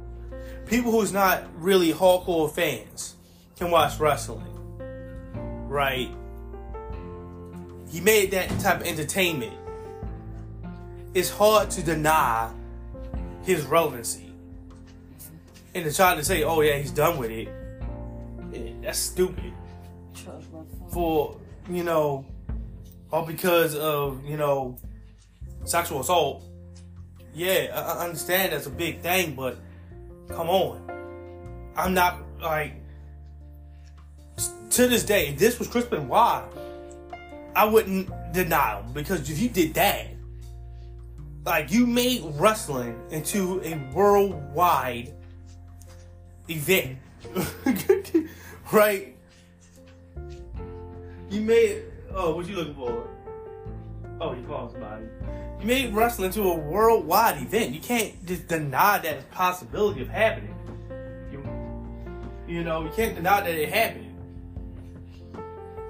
People 0.68 0.92
who's 0.92 1.12
not 1.12 1.44
really 1.58 1.92
hardcore 1.92 2.50
fans 2.50 3.16
can 3.58 3.70
watch 3.72 4.00
wrestling. 4.00 4.48
Right? 5.68 6.10
He 7.92 8.00
made 8.00 8.32
that 8.32 8.48
type 8.62 8.80
of 8.80 8.88
entertainment. 8.88 9.54
It's 11.14 11.30
hard 11.30 11.70
to 11.72 11.84
deny 11.84 12.54
his 13.44 13.66
relevancy 13.66 14.32
and 15.74 15.84
to 15.84 15.94
try 15.94 16.16
to 16.16 16.24
say, 16.24 16.44
"Oh 16.44 16.62
yeah, 16.62 16.78
he's 16.78 16.92
done 16.92 17.18
with 17.18 17.32
it," 17.32 17.50
eh, 18.54 18.72
that's 18.82 18.98
stupid. 18.98 19.52
For 20.92 21.36
you 21.70 21.84
know, 21.84 22.26
all 23.16 23.26
because 23.26 23.76
of 23.76 24.26
you 24.26 24.36
know 24.36 24.78
sexual 25.64 26.02
assault. 26.02 26.44
Yeah, 27.34 27.72
I 27.74 28.06
understand 28.06 28.52
that's 28.52 28.66
a 28.66 28.70
big 28.70 29.00
thing, 29.00 29.36
but 29.36 29.58
come 30.28 30.50
on, 30.50 30.82
I'm 31.78 31.94
not 31.94 32.20
like 32.42 32.74
to 34.72 34.88
this 34.88 35.04
day. 35.04 35.30
If 35.30 35.40
this 35.40 35.60
was 35.60 35.70
Chris 35.70 35.86
Why 35.86 36.44
I 37.56 37.64
wouldn't 37.64 38.10
deny 38.34 38.82
him 38.82 38.92
because 38.92 39.30
if 39.30 39.40
you 39.40 39.48
did 39.48 39.74
that, 39.76 40.08
like 41.46 41.72
you 41.72 41.88
made 41.88 42.22
wrestling 42.36 43.00
into 43.12 43.62
a 43.64 43.78
worldwide 43.94 45.14
event. 46.50 46.98
right? 48.74 49.16
You 51.30 51.42
made 51.42 51.84
oh, 52.16 52.36
what 52.36 52.48
you 52.48 52.56
looking 52.56 52.76
for? 52.76 53.08
Oh, 54.20 54.34
you 54.34 54.44
calling 54.44 54.72
somebody. 54.72 55.06
You 55.60 55.68
made 55.68 55.94
wrestling 55.94 56.32
to 56.32 56.44
a 56.44 56.56
worldwide 56.56 57.42
event. 57.42 57.74
You 57.74 57.82
can't 57.82 58.26
just 58.26 58.48
deny 58.48 59.00
that 59.00 59.30
possibility 59.32 60.02
of 60.02 60.10
happening. 60.10 60.56
You, 61.32 61.44
you 62.48 62.64
know, 62.64 62.84
you 62.84 62.92
can't 62.92 63.16
deny 63.16 63.42
that 63.42 63.50
it 63.54 63.70
happened. 63.70 64.16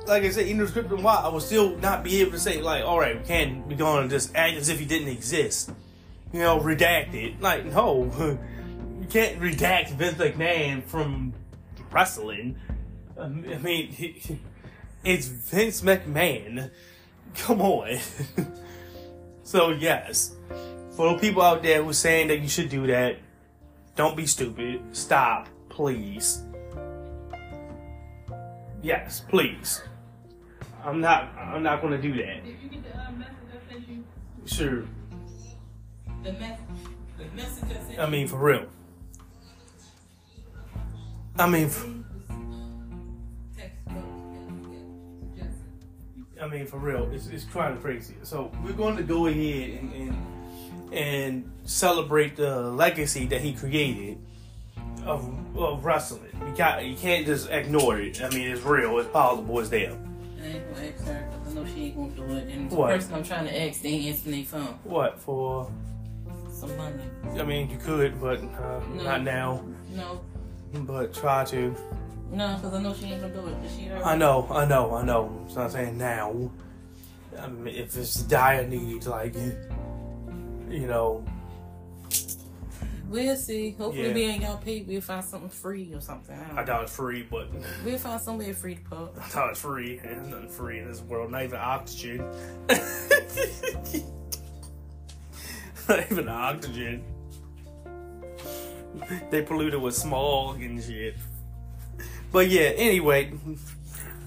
like 0.08 0.24
I 0.24 0.30
said, 0.32 0.48
in 0.48 0.58
the 0.58 0.68
script 0.68 0.92
and 0.92 1.04
why 1.04 1.16
I 1.16 1.30
would 1.30 1.42
still 1.42 1.78
not 1.78 2.04
be 2.04 2.22
able 2.22 2.32
to 2.32 2.40
say 2.40 2.62
like, 2.62 2.84
all 2.84 3.00
right, 3.00 3.18
we 3.20 3.26
can't 3.26 3.68
be 3.68 3.76
going 3.76 4.04
to 4.04 4.10
just 4.10 4.36
act 4.36 4.58
as 4.58 4.70
if 4.70 4.80
he 4.80 4.86
didn't 4.86 5.10
exist. 5.10 5.72
You 6.34 6.40
know, 6.40 6.60
redact 6.60 7.14
it. 7.14 7.40
Like, 7.40 7.66
no, 7.66 8.04
you 9.00 9.08
can't 9.08 9.40
redact 9.40 9.92
Vince 9.92 10.18
McMahon 10.18 10.84
from 10.84 11.34
wrestling. 11.92 12.58
I 13.20 13.28
mean, 13.28 13.92
he, 13.92 14.40
it's 15.06 15.28
Vince 15.28 15.82
McMahon. 15.82 16.72
Come 17.36 17.62
on. 17.62 18.00
so 19.44 19.70
yes, 19.70 20.36
for 20.96 21.14
the 21.14 21.20
people 21.20 21.42
out 21.42 21.64
there 21.64 21.84
who 21.84 21.90
are 21.90 21.94
saying 21.94 22.28
that 22.30 22.40
you 22.40 22.50
should 22.50 22.70
do 22.70 22.88
that, 22.88 23.18
don't 23.96 24.18
be 24.18 24.26
stupid. 24.26 24.82
Stop, 24.92 25.48
please. 25.70 26.42
Yes, 28.82 29.22
please. 29.30 29.82
I'm 30.84 31.02
not. 31.02 31.34
I'm 31.38 31.64
not 31.64 31.82
going 31.82 31.94
to 31.94 32.02
do 32.02 32.14
that. 32.18 32.44
Did 32.46 32.56
you 32.62 32.70
get 32.70 32.84
the 32.84 33.00
uh, 33.00 33.12
message 33.12 33.34
I 33.52 33.74
sent 33.74 33.88
you? 33.88 34.04
Sure. 34.46 34.84
The, 36.24 36.34
me- 36.34 36.58
the 37.18 37.26
message 37.36 37.64
I 37.70 37.88
sent 37.88 38.00
I 38.00 38.10
mean, 38.10 38.28
for 38.28 38.38
real. 38.38 38.66
I 41.38 41.48
mean. 41.50 41.70
For, 41.70 41.88
I 46.42 46.48
mean, 46.48 46.66
for 46.66 46.78
real, 46.78 47.10
it's, 47.12 47.28
it's 47.28 47.46
kind 47.46 47.74
of 47.74 47.82
crazy. 47.82 48.16
So 48.24 48.52
we're 48.64 48.74
going 48.74 48.98
to 48.98 49.04
go 49.04 49.28
ahead 49.28 49.80
and, 49.80 49.94
and, 49.94 50.94
and 50.94 51.52
celebrate 51.64 52.36
the 52.36 52.62
legacy 52.62 53.26
that 53.28 53.42
he 53.42 53.54
created 53.54 54.18
of, 55.06 55.58
of 55.58 55.86
wrestling. 55.86 56.32
You 56.48 56.56
got 56.56 56.84
you 56.84 56.96
can't 56.96 57.26
just 57.26 57.50
ignore 57.50 58.00
it. 58.00 58.22
I 58.22 58.30
mean, 58.30 58.50
it's 58.50 58.64
real. 58.64 58.98
It's 59.00 59.10
possible. 59.10 59.60
It's 59.60 59.70
there. 59.70 59.98
Ain't 60.42 60.74
gonna 60.74 60.88
ask 60.88 61.08
I 61.08 61.54
know 61.54 61.66
she 61.66 61.86
ain't 61.86 61.96
gonna 61.96 62.12
do 62.12 62.36
it. 62.36 62.50
And 62.50 62.70
the 62.70 62.76
what? 62.76 62.90
person 62.92 63.14
I'm 63.14 63.24
trying 63.24 63.46
to 63.46 63.62
ask, 63.62 63.82
they 63.82 63.90
ain't 63.90 64.06
answering 64.08 64.36
their 64.36 64.46
phone. 64.46 64.80
What 64.84 65.20
for? 65.20 65.72
Some 66.52 66.76
money. 66.78 67.04
I 67.38 67.44
mean, 67.44 67.70
you 67.70 67.78
could, 67.78 68.20
but 68.22 68.40
uh, 68.40 68.82
no. 68.94 69.04
not 69.04 69.24
now. 69.24 69.66
No. 69.92 70.22
But 70.74 71.14
try 71.14 71.44
to. 71.46 71.76
No, 72.32 72.56
because 72.56 72.74
I 72.74 72.82
know 72.82 72.94
she 72.94 73.06
ain't 73.06 73.22
gonna 73.22 73.34
do 73.34 73.48
it. 73.48 73.56
She 73.76 73.90
I 73.92 74.16
know, 74.16 74.48
I 74.50 74.66
know, 74.66 74.96
I 74.96 75.04
know. 75.04 75.46
So 75.50 75.62
I'm 75.62 75.70
saying 75.70 75.98
now. 75.98 76.50
I 77.40 77.48
mean, 77.48 77.76
if 77.76 77.96
it's 77.98 78.24
dire 78.24 78.66
need, 78.66 79.06
like, 79.06 79.36
you 80.70 80.88
know, 80.88 81.24
We'll 83.08 83.36
see. 83.36 83.72
Hopefully, 83.72 84.08
yeah. 84.08 84.14
we 84.14 84.24
ain't 84.24 84.42
got 84.42 84.64
paid. 84.64 84.88
We'll 84.88 85.02
find 85.02 85.24
something 85.24 85.50
free 85.50 85.94
or 85.94 86.02
something. 86.02 86.38
I, 86.38 86.62
I 86.62 86.66
thought 86.66 86.84
it's 86.84 86.96
free, 86.96 87.22
but 87.30 87.48
we'll 87.84 88.00
find 88.00 88.20
somewhere 88.20 88.54
free 88.54 88.76
to 88.76 88.82
put. 88.82 89.12
I 89.18 89.22
thought 89.22 89.52
it's 89.52 89.62
free. 89.62 89.98
There's 89.98 90.28
nothing 90.28 90.50
free 90.50 90.80
in 90.80 90.88
this 90.88 91.02
world. 91.02 91.32
Not 91.32 91.44
even 91.44 91.60
oxygen. 91.60 92.18
Not 95.88 96.12
even 96.12 96.28
oxygen. 96.28 97.04
They 99.30 99.44
polluted 99.44 99.80
with 99.82 99.94
smog 99.94 100.62
and 100.62 100.84
shit. 100.84 101.16
But 102.32 102.50
yeah, 102.50 102.72
anyway, 102.76 103.32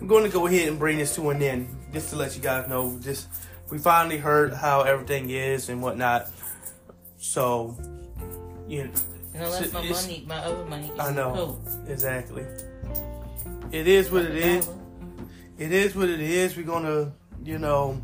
I'm 0.00 0.06
going 0.06 0.24
to 0.24 0.30
go 0.30 0.46
ahead 0.46 0.68
and 0.68 0.78
bring 0.78 0.98
this 0.98 1.14
to 1.16 1.30
an 1.30 1.42
end, 1.42 1.68
just 1.92 2.10
to 2.10 2.16
let 2.16 2.36
you 2.36 2.42
guys 2.42 2.68
know. 2.68 2.98
Just 3.00 3.28
we 3.70 3.78
finally 3.78 4.18
heard 4.18 4.52
how 4.52 4.82
everything 4.82 5.30
is 5.30 5.68
and 5.68 5.82
whatnot. 5.82 6.30
So 7.18 7.76
you 8.68 8.84
know, 8.84 8.90
unless 9.34 9.72
my 9.72 9.88
money, 9.88 10.24
my 10.26 10.38
other 10.38 10.64
money. 10.64 10.90
I 10.98 11.12
know 11.12 11.60
exactly. 11.86 12.46
It 13.70 13.86
is 13.86 14.10
what 14.10 14.24
it 14.24 14.36
is. 14.36 14.68
It 15.58 15.72
is 15.72 15.94
what 15.94 16.08
it 16.08 16.20
is. 16.20 16.56
We're 16.56 16.64
gonna, 16.64 17.12
you 17.44 17.58
know, 17.58 18.00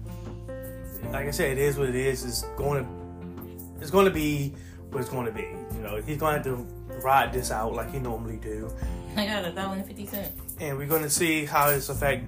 like 1.12 1.28
I 1.28 1.30
said, 1.30 1.52
it 1.52 1.58
is 1.58 1.78
what 1.78 1.88
it 1.88 1.94
is. 1.94 2.24
It's 2.24 2.42
going 2.56 2.84
to, 2.84 3.80
it's 3.80 3.90
going 3.90 4.06
to 4.06 4.10
be 4.10 4.54
what 4.90 5.00
it's 5.00 5.10
going 5.10 5.26
to 5.26 5.32
be. 5.32 5.46
You 5.74 5.80
know, 5.82 5.96
he's 6.04 6.18
going 6.18 6.42
to 6.42 6.50
have 6.50 6.58
to 6.58 6.66
ride 7.02 7.32
this 7.32 7.50
out 7.50 7.74
like 7.74 7.92
he 7.92 7.98
normally 7.98 8.36
do. 8.36 8.70
I 9.16 9.26
got 9.26 9.44
a 9.44 9.52
dollar 9.52 9.76
and 9.76 9.86
fifty 9.86 10.06
cents. 10.06 10.30
And 10.60 10.76
we're 10.76 10.86
going 10.86 11.02
to 11.02 11.10
see 11.10 11.44
how 11.44 11.70
this 11.70 11.88
affect 11.88 12.24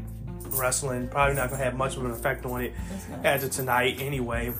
wrestling. 0.50 1.08
Probably 1.08 1.34
not 1.34 1.48
going 1.48 1.58
to 1.58 1.64
have 1.64 1.74
much 1.74 1.96
of 1.96 2.04
an 2.04 2.10
effect 2.10 2.44
on 2.46 2.62
it 2.62 2.74
as 3.24 3.44
of 3.44 3.50
tonight, 3.50 3.96
anyway. 4.00 4.52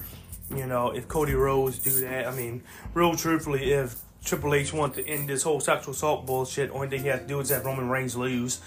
You 0.54 0.66
know, 0.66 0.90
if 0.90 1.08
Cody 1.08 1.34
Rhodes 1.34 1.78
do 1.78 1.90
that, 2.00 2.26
I 2.26 2.30
mean, 2.34 2.62
real 2.94 3.14
truthfully, 3.16 3.72
if 3.72 4.00
Triple 4.24 4.54
H 4.54 4.72
want 4.72 4.94
to 4.94 5.06
end 5.06 5.28
this 5.28 5.42
whole 5.42 5.60
sexual 5.60 5.92
assault 5.92 6.26
bullshit, 6.26 6.70
only 6.70 6.88
thing 6.88 7.02
he 7.02 7.08
has 7.08 7.20
to 7.20 7.26
do 7.26 7.40
is 7.40 7.50
have 7.50 7.64
Roman 7.64 7.88
Reigns 7.88 8.16
lose. 8.16 8.60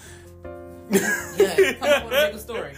Yeah, 0.90 1.72
come 1.74 1.88
up 1.88 2.04
with 2.04 2.12
a 2.12 2.26
bigger 2.26 2.38
story. 2.38 2.72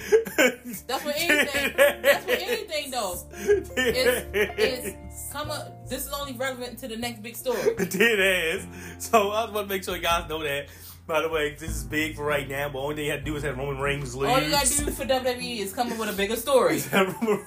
That's 0.87 1.05
what 1.05 1.15
anything. 1.17 1.73
That's 1.77 2.27
what 2.27 2.41
anything 2.41 2.91
though. 2.91 3.19
It's, 3.35 3.71
it's 3.75 5.33
come 5.33 5.51
up. 5.51 5.89
This 5.89 6.07
is 6.07 6.13
only 6.13 6.35
relevant 6.35 6.79
to 6.81 6.89
the 6.89 6.97
next 6.97 7.23
big 7.23 7.37
story. 7.37 7.59
It 7.79 7.95
is. 7.95 8.67
So 8.99 9.31
I 9.31 9.43
just 9.43 9.55
want 9.55 9.69
to 9.69 9.75
make 9.75 9.85
sure 9.85 9.97
you 9.97 10.03
guys 10.03 10.29
know 10.29 10.43
that. 10.43 10.69
By 11.05 11.21
the 11.21 11.29
way, 11.29 11.57
this 11.59 11.71
is 11.71 11.83
big 11.83 12.15
for 12.15 12.25
right 12.25 12.49
now, 12.49 12.69
but 12.69 12.79
only 12.79 12.95
thing 12.95 13.07
you 13.07 13.11
have 13.11 13.21
to 13.21 13.27
do 13.27 13.35
is 13.35 13.43
have 13.43 13.59
Roman 13.59 13.81
Reigns 13.81 14.15
lose. 14.15 14.31
All 14.31 14.41
you 14.41 14.51
gotta 14.51 14.69
do 14.69 14.91
for 14.93 15.05
WWE 15.05 15.59
is 15.59 15.73
come 15.73 15.91
up 15.91 15.99
with 15.99 16.09
a 16.09 16.13
bigger 16.13 16.37
story. 16.37 16.79
have, 16.91 17.21
Roman, 17.21 17.45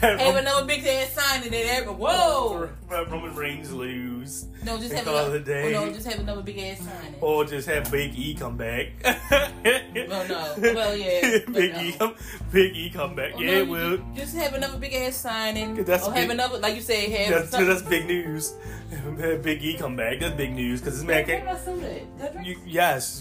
have, 0.00 0.18
have 0.18 0.34
another 0.34 0.66
big 0.66 0.84
ass 0.84 1.12
sign 1.12 1.44
in 1.44 1.52
there. 1.52 1.84
Whoa! 1.84 2.68
Have 2.90 3.12
Roman 3.12 3.34
Reigns 3.36 3.72
lose. 3.72 4.46
No, 4.64 4.76
just 4.78 4.92
have 4.92 5.06
another. 5.06 5.38
Day. 5.38 5.72
Oh, 5.76 5.86
no, 5.86 5.92
just 5.92 6.08
have 6.08 6.18
another 6.18 6.42
big 6.42 6.58
ass 6.58 6.78
sign. 6.78 7.14
Or 7.20 7.44
just 7.44 7.68
have 7.68 7.90
Big 7.92 8.18
E 8.18 8.34
come 8.34 8.56
back. 8.56 8.88
no, 9.04 10.26
no. 10.26 10.54
Well, 10.58 10.96
yeah. 10.96 11.38
Big 11.52 11.72
no. 11.74 11.80
E 11.80 11.92
come. 11.92 12.14
Big 12.50 12.74
E 12.74 12.90
come 12.90 13.14
back. 13.14 13.34
Oh, 13.36 13.40
yeah, 13.40 13.62
no, 13.62 13.64
will. 13.66 13.98
Just 14.16 14.34
have 14.34 14.54
another 14.54 14.78
big 14.78 14.92
ass 14.94 15.14
signing. 15.14 15.84
That's 15.84 16.08
or 16.08 16.10
big, 16.10 16.22
have 16.22 16.30
another, 16.30 16.58
like 16.58 16.74
you 16.74 16.80
said, 16.80 17.08
have. 17.10 17.50
That's, 17.50 17.66
that's 17.66 17.82
big 17.82 18.06
news. 18.06 18.54
Have 18.90 19.42
Big 19.42 19.62
E 19.62 19.76
come 19.76 19.94
back. 19.94 20.20
That's 20.20 20.34
big 20.34 20.52
news 20.52 20.80
because 20.80 20.96
this 20.96 21.06
man 21.06 21.24
can't. 21.24 22.44
You, 22.44 22.56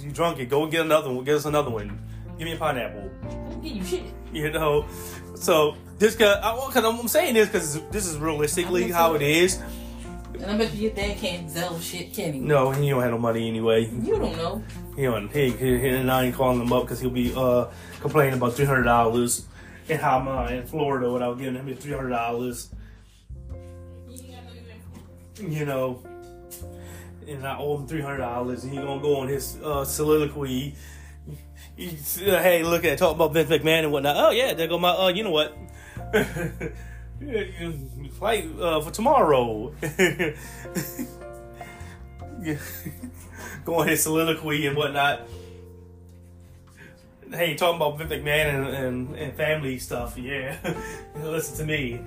you 0.03 0.11
drunk 0.11 0.39
it. 0.39 0.49
Go 0.49 0.65
get 0.67 0.82
another 0.82 1.11
one. 1.11 1.23
Get 1.23 1.36
us 1.36 1.45
another 1.45 1.69
one. 1.69 1.99
Give 2.38 2.45
me 2.45 2.53
a 2.53 2.57
pineapple. 2.57 3.09
Give 3.61 3.78
you 3.78 3.84
shit. 3.84 4.03
You 4.34 4.51
know, 4.51 4.86
so 5.36 5.76
this 5.97 6.15
guy. 6.15 6.39
I 6.41 6.53
because 6.67 6.84
I'm 6.84 7.07
saying 7.07 7.36
this 7.36 7.47
because 7.47 7.82
this 7.89 8.05
is 8.05 8.17
realistically 8.17 8.91
how 8.91 9.15
it 9.15 9.21
is. 9.21 9.61
And 10.34 10.51
I 10.51 10.57
bet 10.57 10.73
you 10.73 10.84
your 10.84 10.91
dad 10.91 11.17
can't 11.17 11.49
sell 11.49 11.80
shit, 11.80 12.13
can 12.13 12.34
he? 12.34 12.39
No, 12.39 12.71
he 12.71 12.89
don't 12.89 13.01
have 13.01 13.11
no 13.11 13.17
money 13.17 13.47
anyway. 13.47 13.86
You 13.86 14.17
don't 14.17 14.36
know. 14.36 14.61
He 14.95 15.03
don't. 15.03 15.32
He, 15.32 15.51
he, 15.51 15.78
he 15.80 15.89
and 15.89 16.11
I 16.11 16.26
ain't 16.26 16.36
calling 16.36 16.61
him 16.61 16.73
up 16.73 16.84
because 16.84 16.99
he'll 16.99 17.09
be 17.09 17.34
uh 17.36 17.67
complaining 18.01 18.34
about 18.34 18.53
three 18.53 18.65
hundred 18.65 18.84
dollars 18.84 19.45
in 19.88 19.97
how 19.97 20.19
am 20.19 20.53
in 20.53 20.65
Florida 20.65 21.09
without 21.11 21.38
giving 21.38 21.55
him 21.55 21.76
three 21.78 21.93
hundred 21.93 22.09
dollars. 22.09 22.69
You 25.38 25.65
know, 25.65 26.01
and 27.28 27.47
I 27.47 27.57
owe 27.57 27.78
him 27.78 27.88
three 27.88 28.01
hundred 28.01 28.17
dollars, 28.17 28.63
and 28.63 28.73
he 28.73 28.80
gonna 28.80 29.01
go 29.01 29.17
on 29.17 29.28
his 29.28 29.57
uh, 29.63 29.86
soliloquy. 29.86 30.76
He, 31.76 31.88
hey, 31.88 32.63
look 32.63 32.86
at 32.86 32.97
talk 32.97 33.15
about 33.15 33.34
Vince 33.34 33.49
McMahon 33.49 33.84
and 33.84 33.91
whatnot. 33.91 34.15
Oh 34.17 34.32
yeah, 34.32 34.53
there 34.53 34.67
go 34.67 34.80
my. 34.80 34.89
Uh, 34.89 35.09
you 35.09 35.23
know 35.23 35.32
what? 35.32 35.55
Flight 38.17 38.49
uh, 38.59 38.82
for 38.82 38.91
tomorrow. 38.91 39.73
Go 43.65 43.80
on 43.80 43.88
his 43.88 44.03
soliloquy 44.03 44.67
and 44.67 44.78
whatnot. 44.78 45.21
Hey, 47.32 47.55
talking 47.55 47.78
about 47.78 47.97
Vince 47.97 48.11
McMahon 48.11 48.53
and, 48.53 48.67
and, 48.67 49.15
and 49.15 49.36
family 49.36 49.80
stuff. 49.80 50.15
Yeah, 50.17 50.57
listen 51.23 51.57
to 51.57 51.65
me. 51.65 51.99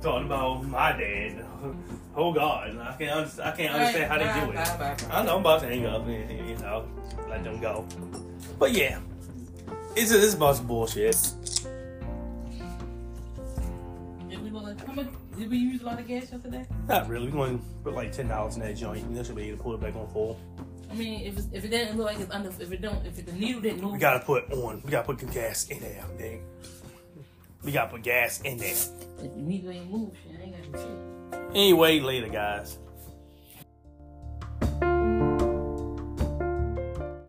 Talking 0.00 0.26
about 0.26 0.64
my 0.64 0.92
dad. 0.92 1.46
Oh, 1.62 1.76
oh 2.16 2.32
God, 2.32 2.76
I 2.78 2.96
can't 2.96 3.10
understand, 3.10 3.48
I 3.48 3.56
can't 3.56 3.74
understand 3.74 4.10
how 4.10 4.18
they 4.18 4.46
do 4.46 4.52
it. 4.52 5.10
I 5.10 5.24
know 5.24 5.34
I'm 5.34 5.40
about 5.40 5.60
to 5.60 5.66
hang 5.66 5.86
up, 5.86 6.06
and 6.06 6.48
you 6.48 6.56
know, 6.56 6.88
let 7.28 7.44
them 7.44 7.60
go. 7.60 7.86
But 8.58 8.72
yeah, 8.72 8.98
it's 9.94 10.10
this 10.10 10.34
bunch 10.34 10.58
of 10.58 10.66
bullshit. 10.66 11.16
Did 15.40 15.50
we 15.50 15.56
use 15.56 15.80
a 15.80 15.86
lot 15.86 15.98
of 15.98 16.06
gas 16.06 16.30
yesterday? 16.30 16.66
Not 16.86 17.08
really. 17.08 17.26
We 17.26 17.32
going 17.32 17.58
to 17.58 17.64
put 17.82 17.94
like 17.94 18.12
ten 18.12 18.28
dollars 18.28 18.56
in 18.56 18.62
that 18.62 18.76
joint. 18.76 19.06
We 19.06 19.24
should 19.24 19.34
be 19.34 19.44
able 19.44 19.56
to 19.56 19.62
pull 19.62 19.74
it 19.74 19.80
back 19.80 19.96
on 19.96 20.06
full. 20.08 20.38
I 20.90 20.94
mean, 20.94 21.24
if 21.24 21.38
if 21.52 21.64
it 21.64 21.68
didn't 21.68 21.96
look 21.96 22.06
like 22.06 22.20
it's 22.20 22.30
under, 22.30 22.50
if 22.50 22.72
it 22.72 22.82
don't, 22.82 23.06
if 23.06 23.18
it, 23.18 23.26
the 23.26 23.32
needle 23.32 23.60
didn't 23.62 23.80
move, 23.80 23.92
we 23.92 23.98
gotta 23.98 24.20
put 24.20 24.52
on. 24.52 24.82
We 24.84 24.90
gotta 24.90 25.06
put 25.06 25.18
the 25.18 25.26
gas 25.26 25.68
in 25.68 25.80
there, 25.80 26.04
dang. 26.18 26.42
We 27.62 27.72
gotta 27.72 27.90
put 27.90 28.02
gas 28.02 28.40
in 28.42 28.58
there. 28.58 28.72
If 28.72 29.34
the 29.34 29.40
needle 29.40 29.70
ain't 29.70 29.90
move, 29.90 30.12
shit, 30.22 30.36
I 30.38 30.42
ain't 30.44 30.72
got 30.72 30.78
to 30.78 30.86
shit. 30.86 31.19
Anyway, 31.54 32.00
later, 32.00 32.28
guys. 32.28 32.78